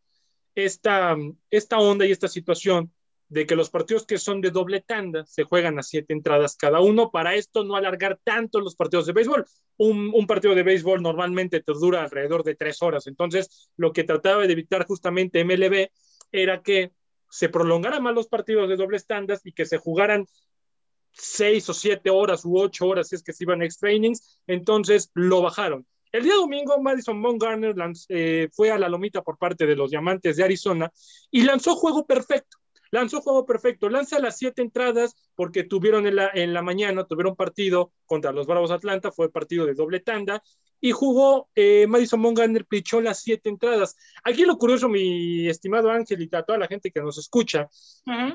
esta, 0.66 1.16
esta 1.49 1.78
onda 1.80 2.05
y 2.05 2.12
esta 2.12 2.28
situación 2.28 2.91
de 3.30 3.45
que 3.45 3.55
los 3.55 3.70
partidos 3.70 4.05
que 4.05 4.18
son 4.18 4.41
de 4.41 4.49
doble 4.49 4.82
tanda 4.82 5.24
se 5.26 5.43
juegan 5.43 5.78
a 5.78 5.84
siete 5.84 6.14
entradas 6.14 6.57
cada 6.57 6.82
uno, 6.82 7.12
para 7.12 7.36
esto 7.36 7.64
no 7.64 7.76
alargar 7.76 8.20
tanto 8.24 8.60
los 8.60 8.76
partidos 8.76 9.05
de 9.05 9.14
béisbol. 9.14 9.45
Un, 9.78 10.28
partido 10.28 10.55
de 10.55 10.64
béisbol 10.64 11.01
normalmente 11.01 11.62
te 11.62 11.74
dura 11.74 12.03
alrededor 12.03 12.43
de 12.43 12.55
tres 12.55 12.82
horas, 12.82 13.07
entonces 13.07 13.72
lo 13.78 13.93
que 13.93 14.03
trataba 14.03 14.45
de 14.45 14.51
evitar 14.51 14.86
justamente 14.86 15.45
MLB 15.45 15.89
era 16.32 16.62
que 16.62 16.91
se 17.30 17.49
prolongaran 17.49 18.03
más 18.03 18.16
los 18.16 18.28
partidos 18.28 18.68
de 18.68 18.76
doble 18.76 18.99
tandas 18.99 19.41
y 19.45 19.53
que 19.53 19.66
se 19.66 19.78
jugaran 19.78 20.26
seis 21.14 21.70
o 21.70 21.74
siete 21.74 22.10
horas 22.10 22.43
u 22.45 22.60
ocho 22.60 22.88
horas 22.88 23.10
si 23.10 23.16
es 23.16 23.24
que 23.24 23.34
se 23.34 23.43
iban 23.43 23.62
extra 23.62 23.91
innings, 23.91 24.41
entonces 24.47 25.12
lo 25.14 25.41
bajaron. 25.41 25.86
El 26.12 26.24
día 26.24 26.36
domingo, 26.36 26.82
Madison 26.82 27.22
Bumgarner 27.22 27.76
eh, 28.10 28.49
fue 28.51 28.72
a 28.72 28.80
la 28.80 28.89
lomita 28.89 29.22
por 29.22 29.38
parte 29.38 29.68
de 29.68 29.76
los 29.76 29.91
Diamantes 29.91 30.38
de 30.38 30.43
Arizona 30.43 30.91
y 31.30 31.43
lanzó 31.43 31.76
juego 31.76 32.05
perfecto. 32.05 32.57
Lanzó 32.91 33.22
juego 33.22 33.45
perfecto, 33.45 33.88
lanza 33.88 34.18
las 34.20 34.39
siete 34.39 34.64
entradas 34.64 35.16
porque 35.36 35.64
tuvieron 35.64 36.07
en 36.07 36.16
la, 36.16 36.32
en 36.34 36.55
la 36.55 36.64
mañana, 36.64 37.05
tuvieron 37.05 37.36
partido 37.36 37.93
contra 38.07 38.32
los 38.32 38.47
Bravos 38.47 38.72
Atlanta, 38.72 39.12
fue 39.12 39.32
partido 39.32 39.68
de 39.68 39.76
doble 39.76 39.99
tanda, 39.99 40.41
y 40.82 40.91
jugó 40.91 41.49
eh, 41.53 41.86
Madison 41.88 42.20
Bumgarner, 42.20 42.66
pichó 42.66 42.99
las 42.99 43.22
siete 43.22 43.49
entradas. 43.49 43.95
Aquí 44.24 44.43
lo 44.43 44.57
curioso, 44.57 44.89
mi 44.89 45.47
estimado 45.47 45.91
Ángel 45.91 46.22
y 46.22 46.36
a 46.36 46.41
toda 46.41 46.57
la 46.57 46.68
gente 46.68 46.89
que 46.89 47.01
nos 47.01 47.20
escucha, 47.20 47.70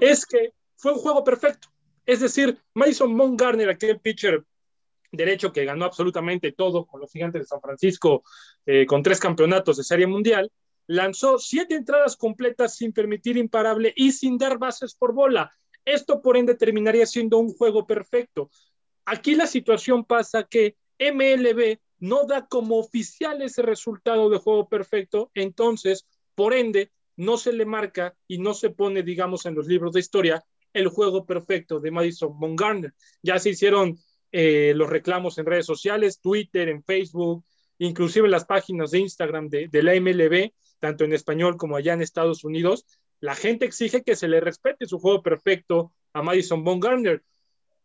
es 0.00 0.24
que 0.24 0.52
fue 0.76 0.92
un 0.92 0.98
juego 0.98 1.24
perfecto. 1.24 1.68
Es 2.06 2.20
decir, 2.20 2.56
Madison 2.74 3.16
Bumgarner, 3.16 3.70
aquel 3.70 3.98
pitcher 3.98 4.44
derecho 5.16 5.52
que 5.52 5.64
ganó 5.64 5.84
absolutamente 5.84 6.52
todo 6.52 6.86
con 6.86 7.00
los 7.00 7.10
gigantes 7.10 7.42
de 7.42 7.46
San 7.46 7.60
Francisco, 7.60 8.24
eh, 8.66 8.86
con 8.86 9.02
tres 9.02 9.20
campeonatos 9.20 9.76
de 9.76 9.84
Serie 9.84 10.06
Mundial, 10.06 10.50
lanzó 10.86 11.38
siete 11.38 11.74
entradas 11.74 12.16
completas 12.16 12.76
sin 12.76 12.92
permitir 12.92 13.36
imparable 13.36 13.92
y 13.96 14.12
sin 14.12 14.38
dar 14.38 14.58
bases 14.58 14.94
por 14.94 15.12
bola. 15.12 15.52
Esto 15.84 16.22
por 16.22 16.36
ende 16.36 16.54
terminaría 16.54 17.06
siendo 17.06 17.38
un 17.38 17.52
juego 17.52 17.86
perfecto. 17.86 18.50
Aquí 19.04 19.34
la 19.34 19.46
situación 19.46 20.04
pasa 20.04 20.44
que 20.44 20.76
MLB 20.98 21.78
no 21.98 22.24
da 22.26 22.46
como 22.46 22.78
oficial 22.78 23.42
ese 23.42 23.62
resultado 23.62 24.30
de 24.30 24.38
juego 24.38 24.68
perfecto, 24.68 25.30
entonces, 25.34 26.06
por 26.34 26.54
ende, 26.54 26.90
no 27.16 27.36
se 27.36 27.52
le 27.52 27.64
marca 27.64 28.16
y 28.26 28.38
no 28.38 28.54
se 28.54 28.70
pone, 28.70 29.02
digamos, 29.02 29.46
en 29.46 29.54
los 29.54 29.66
libros 29.66 29.92
de 29.92 30.00
historia 30.00 30.44
el 30.72 30.88
juego 30.88 31.24
perfecto 31.24 31.80
de 31.80 31.90
Madison 31.90 32.38
Bumgarner. 32.38 32.92
Ya 33.22 33.38
se 33.38 33.50
hicieron 33.50 33.96
eh, 34.37 34.72
los 34.74 34.91
reclamos 34.91 35.39
en 35.39 35.47
redes 35.47 35.64
sociales, 35.64 36.20
Twitter, 36.20 36.68
en 36.68 36.82
Facebook, 36.82 37.45
inclusive 37.78 38.28
las 38.28 38.45
páginas 38.45 38.91
de 38.91 38.99
Instagram 38.99 39.49
de, 39.49 39.68
de, 39.68 39.82
la 39.85 39.95
MLB, 39.95 40.51
tanto 40.80 41.05
en 41.05 41.12
español 41.12 41.57
como 41.57 41.76
allá 41.76 41.93
en 41.93 42.03
Estados 42.03 42.43
Unidos, 42.43 42.85
la 43.20 43.37
gente 43.37 43.64
exige 43.64 44.03
que 44.03 44.16
se 44.16 44.26
le 44.26 44.41
respete 44.41 44.87
su 44.87 44.99
juego 44.99 45.22
perfecto 45.22 45.93
a 46.12 46.22
Madison 46.22 46.64
Bumgarner. 46.64 47.22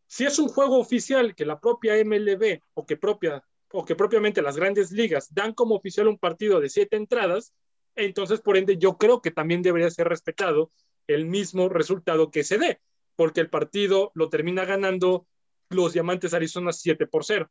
Si 0.08 0.26
es 0.26 0.39
un 0.39 0.47
juego 0.47 0.80
oficial 0.80 1.36
que 1.36 1.45
la 1.45 1.60
propia 1.60 2.04
MLB 2.04 2.62
o 2.74 2.84
que, 2.84 2.97
propia, 2.97 3.43
o 3.72 3.86
que 3.86 3.93
propiamente 3.93 4.41
las 4.41 4.58
grandes 4.58 4.91
ligas 4.91 5.32
dan 5.32 5.54
como 5.54 5.76
oficial 5.76 6.08
un 6.08 6.18
partido 6.18 6.60
de 6.60 6.70
siete 6.70 6.97
entradas, 6.97 7.54
entonces 7.95 8.41
por 8.41 8.58
ende 8.58 8.78
yo 8.80 8.97
creo 8.97 9.22
que 9.22 9.30
también 9.30 9.62
debería 9.62 9.91
ser 9.91 10.08
respetado 10.08 10.72
el 11.06 11.28
mismo 11.28 11.70
resultado 11.70 12.32
que 12.32 12.43
se 12.43 12.58
dé, 12.58 12.82
porque 13.16 13.39
el 13.39 13.52
partido 13.52 14.12
lo 14.16 14.30
termina 14.30 14.66
ganando 14.66 15.28
los 15.70 15.93
Diamantes 15.93 16.34
Arizona 16.34 16.72
7 16.72 17.07
por 17.07 17.24
0. 17.24 17.49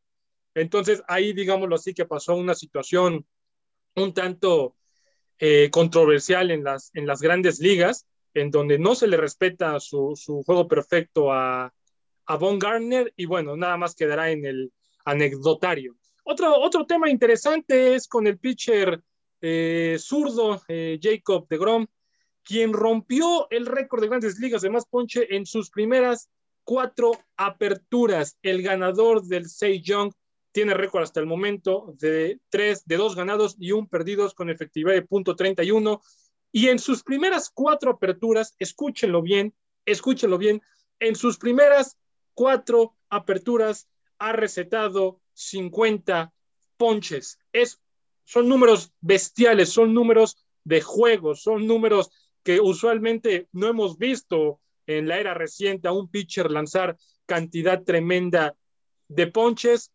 Entonces 0.54 1.02
ahí, 1.08 1.32
digámoslo 1.32 1.76
así, 1.76 1.94
que 1.94 2.04
pasó 2.04 2.34
una 2.34 2.54
situación 2.54 3.26
un 3.94 4.14
tanto 4.14 4.76
eh, 5.38 5.70
controversial 5.70 6.50
en 6.50 6.64
las, 6.64 6.90
en 6.94 7.06
las 7.06 7.20
grandes 7.20 7.60
ligas, 7.60 8.06
en 8.34 8.50
donde 8.50 8.78
no 8.78 8.94
se 8.94 9.06
le 9.06 9.16
respeta 9.16 9.78
su, 9.80 10.14
su 10.16 10.42
juego 10.42 10.68
perfecto 10.68 11.32
a, 11.32 11.72
a 12.26 12.36
Von 12.36 12.58
Garner 12.58 13.12
y 13.16 13.26
bueno, 13.26 13.56
nada 13.56 13.76
más 13.76 13.94
quedará 13.94 14.30
en 14.30 14.44
el 14.44 14.72
anecdotario. 15.04 15.96
Otro, 16.24 16.60
otro 16.60 16.84
tema 16.86 17.08
interesante 17.08 17.94
es 17.94 18.06
con 18.06 18.26
el 18.26 18.38
pitcher 18.38 19.00
eh, 19.40 19.96
zurdo 19.98 20.60
eh, 20.68 20.98
Jacob 21.00 21.48
de 21.48 21.56
Grom, 21.56 21.86
quien 22.42 22.72
rompió 22.72 23.48
el 23.50 23.66
récord 23.66 24.02
de 24.02 24.08
grandes 24.08 24.38
ligas 24.38 24.62
de 24.62 24.70
más 24.70 24.86
ponche 24.86 25.34
en 25.34 25.46
sus 25.46 25.70
primeras 25.70 26.28
cuatro 26.68 27.12
aperturas. 27.38 28.36
El 28.42 28.60
ganador 28.60 29.22
del 29.22 29.48
Sei 29.48 29.80
Young 29.80 30.12
tiene 30.52 30.74
récord 30.74 31.02
hasta 31.02 31.18
el 31.18 31.24
momento 31.24 31.94
de 31.98 32.40
tres, 32.50 32.84
de 32.84 32.98
dos 32.98 33.16
ganados 33.16 33.56
y 33.58 33.72
un 33.72 33.88
perdidos 33.88 34.34
con 34.34 34.50
efectividad 34.50 34.92
de 34.92 35.00
punto 35.00 35.34
31. 35.34 36.02
Y 36.52 36.68
en 36.68 36.78
sus 36.78 37.02
primeras 37.02 37.48
cuatro 37.48 37.92
aperturas, 37.92 38.54
escúchenlo 38.58 39.22
bien, 39.22 39.54
escúchenlo 39.86 40.36
bien, 40.36 40.60
en 41.00 41.16
sus 41.16 41.38
primeras 41.38 41.96
cuatro 42.34 42.94
aperturas 43.08 43.88
ha 44.18 44.32
recetado 44.32 45.22
50 45.32 46.34
ponches. 46.76 47.38
Es, 47.50 47.80
son 48.24 48.46
números 48.46 48.92
bestiales, 49.00 49.70
son 49.70 49.94
números 49.94 50.36
de 50.64 50.82
juego, 50.82 51.34
son 51.34 51.66
números 51.66 52.10
que 52.42 52.60
usualmente 52.60 53.48
no 53.52 53.68
hemos 53.68 53.96
visto 53.96 54.60
en 54.88 55.06
la 55.06 55.18
era 55.18 55.34
reciente 55.34 55.86
a 55.86 55.92
un 55.92 56.10
pitcher 56.10 56.50
lanzar 56.50 56.96
cantidad 57.26 57.82
tremenda 57.84 58.56
de 59.06 59.26
ponches 59.26 59.92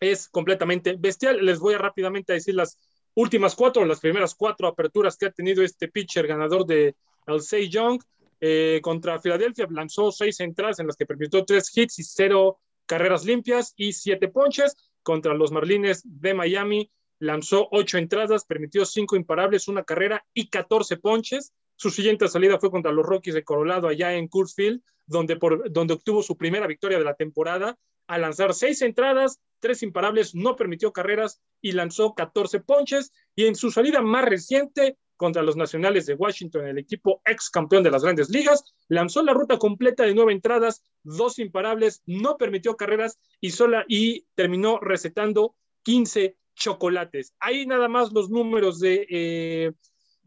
es 0.00 0.28
completamente 0.28 0.96
bestial. 0.98 1.44
Les 1.44 1.58
voy 1.58 1.74
a 1.74 1.78
rápidamente 1.78 2.32
a 2.32 2.34
decir 2.34 2.54
las 2.54 2.78
últimas 3.14 3.54
cuatro, 3.54 3.84
las 3.84 4.00
primeras 4.00 4.34
cuatro 4.34 4.68
aperturas 4.68 5.16
que 5.16 5.26
ha 5.26 5.30
tenido 5.30 5.62
este 5.62 5.88
pitcher 5.88 6.26
ganador 6.26 6.66
de 6.66 6.96
el 7.26 7.40
Say 7.40 7.68
Young. 7.68 8.02
Eh, 8.40 8.80
contra 8.82 9.20
Filadelfia 9.20 9.66
lanzó 9.70 10.12
seis 10.12 10.38
entradas 10.40 10.78
en 10.78 10.86
las 10.86 10.96
que 10.96 11.06
permitió 11.06 11.44
tres 11.44 11.76
hits 11.76 11.98
y 11.98 12.04
cero 12.04 12.58
carreras 12.86 13.24
limpias 13.24 13.72
y 13.76 13.92
siete 13.92 14.28
ponches. 14.28 14.76
Contra 15.02 15.34
los 15.34 15.52
Marlines 15.52 16.02
de 16.04 16.34
Miami 16.34 16.90
lanzó 17.20 17.68
ocho 17.70 17.98
entradas, 17.98 18.44
permitió 18.44 18.84
cinco 18.84 19.16
imparables, 19.16 19.68
una 19.68 19.84
carrera 19.84 20.24
y 20.34 20.48
14 20.48 20.96
ponches. 20.96 21.52
Su 21.78 21.90
siguiente 21.90 22.26
salida 22.26 22.58
fue 22.58 22.72
contra 22.72 22.90
los 22.90 23.06
Rockies 23.06 23.36
de 23.36 23.44
Colorado 23.44 23.86
allá 23.86 24.12
en 24.14 24.26
Coors 24.26 24.52
Field, 24.52 24.82
donde, 25.06 25.36
por, 25.36 25.70
donde 25.70 25.94
obtuvo 25.94 26.24
su 26.24 26.36
primera 26.36 26.66
victoria 26.66 26.98
de 26.98 27.04
la 27.04 27.14
temporada 27.14 27.78
al 28.08 28.22
lanzar 28.22 28.52
seis 28.52 28.82
entradas, 28.82 29.38
tres 29.60 29.84
imparables, 29.84 30.34
no 30.34 30.56
permitió 30.56 30.92
carreras 30.92 31.40
y 31.60 31.72
lanzó 31.72 32.14
14 32.14 32.58
ponches. 32.60 33.12
Y 33.36 33.46
en 33.46 33.54
su 33.54 33.70
salida 33.70 34.02
más 34.02 34.24
reciente 34.24 34.98
contra 35.16 35.42
los 35.42 35.56
Nacionales 35.56 36.04
de 36.06 36.14
Washington, 36.14 36.66
el 36.66 36.78
equipo 36.78 37.22
ex 37.24 37.48
campeón 37.48 37.84
de 37.84 37.92
las 37.92 38.02
grandes 38.02 38.28
ligas, 38.28 38.64
lanzó 38.88 39.22
la 39.22 39.34
ruta 39.34 39.56
completa 39.56 40.02
de 40.02 40.14
nueve 40.14 40.32
entradas, 40.32 40.82
dos 41.04 41.38
imparables, 41.38 42.02
no 42.06 42.38
permitió 42.38 42.76
carreras 42.76 43.20
y, 43.40 43.52
sola, 43.52 43.84
y 43.86 44.26
terminó 44.34 44.80
recetando 44.80 45.54
15 45.84 46.36
chocolates. 46.56 47.34
Ahí 47.38 47.66
nada 47.66 47.86
más 47.86 48.12
los 48.12 48.30
números 48.30 48.80
de 48.80 49.06
eh, 49.08 49.72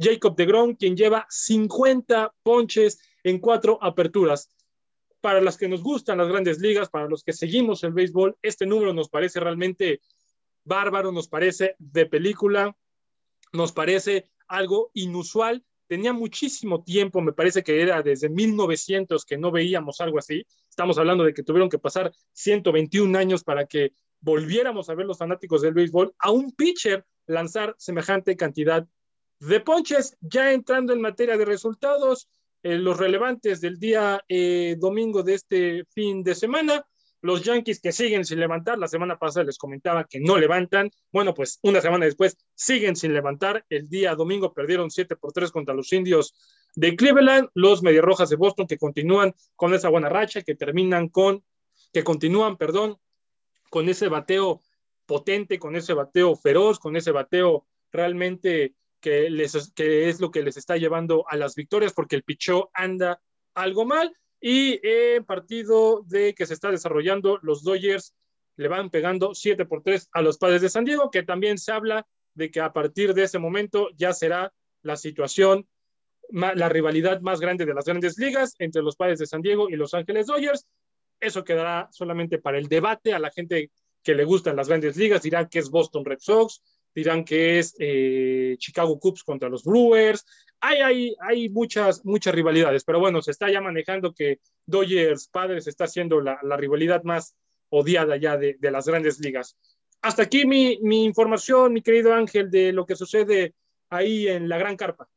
Jacob 0.02 0.36
de 0.36 0.46
Grom, 0.46 0.76
quien 0.76 0.96
lleva 0.96 1.26
50 1.30 2.34
ponches 2.44 3.00
en 3.24 3.40
cuatro 3.40 3.78
aperturas. 3.82 4.50
Para 5.22 5.40
las 5.40 5.58
que 5.58 5.68
nos 5.68 5.84
gustan 5.84 6.18
las 6.18 6.28
grandes 6.28 6.60
ligas, 6.60 6.90
para 6.90 7.08
los 7.08 7.24
que 7.24 7.34
seguimos 7.34 7.84
el 7.84 7.94
béisbol, 7.94 8.38
este 8.42 8.66
número 8.66 8.94
nos 8.94 9.10
parece 9.10 9.40
realmente 9.40 10.02
bárbaro, 10.64 11.12
nos 11.12 11.28
parece 11.28 11.76
de 11.78 12.08
película, 12.08 12.76
nos 13.54 13.72
parece 13.72 14.30
algo 14.48 14.90
inusual. 14.94 15.64
Tenía 15.88 16.14
muchísimo 16.14 16.84
tiempo, 16.84 17.22
me 17.22 17.34
parece 17.34 17.64
que 17.64 17.82
era 17.82 18.02
desde 18.02 18.30
1900 18.30 19.26
que 19.26 19.38
no 19.38 19.52
veíamos 19.52 20.02
algo 20.02 20.18
así. 20.18 20.46
Estamos 20.70 20.98
hablando 20.98 21.24
de 21.24 21.34
que 21.34 21.44
tuvieron 21.44 21.70
que 21.70 21.78
pasar 21.78 22.12
121 22.32 23.18
años 23.18 23.44
para 23.44 23.66
que 23.66 23.94
volviéramos 24.22 24.90
a 24.90 24.96
ver 24.96 25.06
los 25.06 25.18
fanáticos 25.18 25.62
del 25.62 25.74
béisbol 25.74 26.16
a 26.18 26.32
un 26.32 26.52
pitcher 26.54 27.06
lanzar 27.28 27.76
semejante 27.78 28.36
cantidad 28.38 28.88
de 29.42 29.60
ponches. 29.60 30.16
Ya 30.22 30.52
entrando 30.52 30.94
en 30.94 31.02
materia 31.02 31.38
de 31.38 31.46
resultados, 31.46 32.30
eh, 32.64 32.78
los 32.78 32.98
relevantes 32.98 33.60
del 33.60 33.80
día 33.80 34.24
eh, 34.30 34.76
domingo 34.80 35.24
de 35.24 35.34
este 35.34 35.86
fin 35.94 36.24
de 36.24 36.36
semana. 36.36 36.86
Los 37.24 37.44
Yankees 37.44 37.80
que 37.80 37.92
siguen 37.92 38.26
sin 38.26 38.40
levantar, 38.40 38.80
la 38.80 38.88
semana 38.88 39.20
pasada 39.20 39.46
les 39.46 39.60
comentaba 39.60 40.06
que 40.06 40.20
no 40.20 40.38
levantan. 40.38 40.90
Bueno, 41.12 41.36
pues 41.36 41.60
una 41.62 41.80
semana 41.80 42.06
después 42.06 42.36
siguen 42.56 42.96
sin 42.96 43.14
levantar. 43.14 43.64
El 43.70 43.90
día 43.90 44.16
domingo 44.16 44.54
perdieron 44.54 44.90
7 44.90 45.16
por 45.18 45.32
3 45.32 45.52
contra 45.52 45.76
los 45.76 45.94
indios 45.94 46.34
de 46.76 46.96
Cleveland. 46.96 47.50
Los 47.54 47.84
Rojas 47.84 48.30
de 48.30 48.38
Boston 48.38 48.66
que 48.66 48.80
continúan 48.80 49.36
con 49.56 49.74
esa 49.76 49.90
buena 49.90 50.10
racha, 50.10 50.42
que 50.42 50.56
terminan 50.56 51.10
con, 51.10 51.44
que 51.94 52.04
continúan, 52.04 52.58
perdón, 52.58 52.98
con 53.70 53.88
ese 53.88 54.08
bateo 54.08 54.64
potente, 55.06 55.60
con 55.60 55.76
ese 55.76 55.94
bateo 55.94 56.36
feroz, 56.36 56.80
con 56.80 56.96
ese 56.96 57.12
bateo 57.12 57.68
realmente 57.92 58.74
que, 59.02 59.30
les, 59.30 59.72
que 59.74 60.10
es 60.10 60.22
lo 60.22 60.32
que 60.32 60.44
les 60.44 60.58
está 60.58 60.78
llevando 60.78 61.26
a 61.28 61.36
las 61.36 61.56
victorias, 61.56 61.94
porque 61.94 62.16
el 62.16 62.24
pichó 62.24 62.70
anda 62.74 63.22
algo 63.54 63.86
mal. 63.86 64.16
Y 64.40 64.80
en 64.84 65.26
partido 65.26 66.04
de 66.08 66.34
que 66.34 66.46
se 66.46 66.54
está 66.54 66.72
desarrollando, 66.72 67.40
los 67.42 67.64
Dodgers 67.64 68.16
le 68.56 68.68
van 68.68 68.90
pegando 68.90 69.34
7 69.36 69.66
por 69.66 69.84
3 69.84 70.10
a 70.14 70.22
los 70.22 70.38
padres 70.38 70.62
de 70.62 70.70
San 70.70 70.86
Diego, 70.86 71.12
que 71.12 71.24
también 71.24 71.58
se 71.58 71.72
habla 71.72 72.08
de 72.34 72.50
que 72.50 72.62
a 72.62 72.74
partir 72.74 73.14
de 73.14 73.24
ese 73.24 73.40
momento 73.40 73.90
ya 73.96 74.14
será 74.14 74.54
la 74.82 74.96
situación, 74.96 75.68
la 76.30 76.70
rivalidad 76.70 77.22
más 77.22 77.40
grande 77.40 77.66
de 77.66 77.74
las 77.74 77.86
grandes 77.86 78.18
ligas 78.18 78.56
entre 78.60 78.82
los 78.82 78.96
padres 78.96 79.20
de 79.20 79.26
San 79.26 79.42
Diego 79.42 79.70
y 79.70 79.76
los 79.76 79.94
Ángeles 79.94 80.28
Dodgers. 80.28 80.66
Eso 81.20 81.44
quedará 81.44 81.90
solamente 81.92 82.40
para 82.40 82.58
el 82.58 82.68
debate. 82.68 83.14
A 83.14 83.20
la 83.20 83.32
gente 83.32 83.72
que 84.04 84.16
le 84.16 84.24
gustan 84.24 84.56
las 84.56 84.68
grandes 84.68 84.98
ligas 84.98 85.22
dirán 85.22 85.50
que 85.50 85.60
es 85.60 85.70
Boston 85.70 86.06
Red 86.06 86.20
Sox, 86.20 86.62
dirán 86.94 87.24
que 87.24 87.60
es 87.60 87.76
eh, 87.80 88.56
Chicago 88.58 89.00
Cubs 89.00 89.24
contra 89.24 89.50
los 89.50 89.64
Brewers. 89.64 90.26
Hay, 90.60 90.80
hay, 90.80 91.16
hay 91.20 91.50
muchas, 91.50 92.06
muchas 92.06 92.36
rivalidades, 92.36 92.84
pero 92.84 93.00
bueno, 93.00 93.22
se 93.22 93.32
está 93.32 93.52
ya 93.52 93.62
manejando 93.62 94.14
que 94.14 94.40
Dodgers 94.66 95.28
Padres 95.28 95.68
está 95.68 95.88
siendo 95.88 96.22
la, 96.22 96.40
la 96.44 96.58
rivalidad 96.58 97.04
más 97.04 97.36
odiada 97.70 98.18
ya 98.18 98.38
de, 98.38 98.58
de, 98.60 98.72
las 98.72 98.86
grandes 98.86 99.20
ligas. 99.20 99.58
Hasta 100.02 100.24
aquí 100.24 100.46
mi, 100.46 100.78
mi 100.82 101.04
información, 101.04 101.74
mi 101.74 101.82
querido 101.82 102.14
Ángel, 102.14 102.52
de 102.52 102.74
lo 102.74 102.86
que 102.86 102.96
sucede 102.96 103.56
ahí 103.90 104.28
en 104.28 104.50
la 104.50 104.58
Gran 104.58 104.78
Carpa. 104.78 105.08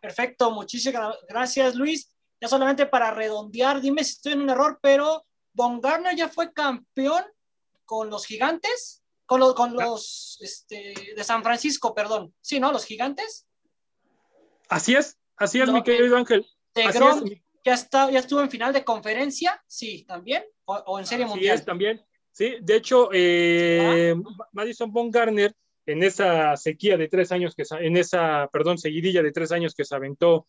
Perfecto, 0.00 0.50
muchísimas 0.50 1.16
gracias, 1.28 1.74
Luis. 1.74 2.10
Ya 2.40 2.48
solamente 2.48 2.86
para 2.86 3.12
redondear, 3.12 3.80
dime 3.80 4.02
si 4.04 4.12
estoy 4.12 4.32
en 4.32 4.42
un 4.42 4.50
error, 4.50 4.78
pero 4.82 5.24
Von 5.52 5.80
ya 6.16 6.28
fue 6.28 6.52
campeón 6.52 7.24
con 7.84 8.10
los 8.10 8.26
gigantes 8.26 9.01
con, 9.54 9.74
los 9.74 10.38
este, 10.40 10.94
de 11.16 11.24
San 11.24 11.42
Francisco, 11.42 11.94
perdón. 11.94 12.34
Sí, 12.40 12.60
¿no? 12.60 12.72
Los 12.72 12.84
gigantes. 12.84 13.46
Así 14.68 14.94
es, 14.94 15.18
así 15.36 15.60
es, 15.60 15.70
mi 15.70 15.82
querido 15.82 16.16
Ángel. 16.16 16.46
ya, 17.64 17.74
está, 17.74 18.10
ya 18.10 18.18
estuvo 18.20 18.40
en 18.40 18.50
final 18.50 18.72
de 18.72 18.84
conferencia, 18.84 19.62
sí, 19.66 20.04
también, 20.04 20.44
o, 20.64 20.98
en 20.98 21.06
serie 21.06 21.26
mundial. 21.26 21.58
Sí, 21.58 21.64
también. 21.64 22.04
Sí, 22.30 22.56
de 22.62 22.76
hecho, 22.76 23.10
eh, 23.12 24.14
Madison 24.52 24.90
Von 24.90 25.10
Garner, 25.10 25.54
en 25.84 26.02
esa 26.02 26.56
sequía 26.56 26.96
de 26.96 27.08
tres 27.08 27.32
años, 27.32 27.54
que 27.54 27.64
en 27.80 27.96
esa, 27.96 28.48
perdón, 28.52 28.78
seguidilla 28.78 29.22
de 29.22 29.32
tres 29.32 29.52
años 29.52 29.74
que 29.74 29.84
se 29.84 29.94
aventó 29.94 30.46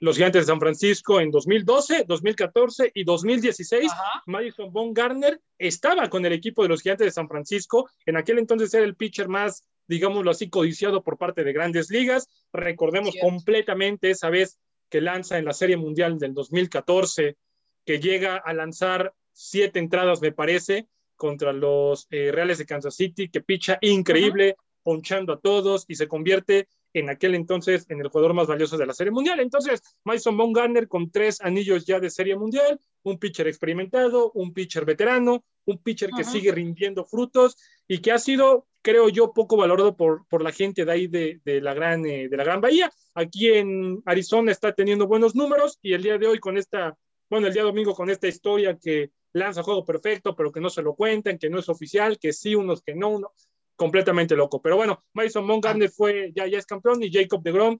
los 0.00 0.16
Gigantes 0.16 0.42
de 0.42 0.52
San 0.52 0.60
Francisco 0.60 1.20
en 1.20 1.30
2012, 1.30 2.04
2014 2.06 2.90
y 2.94 3.04
2016. 3.04 3.90
Madison 4.26 4.72
Von 4.72 4.92
Garner 4.92 5.40
estaba 5.58 6.10
con 6.10 6.24
el 6.26 6.32
equipo 6.32 6.62
de 6.62 6.68
los 6.68 6.82
Gigantes 6.82 7.06
de 7.06 7.10
San 7.12 7.28
Francisco. 7.28 7.88
En 8.04 8.16
aquel 8.16 8.38
entonces 8.38 8.72
era 8.74 8.84
el 8.84 8.96
pitcher 8.96 9.28
más, 9.28 9.66
digámoslo 9.86 10.30
así, 10.30 10.50
codiciado 10.50 11.02
por 11.02 11.16
parte 11.16 11.44
de 11.44 11.52
grandes 11.52 11.90
ligas. 11.90 12.28
Recordemos 12.52 13.14
completamente 13.20 14.10
esa 14.10 14.28
vez 14.28 14.58
que 14.90 15.00
lanza 15.00 15.38
en 15.38 15.46
la 15.46 15.52
Serie 15.52 15.76
Mundial 15.76 16.18
del 16.18 16.34
2014, 16.34 17.36
que 17.84 18.00
llega 18.00 18.36
a 18.36 18.52
lanzar 18.52 19.14
siete 19.32 19.78
entradas, 19.78 20.20
me 20.20 20.32
parece, 20.32 20.86
contra 21.16 21.52
los 21.52 22.06
eh, 22.10 22.30
Reales 22.32 22.58
de 22.58 22.66
Kansas 22.66 22.94
City, 22.94 23.28
que 23.28 23.40
picha 23.40 23.78
increíble, 23.80 24.56
ponchando 24.82 25.32
a 25.32 25.40
todos 25.40 25.84
y 25.88 25.96
se 25.96 26.06
convierte 26.06 26.68
en 26.98 27.10
aquel 27.10 27.34
entonces 27.34 27.84
en 27.90 28.00
el 28.00 28.08
jugador 28.08 28.34
más 28.34 28.46
valioso 28.46 28.78
de 28.78 28.86
la 28.86 28.94
Serie 28.94 29.10
Mundial. 29.10 29.40
Entonces, 29.40 29.82
Mason 30.04 30.52
Garner 30.52 30.88
con 30.88 31.10
tres 31.10 31.40
anillos 31.40 31.84
ya 31.84 32.00
de 32.00 32.10
Serie 32.10 32.36
Mundial, 32.36 32.80
un 33.02 33.18
pitcher 33.18 33.46
experimentado, 33.46 34.32
un 34.32 34.52
pitcher 34.52 34.84
veterano, 34.84 35.44
un 35.66 35.78
pitcher 35.78 36.10
que 36.10 36.24
sigue 36.24 36.52
rindiendo 36.52 37.04
frutos 37.04 37.56
y 37.86 37.98
que 37.98 38.12
ha 38.12 38.18
sido, 38.18 38.66
creo 38.82 39.08
yo, 39.08 39.32
poco 39.32 39.56
valorado 39.56 39.96
por, 39.96 40.26
por 40.28 40.42
la 40.42 40.52
gente 40.52 40.84
de 40.84 40.92
ahí 40.92 41.06
de, 41.06 41.40
de 41.44 41.60
la 41.60 41.74
gran, 41.74 42.06
eh, 42.06 42.28
de 42.28 42.36
la 42.36 42.44
Gran 42.44 42.60
Bahía. 42.60 42.90
Aquí 43.14 43.48
en 43.48 44.02
Arizona 44.06 44.52
está 44.52 44.72
teniendo 44.72 45.06
buenos 45.06 45.34
números 45.34 45.78
y 45.82 45.92
el 45.92 46.02
día 46.02 46.18
de 46.18 46.26
hoy 46.26 46.38
con 46.38 46.56
esta, 46.56 46.96
bueno, 47.28 47.46
el 47.46 47.52
día 47.52 47.62
domingo 47.62 47.94
con 47.94 48.08
esta 48.08 48.28
historia 48.28 48.78
que 48.80 49.10
lanza 49.32 49.62
juego 49.62 49.84
perfecto, 49.84 50.34
pero 50.34 50.50
que 50.50 50.60
no 50.60 50.70
se 50.70 50.82
lo 50.82 50.94
cuentan, 50.94 51.38
que 51.38 51.50
no 51.50 51.58
es 51.58 51.68
oficial, 51.68 52.18
que 52.18 52.32
sí, 52.32 52.54
unos 52.54 52.80
que 52.80 52.94
no, 52.94 53.10
uno 53.10 53.32
completamente 53.76 54.34
loco. 54.34 54.60
Pero 54.60 54.76
bueno, 54.76 55.04
Mason 55.12 55.46
Montgomery 55.46 55.88
fue, 55.88 56.32
ya, 56.34 56.46
ya 56.46 56.58
es 56.58 56.66
campeón 56.66 57.02
y 57.02 57.12
Jacob 57.12 57.42
de 57.42 57.52
Grom 57.52 57.78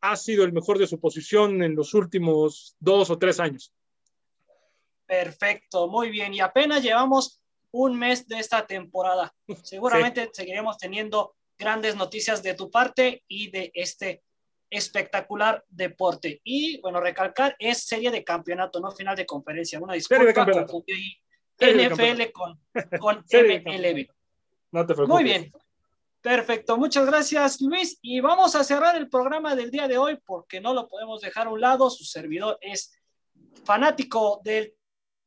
ha 0.00 0.16
sido 0.16 0.44
el 0.44 0.52
mejor 0.52 0.78
de 0.78 0.86
su 0.86 1.00
posición 1.00 1.62
en 1.62 1.74
los 1.74 1.94
últimos 1.94 2.76
dos 2.78 3.10
o 3.10 3.18
tres 3.18 3.40
años. 3.40 3.72
Perfecto, 5.06 5.88
muy 5.88 6.10
bien. 6.10 6.34
Y 6.34 6.40
apenas 6.40 6.82
llevamos 6.82 7.40
un 7.72 7.98
mes 7.98 8.28
de 8.28 8.38
esta 8.38 8.66
temporada. 8.66 9.34
Seguramente 9.64 10.30
seguiremos 10.32 10.78
teniendo 10.78 11.34
grandes 11.58 11.96
noticias 11.96 12.42
de 12.42 12.54
tu 12.54 12.70
parte 12.70 13.24
y 13.26 13.50
de 13.50 13.70
este 13.74 14.22
espectacular 14.70 15.64
deporte. 15.68 16.40
Y 16.44 16.80
bueno, 16.80 17.00
recalcar, 17.00 17.56
es 17.58 17.84
serie 17.84 18.10
de 18.10 18.22
campeonato, 18.22 18.80
no 18.80 18.92
final 18.92 19.16
de 19.16 19.26
conferencia. 19.26 19.80
Una 19.80 19.94
disculpa, 19.94 20.46
confundí 20.46 21.18
NFL 21.58 22.30
con, 22.32 22.60
con 23.00 23.24
MLB. 23.32 24.08
No 24.70 24.86
te 24.86 24.94
Muy 25.06 25.24
bien. 25.24 25.52
Perfecto, 26.20 26.76
muchas 26.76 27.06
gracias 27.06 27.60
Luis. 27.60 27.98
Y 28.02 28.20
vamos 28.20 28.54
a 28.54 28.64
cerrar 28.64 28.96
el 28.96 29.08
programa 29.08 29.54
del 29.54 29.70
día 29.70 29.86
de 29.86 29.98
hoy 29.98 30.18
porque 30.26 30.60
no 30.60 30.74
lo 30.74 30.88
podemos 30.88 31.20
dejar 31.20 31.46
a 31.46 31.50
un 31.50 31.60
lado. 31.60 31.88
Su 31.90 32.04
servidor 32.04 32.58
es 32.60 32.92
fanático 33.64 34.40
del 34.44 34.74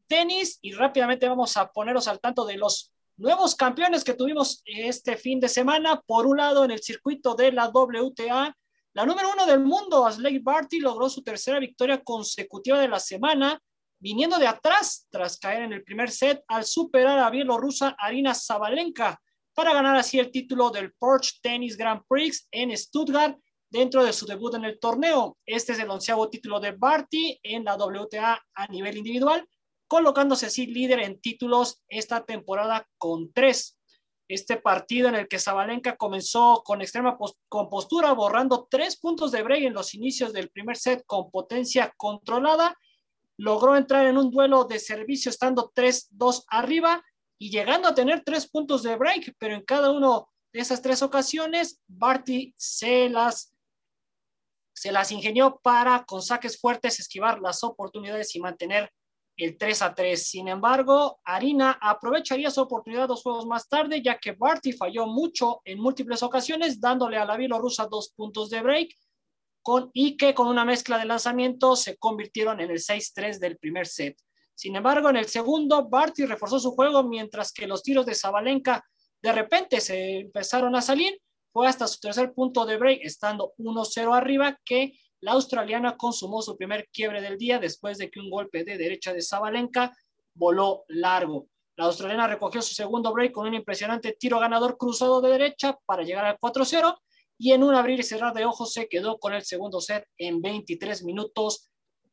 tenis 0.08 0.60
y 0.62 0.74
rápidamente 0.74 1.28
vamos 1.30 1.56
a 1.58 1.72
poneros 1.72 2.08
al 2.08 2.20
tanto 2.20 2.46
de 2.46 2.58
los 2.58 2.92
nuevos 3.16 3.56
campeones 3.56 4.04
que 4.04 4.14
tuvimos 4.14 4.62
este 4.66 5.16
fin 5.16 5.40
de 5.40 5.48
semana. 5.48 6.02
Por 6.06 6.28
un 6.28 6.38
lado, 6.38 6.66
en 6.66 6.72
el 6.72 6.84
circuito 6.84 7.36
de 7.36 7.52
la 7.52 7.70
WTA, 7.70 8.56
la 8.94 9.06
número 9.06 9.32
uno 9.32 9.46
del 9.46 9.62
mundo, 9.62 10.06
Asley 10.06 10.40
Barty, 10.40 10.82
logró 10.82 11.10
su 11.10 11.24
tercera 11.24 11.60
victoria 11.60 12.04
consecutiva 12.04 12.78
de 12.78 12.90
la 12.90 13.00
semana, 13.00 13.58
viniendo 13.98 14.38
de 14.38 14.48
atrás 14.48 15.08
tras 15.10 15.38
caer 15.40 15.64
en 15.64 15.74
el 15.74 15.84
primer 15.84 16.12
set 16.12 16.44
al 16.48 16.66
superar 16.66 17.20
a 17.20 17.30
bielorrusa 17.30 17.96
Arina 17.98 18.36
Zabalenka 18.36 19.22
para 19.54 19.74
ganar 19.74 19.96
así 19.96 20.20
el 20.20 20.32
título 20.32 20.70
del 20.70 20.94
Porsche 20.94 21.40
Tennis 21.42 21.78
Grand 21.78 22.02
Prix 22.08 22.48
en 22.52 22.76
Stuttgart 22.76 23.38
dentro 23.70 24.04
de 24.04 24.14
su 24.14 24.26
debut 24.26 24.56
en 24.56 24.66
el 24.66 24.80
torneo. 24.80 25.38
Este 25.46 25.74
es 25.74 25.80
el 25.80 25.90
onceavo 25.90 26.30
título 26.30 26.60
de 26.60 26.72
Barty 26.72 27.40
en 27.44 27.64
la 27.64 27.76
WTA 27.76 28.42
a 28.54 28.68
nivel 28.68 28.98
individual, 28.98 29.48
colocándose 29.88 30.46
así 30.46 30.68
líder 30.68 31.00
en 31.00 31.20
títulos 31.20 31.82
esta 31.88 32.26
temporada 32.26 32.88
con 32.98 33.32
tres. 33.34 33.78
Este 34.28 34.56
partido 34.56 35.10
en 35.10 35.16
el 35.16 35.28
que 35.28 35.40
Zabalenka 35.40 35.98
comenzó 35.98 36.64
con 36.64 36.82
extrema 36.82 37.18
compostura, 37.50 38.14
borrando 38.14 38.68
tres 38.70 38.98
puntos 38.98 39.32
de 39.32 39.44
break 39.44 39.64
en 39.64 39.74
los 39.74 39.94
inicios 39.94 40.32
del 40.32 40.50
primer 40.50 40.78
set 40.78 41.04
con 41.06 41.30
potencia 41.30 41.94
controlada, 41.98 42.78
logró 43.38 43.76
entrar 43.76 44.06
en 44.06 44.18
un 44.18 44.32
duelo 44.32 44.64
de 44.66 44.80
servicio 44.80 45.30
estando 45.30 45.72
3-2 45.76 46.44
arriba 46.48 47.04
y 47.42 47.50
llegando 47.50 47.88
a 47.88 47.96
tener 47.96 48.22
tres 48.24 48.48
puntos 48.48 48.84
de 48.84 48.96
break, 48.96 49.34
pero 49.40 49.56
en 49.56 49.64
cada 49.64 49.90
uno 49.90 50.30
de 50.54 50.60
esas 50.60 50.80
tres 50.80 51.02
ocasiones, 51.02 51.82
Barty 51.88 52.54
se 52.56 53.10
las 53.10 53.56
se 54.76 54.92
las 54.92 55.12
ingenió 55.12 55.60
para, 55.64 56.06
con 56.06 56.22
saques 56.22 56.60
fuertes, 56.62 57.00
esquivar 57.00 57.40
las 57.40 57.64
oportunidades 57.64 58.36
y 58.36 58.40
mantener 58.40 58.92
el 59.38 59.58
3 59.58 59.82
a 59.82 59.96
3. 59.96 60.24
Sin 60.24 60.50
embargo, 60.50 61.20
Arina 61.24 61.80
aprovecharía 61.82 62.52
su 62.52 62.62
oportunidad 62.62 63.08
dos 63.08 63.24
juegos 63.24 63.48
más 63.48 63.68
tarde, 63.68 64.04
ya 64.04 64.20
que 64.20 64.34
Barty 64.34 64.74
falló 64.74 65.08
mucho 65.08 65.62
en 65.66 65.80
múltiples 65.80 66.22
ocasiones, 66.22 66.80
dándole 66.80 67.18
a 67.18 67.26
la 67.26 67.38
bielorrusa 67.38 67.88
dos 67.88 68.14
puntos 68.16 68.52
de 68.52 68.62
break, 68.62 68.96
con, 69.64 69.90
y 69.94 70.16
que 70.16 70.36
con 70.36 70.48
una 70.48 70.64
mezcla 70.64 71.00
de 71.00 71.06
lanzamientos 71.06 71.82
se 71.82 71.98
convirtieron 71.98 72.60
en 72.60 72.70
el 72.70 72.78
6-3 72.78 73.40
del 73.40 73.58
primer 73.58 73.88
set. 73.88 74.16
Sin 74.56 74.76
embargo, 74.76 75.10
en 75.10 75.18
el 75.18 75.28
segundo, 75.28 75.88
Barty 75.90 76.26
reforzó 76.26 76.60
su 76.60 76.72
juego, 76.72 77.04
mientras 77.04 77.52
que 77.52 77.68
los 77.68 77.84
tiros 77.84 78.06
de 78.06 78.16
Zabalenka 78.16 78.84
de 79.22 79.32
repente 79.32 79.80
se 79.82 80.20
empezaron 80.20 80.76
a 80.76 80.82
salir. 80.82 81.20
Fue 81.52 81.68
hasta 81.68 81.88
su 81.88 82.00
tercer 82.00 82.34
punto 82.34 82.66
de 82.66 82.78
break, 82.78 83.02
estando 83.04 83.54
1-0 83.58 84.16
arriba, 84.16 84.58
que 84.64 84.94
la 85.20 85.34
australiana 85.34 85.98
consumó 85.98 86.42
su 86.42 86.58
primer 86.58 86.88
quiebre 86.92 87.22
del 87.22 87.38
día 87.38 87.60
después 87.60 87.98
de 87.98 88.10
que 88.10 88.20
un 88.20 88.30
golpe 88.30 88.64
de 88.64 88.78
derecha 88.78 89.14
de 89.14 89.22
Zabalenka 89.22 89.96
voló 90.34 90.86
largo. 90.88 91.48
La 91.76 91.86
australiana 91.86 92.28
recogió 92.28 92.62
su 92.62 92.74
segundo 92.74 93.14
break 93.14 93.32
con 93.32 93.48
un 93.48 93.54
impresionante 93.54 94.16
tiro 94.20 94.40
ganador 94.40 94.78
cruzado 94.78 95.22
de 95.22 95.32
derecha 95.32 95.78
para 95.86 96.04
llegar 96.04 96.26
al 96.26 96.38
4-0 96.38 96.98
y 97.38 97.54
en 97.54 97.64
un 97.64 97.74
abrir 97.74 98.00
y 98.00 98.04
cerrar 98.04 98.34
de 98.34 98.46
ojos 98.46 98.74
se 98.74 98.88
quedó 98.88 99.18
con 99.18 99.34
el 99.34 99.44
segundo 99.44 99.82
set 99.82 100.06
en 100.18 100.42
23 100.42 101.04
minutos 101.04 101.72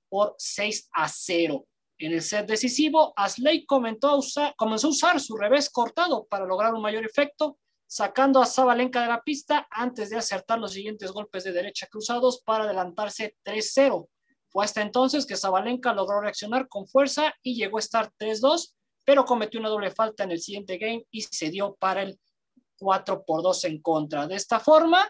por 0.09 0.35
6 0.39 0.89
a 0.93 1.09
0. 1.09 1.67
En 1.99 2.13
el 2.13 2.23
set 2.23 2.47
decisivo, 2.47 3.13
Asley 3.17 3.67
comenzó 3.67 4.09
a 4.11 4.17
usar 4.89 5.21
su 5.21 5.37
revés 5.37 5.69
cortado 5.69 6.27
para 6.27 6.47
lograr 6.47 6.73
un 6.73 6.83
mayor 6.83 7.05
efecto 7.05 7.59
sacando 7.89 8.41
a 8.41 8.47
Zabalenka 8.47 9.01
de 9.03 9.09
la 9.09 9.23
pista 9.23 9.67
antes 9.71 10.11
de 10.11 10.17
acertar 10.17 10.59
los 10.59 10.73
siguientes 10.73 11.11
golpes 11.11 11.43
de 11.45 11.53
derecha 11.53 11.89
cruzados 11.91 12.43
para 12.43 12.65
adelantarse 12.65 13.37
3-0. 13.45 14.09
Fue 14.51 14.65
hasta 14.65 14.83
entonces 14.83 15.27
que 15.27 15.37
Zabalenka 15.37 15.93
logró 15.93 16.21
reaccionar 16.21 16.69
con 16.69 16.87
fuerza 16.87 17.35
y 17.43 17.57
llegó 17.57 17.79
a 17.79 17.81
estar 17.81 18.13
3-2, 18.19 18.75
pero 19.05 19.25
cometió 19.25 19.59
una 19.59 19.71
doble 19.71 19.91
falta 19.91 20.25
en 20.25 20.33
el 20.33 20.41
siguiente 20.41 20.77
game 20.77 21.07
y 21.11 21.23
se 21.23 21.51
dio 21.51 21.77
para 21.77 22.03
el 22.03 22.21
4 22.79 23.25
por 23.25 23.43
2 23.43 23.65
en 23.65 23.83
contra. 23.83 24.27
De 24.27 24.37
esta 24.37 24.61
forma, 24.61 25.09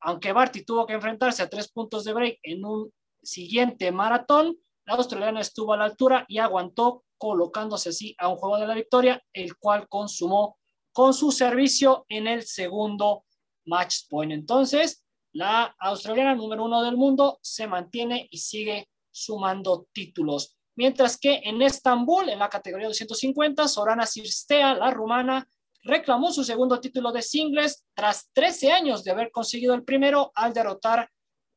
aunque 0.00 0.32
Barty 0.32 0.64
tuvo 0.64 0.86
que 0.86 0.94
enfrentarse 0.94 1.42
a 1.42 1.50
tres 1.50 1.70
puntos 1.70 2.04
de 2.04 2.14
break 2.14 2.38
en 2.42 2.64
un 2.64 2.92
siguiente 3.22 3.92
maratón, 3.92 4.58
la 4.84 4.94
australiana 4.94 5.40
estuvo 5.40 5.72
a 5.72 5.76
la 5.76 5.84
altura 5.84 6.24
y 6.28 6.38
aguantó 6.38 7.04
colocándose 7.18 7.90
así 7.90 8.14
a 8.18 8.28
un 8.28 8.36
juego 8.36 8.58
de 8.58 8.66
la 8.66 8.74
victoria, 8.74 9.22
el 9.32 9.56
cual 9.56 9.88
consumó 9.88 10.58
con 10.92 11.14
su 11.14 11.30
servicio 11.30 12.06
en 12.08 12.26
el 12.26 12.42
segundo 12.42 13.24
match 13.66 14.08
point. 14.08 14.32
Entonces, 14.32 15.04
la 15.32 15.74
australiana 15.78 16.34
número 16.34 16.64
uno 16.64 16.82
del 16.82 16.96
mundo 16.96 17.38
se 17.42 17.66
mantiene 17.66 18.26
y 18.30 18.38
sigue 18.38 18.88
sumando 19.10 19.86
títulos. 19.92 20.56
Mientras 20.76 21.18
que 21.18 21.40
en 21.44 21.60
Estambul, 21.62 22.28
en 22.28 22.38
la 22.38 22.48
categoría 22.48 22.88
250, 22.88 23.68
Sorana 23.68 24.06
Sirstea, 24.06 24.74
la 24.74 24.90
rumana, 24.90 25.46
reclamó 25.82 26.32
su 26.32 26.44
segundo 26.44 26.80
título 26.80 27.12
de 27.12 27.22
singles 27.22 27.84
tras 27.94 28.30
13 28.32 28.72
años 28.72 29.04
de 29.04 29.10
haber 29.10 29.30
conseguido 29.30 29.74
el 29.74 29.84
primero 29.84 30.32
al 30.34 30.52
derrotar 30.52 31.08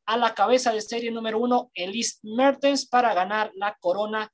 a 0.06 0.16
la 0.16 0.34
cabeza 0.34 0.72
de 0.72 0.80
serie 0.80 1.10
número 1.10 1.38
uno, 1.38 1.70
Elise 1.74 2.18
Mertens, 2.22 2.86
para 2.86 3.14
ganar 3.14 3.52
la 3.54 3.76
corona 3.80 4.30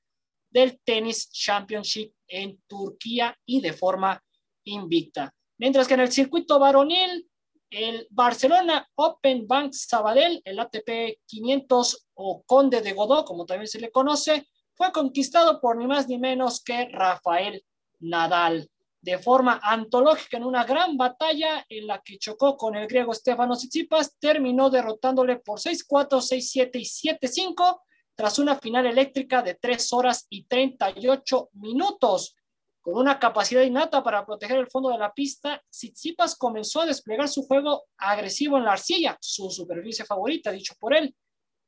del 0.51 0.81
Tennis 0.85 1.31
Championship 1.31 2.13
en 2.27 2.61
Turquía 2.67 3.37
y 3.47 3.61
de 3.61 3.73
forma 3.73 4.23
invicta. 4.65 5.33
Mientras 5.59 5.87
que 5.87 5.95
en 5.95 6.01
el 6.01 6.13
circuito 6.13 6.59
varonil, 6.59 7.29
el 7.71 8.07
Barcelona 8.11 8.89
Open 8.97 9.47
Bank 9.47 9.73
Sabadell, 9.73 10.43
el 10.45 10.59
ATP 10.59 11.21
500 11.27 12.09
o 12.15 12.43
Conde 12.45 12.81
de 12.81 12.93
Godó, 12.93 13.25
como 13.25 13.47
también 13.47 13.69
se 13.69 13.81
le 13.81 13.93
conoce, 13.93 14.49
fue 14.75 14.91
conquistado 14.93 15.61
por 15.61 15.77
ni 15.77 15.87
más 15.87 16.09
ni 16.09 16.19
menos 16.19 16.63
que 16.65 16.87
Rafael 16.87 17.65
Nadal, 18.01 18.69
de 19.03 19.19
forma 19.19 19.61
antológica 19.63 20.37
en 20.37 20.45
una 20.45 20.65
gran 20.65 20.97
batalla 20.97 21.65
en 21.69 21.87
la 21.87 22.03
que 22.03 22.19
chocó 22.19 22.57
con 22.57 22.77
el 22.77 22.87
griego 22.87 23.15
Stefano 23.15 23.57
Tsitsipas, 23.57 24.19
terminó 24.19 24.69
derrotándole 24.69 25.37
por 25.37 25.59
6-4, 25.59 26.21
6-7 26.21 26.71
y 26.75 26.85
7-5 26.85 27.81
tras 28.15 28.39
una 28.39 28.57
final 28.59 28.87
eléctrica 28.87 29.43
de 29.43 29.55
3 29.55 29.93
horas 29.95 30.27
y 30.29 30.45
38 30.45 31.51
minutos. 31.55 32.37
Con 32.83 32.97
una 32.97 33.19
capacidad 33.19 33.63
innata 33.63 34.03
para 34.03 34.25
proteger 34.27 34.59
el 34.59 34.71
fondo 34.71 34.91
de 34.91 34.99
la 34.99 35.13
pista, 35.13 35.63
Tsitsipas 35.71 36.37
comenzó 36.37 36.83
a 36.83 36.87
desplegar 36.87 37.29
su 37.29 37.47
juego 37.47 37.85
agresivo 37.97 38.59
en 38.59 38.65
la 38.65 38.73
arcilla, 38.73 39.17
su 39.21 39.51
superficie 39.51 40.05
favorita, 40.05 40.51
dicho 40.51 40.75
por 40.79 40.95
él. 40.95 41.15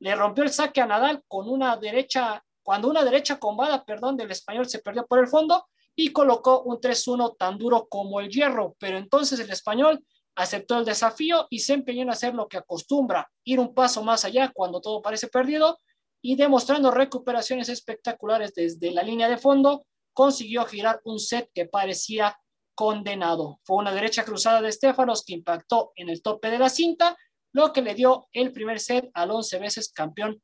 Le 0.00 0.14
rompió 0.14 0.44
el 0.44 0.50
saque 0.50 0.80
a 0.80 0.86
Nadal 0.86 1.22
con 1.28 1.48
una 1.48 1.76
derecha, 1.76 2.42
cuando 2.62 2.88
una 2.88 3.04
derecha 3.04 3.38
combada, 3.38 3.84
perdón, 3.84 4.16
del 4.16 4.30
español 4.30 4.68
se 4.68 4.80
perdió 4.80 5.06
por 5.06 5.18
el 5.18 5.28
fondo 5.28 5.66
y 5.94 6.12
colocó 6.12 6.62
un 6.62 6.80
3-1 6.80 7.36
tan 7.36 7.58
duro 7.58 7.86
como 7.88 8.20
el 8.20 8.28
hierro. 8.28 8.76
Pero 8.78 8.98
entonces 8.98 9.38
el 9.40 9.50
español 9.50 10.04
aceptó 10.34 10.78
el 10.78 10.84
desafío 10.84 11.46
y 11.50 11.60
se 11.60 11.74
empeñó 11.74 12.02
en 12.02 12.10
hacer 12.10 12.34
lo 12.34 12.48
que 12.48 12.56
acostumbra, 12.56 13.30
ir 13.44 13.60
un 13.60 13.74
paso 13.74 14.02
más 14.02 14.24
allá 14.24 14.50
cuando 14.54 14.80
todo 14.80 15.02
parece 15.02 15.28
perdido 15.28 15.78
y 16.22 16.36
demostrando 16.36 16.90
recuperaciones 16.90 17.68
espectaculares 17.68 18.54
desde 18.54 18.92
la 18.92 19.02
línea 19.02 19.28
de 19.28 19.38
fondo, 19.38 19.84
consiguió 20.14 20.64
girar 20.64 21.00
un 21.04 21.18
set 21.18 21.50
que 21.52 21.66
parecía 21.66 22.38
condenado. 22.74 23.60
Fue 23.64 23.76
una 23.76 23.92
derecha 23.92 24.24
cruzada 24.24 24.62
de 24.62 24.72
Stefanos 24.72 25.24
que 25.24 25.34
impactó 25.34 25.92
en 25.96 26.08
el 26.08 26.22
tope 26.22 26.50
de 26.50 26.58
la 26.58 26.68
cinta, 26.68 27.16
lo 27.52 27.72
que 27.72 27.82
le 27.82 27.94
dio 27.94 28.28
el 28.32 28.52
primer 28.52 28.80
set 28.80 29.10
al 29.14 29.30
11 29.30 29.58
veces 29.58 29.92
campeón 29.92 30.40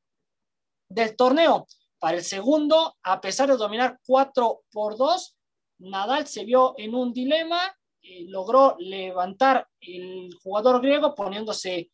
del 0.91 1.17
torneo. 1.17 1.67
Para 1.99 2.19
el 2.19 2.25
segundo, 2.25 2.97
a 3.03 3.21
pesar 3.21 3.49
de 3.49 3.57
dominar 3.57 3.99
4 4.07 4.63
por 4.71 4.97
2, 4.97 5.38
Nadal 5.79 6.27
se 6.27 6.45
vio 6.45 6.75
en 6.77 6.95
un 6.95 7.13
dilema, 7.13 7.61
eh, 8.03 8.25
logró 8.29 8.77
levantar 8.79 9.69
el 9.81 10.35
jugador 10.43 10.81
griego 10.81 11.15
poniéndose 11.15 11.91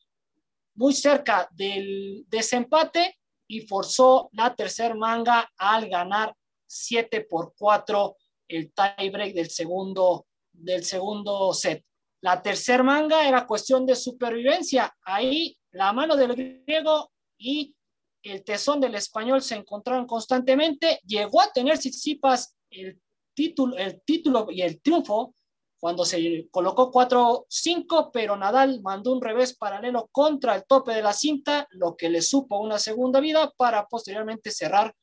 muy 0.75 0.93
cerca 0.93 1.49
del 1.53 2.25
desempate 2.29 3.19
y 3.47 3.61
forzó 3.61 4.29
la 4.33 4.55
tercer 4.55 4.95
manga 4.95 5.51
al 5.57 5.89
ganar 5.89 6.35
7 6.67 7.27
por 7.29 7.55
4 7.57 8.17
el 8.49 8.73
tiebreak 8.73 9.35
del 9.35 9.51
segundo, 9.51 10.27
del 10.53 10.85
segundo 10.85 11.53
set. 11.53 11.85
La 12.21 12.43
tercer 12.43 12.83
manga 12.83 13.29
era 13.29 13.47
cuestión 13.47 13.85
de 13.85 13.95
supervivencia. 13.95 14.95
Ahí 15.03 15.57
la 15.73 15.93
mano 15.93 16.17
del 16.17 16.35
griego 16.35 17.13
y 17.37 17.75
el 18.23 18.43
tesón 18.43 18.81
del 18.81 18.95
español 18.95 19.43
se 19.43 19.57
encontraron 19.57 20.07
constantemente. 20.07 21.01
Llegó 21.07 21.43
a 21.43 21.53
tener 21.53 21.79
Tsitsipas 21.79 22.57
el 22.71 22.99
título, 23.35 23.77
el 23.77 24.01
título 24.03 24.47
y 24.51 24.63
el 24.63 24.81
triunfo 24.81 25.35
cuando 25.79 26.07
se 26.07 26.49
colocó 26.51 26.91
4-5, 26.91 28.11
pero 28.11 28.37
Nadal 28.37 28.81
mandó 28.81 29.13
un 29.13 29.21
revés 29.21 29.55
paralelo 29.55 30.09
contra 30.11 30.55
el 30.55 30.65
tope 30.65 30.95
de 30.95 31.03
la 31.03 31.13
cinta, 31.13 31.67
lo 31.73 31.95
que 31.95 32.09
le 32.09 32.23
supo 32.23 32.59
una 32.59 32.79
segunda 32.79 33.21
vida 33.21 33.53
para 33.55 33.87
posteriormente 33.87 34.51
cerrar 34.51 34.95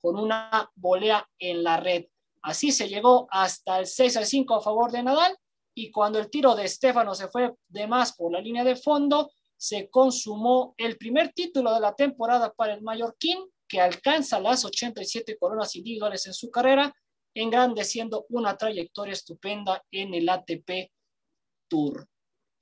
con 0.00 0.18
una 0.18 0.70
volea 0.74 1.28
en 1.38 1.62
la 1.62 1.76
red. 1.76 2.06
Así 2.40 2.72
se 2.72 2.88
llegó 2.88 3.28
hasta 3.30 3.80
el 3.80 3.86
6 3.86 4.16
al 4.16 4.24
5 4.24 4.54
a 4.54 4.62
favor 4.62 4.90
de 4.90 5.02
Nadal 5.02 5.36
y 5.74 5.90
cuando 5.90 6.18
el 6.18 6.30
tiro 6.30 6.54
de 6.54 6.64
Estefano 6.64 7.14
se 7.14 7.28
fue 7.28 7.52
de 7.68 7.86
más 7.86 8.14
por 8.16 8.32
la 8.32 8.40
línea 8.40 8.64
de 8.64 8.76
fondo, 8.76 9.30
se 9.58 9.90
consumó 9.90 10.74
el 10.78 10.96
primer 10.96 11.34
título 11.34 11.74
de 11.74 11.80
la 11.80 11.94
temporada 11.94 12.50
para 12.54 12.72
el 12.72 12.80
mallorquín, 12.80 13.38
que 13.68 13.78
alcanza 13.78 14.40
las 14.40 14.64
87 14.64 15.36
coronas 15.38 15.76
individuales 15.76 16.26
en 16.26 16.32
su 16.32 16.50
carrera, 16.50 16.94
engrandeciendo 17.40 18.26
una 18.30 18.56
trayectoria 18.56 19.12
estupenda 19.12 19.82
en 19.90 20.14
el 20.14 20.28
ATP 20.28 20.90
Tour. 21.68 22.08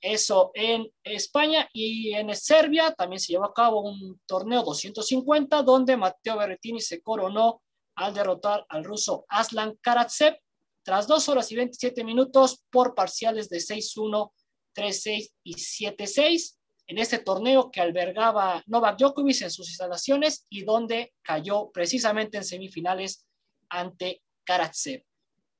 Eso 0.01 0.51
en 0.53 0.89
España 1.03 1.67
y 1.73 2.13
en 2.13 2.33
Serbia 2.33 2.93
también 2.93 3.19
se 3.19 3.33
llevó 3.33 3.45
a 3.45 3.53
cabo 3.53 3.81
un 3.81 4.21
torneo 4.25 4.63
250 4.63 5.61
donde 5.63 5.97
Matteo 5.97 6.37
Berrettini 6.37 6.79
se 6.79 7.01
coronó 7.01 7.61
al 7.95 8.13
derrotar 8.13 8.65
al 8.69 8.85
ruso 8.85 9.25
Aslan 9.27 9.77
Karatsev 9.81 10.37
tras 10.83 11.05
dos 11.05 11.27
horas 11.27 11.51
y 11.51 11.57
27 11.57 12.03
minutos 12.05 12.63
por 12.69 12.95
parciales 12.95 13.49
de 13.49 13.57
6-1, 13.57 14.31
3-6 14.73 15.31
y 15.43 15.53
7-6 15.53 16.55
en 16.87 16.97
este 16.97 17.19
torneo 17.19 17.69
que 17.69 17.81
albergaba 17.81 18.63
Novak 18.65 18.97
Djokovic 18.97 19.41
en 19.41 19.51
sus 19.51 19.67
instalaciones 19.67 20.47
y 20.49 20.63
donde 20.63 21.13
cayó 21.21 21.69
precisamente 21.71 22.37
en 22.37 22.45
semifinales 22.45 23.25
ante 23.69 24.23
Karatsev. 24.49 25.05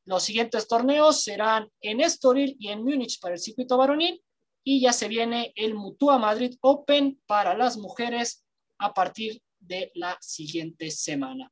Los 0.06 0.24
siguientes 0.24 0.68
torneos 0.68 1.22
serán 1.22 1.70
en 1.80 2.02
Estoril 2.02 2.58
y 2.60 2.70
en 2.70 2.84
Múnich 2.84 3.20
para 3.20 3.36
el 3.36 3.40
circuito 3.40 3.78
varonil 3.78 4.20
y 4.64 4.82
ya 4.82 4.92
se 4.94 5.08
viene 5.08 5.54
el 5.56 5.76
Mutua 5.76 6.18
Madrid 6.18 6.58
Open 6.62 7.22
para 7.28 7.56
las 7.56 7.78
mujeres 7.78 8.44
a 8.80 8.92
partir 8.92 9.44
de 9.60 9.92
la 9.94 10.18
siguiente 10.20 10.90
semana. 10.90 11.52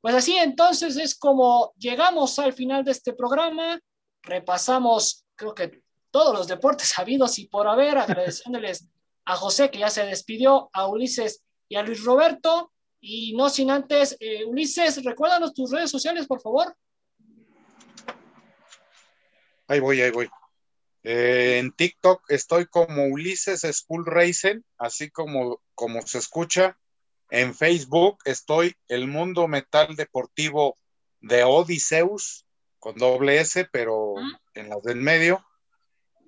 Pues 0.00 0.14
así 0.14 0.38
entonces 0.38 0.96
es 0.96 1.14
como 1.14 1.74
llegamos 1.76 2.38
al 2.38 2.54
final 2.54 2.84
de 2.84 2.92
este 2.92 3.12
programa. 3.12 3.78
Repasamos, 4.22 5.26
creo 5.34 5.54
que 5.54 5.82
todos 6.10 6.34
los 6.34 6.48
deportes 6.48 6.90
habidos 6.98 7.38
y 7.38 7.48
por 7.48 7.68
haber, 7.68 7.98
agradeciéndoles 7.98 8.88
a 9.26 9.36
José, 9.36 9.70
que 9.70 9.80
ya 9.80 9.90
se 9.90 10.06
despidió, 10.06 10.70
a 10.72 10.86
Ulises 10.86 11.44
y 11.68 11.76
a 11.76 11.82
Luis 11.82 12.02
Roberto. 12.02 12.72
Y 13.00 13.34
no 13.36 13.48
sin 13.48 13.70
antes, 13.70 14.16
eh, 14.20 14.44
Ulises, 14.44 15.02
recuérdanos 15.04 15.54
tus 15.54 15.70
redes 15.70 15.90
sociales, 15.90 16.26
por 16.26 16.40
favor. 16.40 16.74
Ahí 19.68 19.80
voy, 19.80 20.00
ahí 20.00 20.10
voy. 20.10 20.28
Eh, 21.02 21.58
en 21.58 21.72
TikTok 21.72 22.22
estoy 22.28 22.66
como 22.66 23.04
Ulises 23.06 23.60
School 23.60 24.04
Racing, 24.04 24.60
así 24.78 25.10
como, 25.10 25.60
como 25.74 26.02
se 26.02 26.18
escucha. 26.18 26.78
En 27.30 27.54
Facebook 27.54 28.18
estoy 28.24 28.74
El 28.88 29.06
Mundo 29.06 29.46
Metal 29.46 29.94
Deportivo 29.94 30.78
de 31.20 31.44
Odiseus, 31.44 32.46
con 32.78 32.96
doble 32.96 33.40
S, 33.40 33.66
pero 33.70 34.14
en 34.54 34.68
las 34.70 34.82
del 34.82 34.96
medio. 34.96 35.44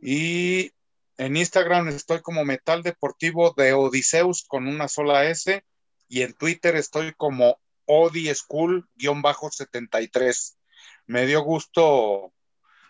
Y 0.03 0.73
en 1.16 1.37
Instagram 1.37 1.89
estoy 1.89 2.21
como 2.21 2.45
Metal 2.45 2.83
Deportivo 2.83 3.53
de 3.57 3.73
Odiseus 3.73 4.45
con 4.47 4.66
una 4.66 4.89
sola 4.89 5.25
S. 5.27 5.64
Y 6.11 6.21
en 6.23 6.35
Twitter 6.35 6.75
estoy 6.75 7.15
como 7.15 7.61
Odi 7.87 8.27
School-73. 8.35 10.57
Me 11.07 11.25
dio 11.25 11.43
gusto 11.43 12.33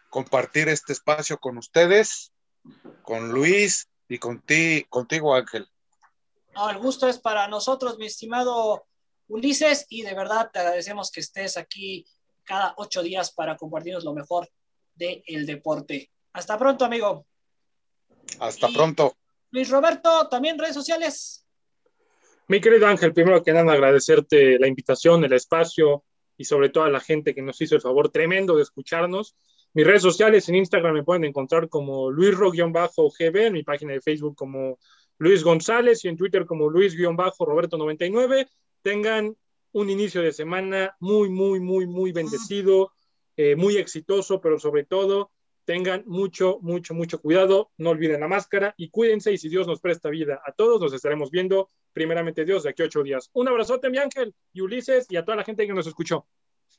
compartir 0.08 0.70
este 0.70 0.94
espacio 0.94 1.38
con 1.38 1.58
ustedes, 1.58 2.32
con 3.02 3.30
Luis 3.30 3.90
y 4.08 4.18
contigo, 4.18 5.34
Ángel. 5.34 5.68
No, 6.54 6.70
el 6.70 6.78
gusto 6.78 7.06
es 7.08 7.18
para 7.18 7.46
nosotros, 7.46 7.98
mi 7.98 8.06
estimado 8.06 8.86
Ulises, 9.28 9.84
y 9.90 10.00
de 10.00 10.14
verdad 10.14 10.50
te 10.50 10.60
agradecemos 10.60 11.10
que 11.10 11.20
estés 11.20 11.58
aquí 11.58 12.06
cada 12.44 12.72
ocho 12.78 13.02
días 13.02 13.32
para 13.32 13.58
compartirnos 13.58 14.02
lo 14.02 14.14
mejor 14.14 14.50
del 14.94 15.22
el 15.26 15.44
deporte. 15.44 16.10
Hasta 16.32 16.58
pronto, 16.58 16.86
amigo. 16.86 17.26
Hasta 18.38 18.68
pronto. 18.68 19.14
Luis 19.50 19.68
Roberto, 19.68 20.26
también 20.30 20.58
redes 20.58 20.74
sociales. 20.74 21.44
Mi 22.50 22.60
querido 22.60 22.88
Ángel, 22.88 23.12
primero 23.12 23.44
que 23.44 23.52
nada 23.52 23.74
agradecerte 23.74 24.58
la 24.58 24.66
invitación, 24.66 25.24
el 25.24 25.32
espacio 25.34 26.02
y 26.36 26.46
sobre 26.46 26.68
todo 26.68 26.82
a 26.82 26.90
la 26.90 26.98
gente 26.98 27.32
que 27.32 27.42
nos 27.42 27.60
hizo 27.60 27.76
el 27.76 27.80
favor 27.80 28.08
tremendo 28.08 28.56
de 28.56 28.64
escucharnos. 28.64 29.36
Mis 29.72 29.86
redes 29.86 30.02
sociales 30.02 30.48
en 30.48 30.56
Instagram 30.56 30.94
me 30.94 31.04
pueden 31.04 31.22
encontrar 31.22 31.68
como 31.68 32.10
luisro-gb, 32.10 33.36
en 33.46 33.52
mi 33.52 33.62
página 33.62 33.92
de 33.92 34.00
Facebook 34.00 34.34
como 34.34 34.80
Luis 35.18 35.44
González 35.44 36.04
y 36.04 36.08
en 36.08 36.16
Twitter 36.16 36.44
como 36.44 36.68
Luis-Roberto99. 36.68 38.48
Tengan 38.82 39.36
un 39.70 39.88
inicio 39.88 40.20
de 40.20 40.32
semana 40.32 40.96
muy, 40.98 41.30
muy, 41.30 41.60
muy, 41.60 41.86
muy 41.86 42.10
bendecido, 42.10 42.90
eh, 43.36 43.54
muy 43.54 43.76
exitoso, 43.76 44.40
pero 44.40 44.58
sobre 44.58 44.82
todo 44.82 45.30
tengan 45.64 46.02
mucho, 46.06 46.58
mucho, 46.62 46.94
mucho 46.94 47.20
cuidado. 47.20 47.70
No 47.76 47.90
olviden 47.90 48.20
la 48.20 48.28
máscara 48.28 48.74
y 48.76 48.90
cuídense. 48.90 49.32
Y 49.32 49.38
si 49.38 49.48
Dios 49.48 49.66
nos 49.66 49.80
presta 49.80 50.08
vida 50.08 50.40
a 50.44 50.52
todos, 50.52 50.80
nos 50.80 50.92
estaremos 50.92 51.30
viendo 51.30 51.70
primeramente 51.92 52.44
Dios 52.44 52.62
de 52.62 52.70
aquí 52.70 52.82
a 52.82 52.86
ocho 52.86 53.02
días. 53.02 53.30
Un 53.32 53.48
abrazote, 53.48 53.90
mi 53.90 53.98
ángel 53.98 54.34
y 54.52 54.60
Ulises 54.60 55.06
y 55.08 55.16
a 55.16 55.24
toda 55.24 55.36
la 55.36 55.44
gente 55.44 55.66
que 55.66 55.72
nos 55.72 55.86
escuchó. 55.86 56.26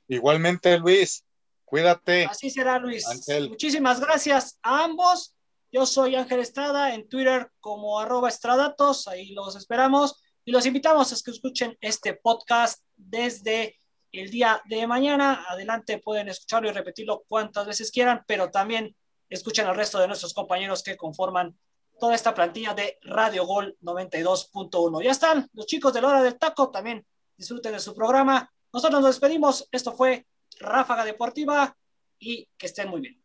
Igualmente, 0.08 0.78
Luis. 0.78 1.26
Cuídate. 1.66 2.26
Así 2.26 2.50
será, 2.50 2.80
Luis. 2.80 3.06
Muchísimas 3.48 4.02
gracias 4.02 4.60
a 4.62 4.84
ambos. 4.84 5.34
Yo 5.72 5.86
soy 5.86 6.16
Ángel 6.16 6.42
Estrada 6.42 6.94
en 6.94 7.08
Twitter 7.08 7.50
como 7.62 7.98
arroba 7.98 8.28
estradatos. 8.28 9.08
Ahí 9.08 9.34
los 9.34 9.56
esperamos 9.56 10.22
y 10.44 10.52
los 10.52 10.66
invitamos 10.66 11.14
a 11.14 11.16
que 11.24 11.32
escuchen 11.32 11.78
este 11.80 12.14
podcast 12.16 12.84
desde 12.98 13.78
el 14.12 14.30
día 14.30 14.62
de 14.66 14.88
mañana. 14.88 15.46
Adelante 15.48 16.00
pueden 16.00 16.30
escucharlo 16.30 16.70
y 16.70 16.74
repetirlo 16.74 17.24
cuantas 17.28 17.68
veces 17.68 17.92
quieran, 17.92 18.24
pero 18.28 18.52
también 18.52 18.96
escuchen 19.30 19.68
al 19.68 19.76
resto 19.76 20.00
de 20.00 20.08
nuestros 20.08 20.34
compañeros 20.34 20.84
que 20.84 20.98
conforman 20.98 21.58
toda 22.00 22.16
esta 22.16 22.34
plantilla 22.34 22.74
de 22.74 22.98
Radio 23.04 23.46
Gol 23.46 23.78
92.1. 23.82 25.04
Ya 25.04 25.12
están 25.12 25.50
los 25.54 25.66
chicos 25.66 25.94
de 25.94 26.02
la 26.02 26.08
hora 26.10 26.24
del 26.24 26.38
taco, 26.38 26.72
también 26.72 27.06
disfruten 27.38 27.74
de 27.74 27.80
su 27.80 27.94
programa. 27.94 28.52
Nosotros 28.74 29.02
nos 29.02 29.10
despedimos. 29.12 29.68
Esto 29.72 29.94
fue 29.94 30.26
Ráfaga 30.60 31.06
Deportiva 31.06 31.76
y 32.20 32.48
que 32.58 32.66
estén 32.66 32.90
muy 32.90 33.02
bien. 33.02 33.22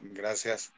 Gracias. 0.00 0.72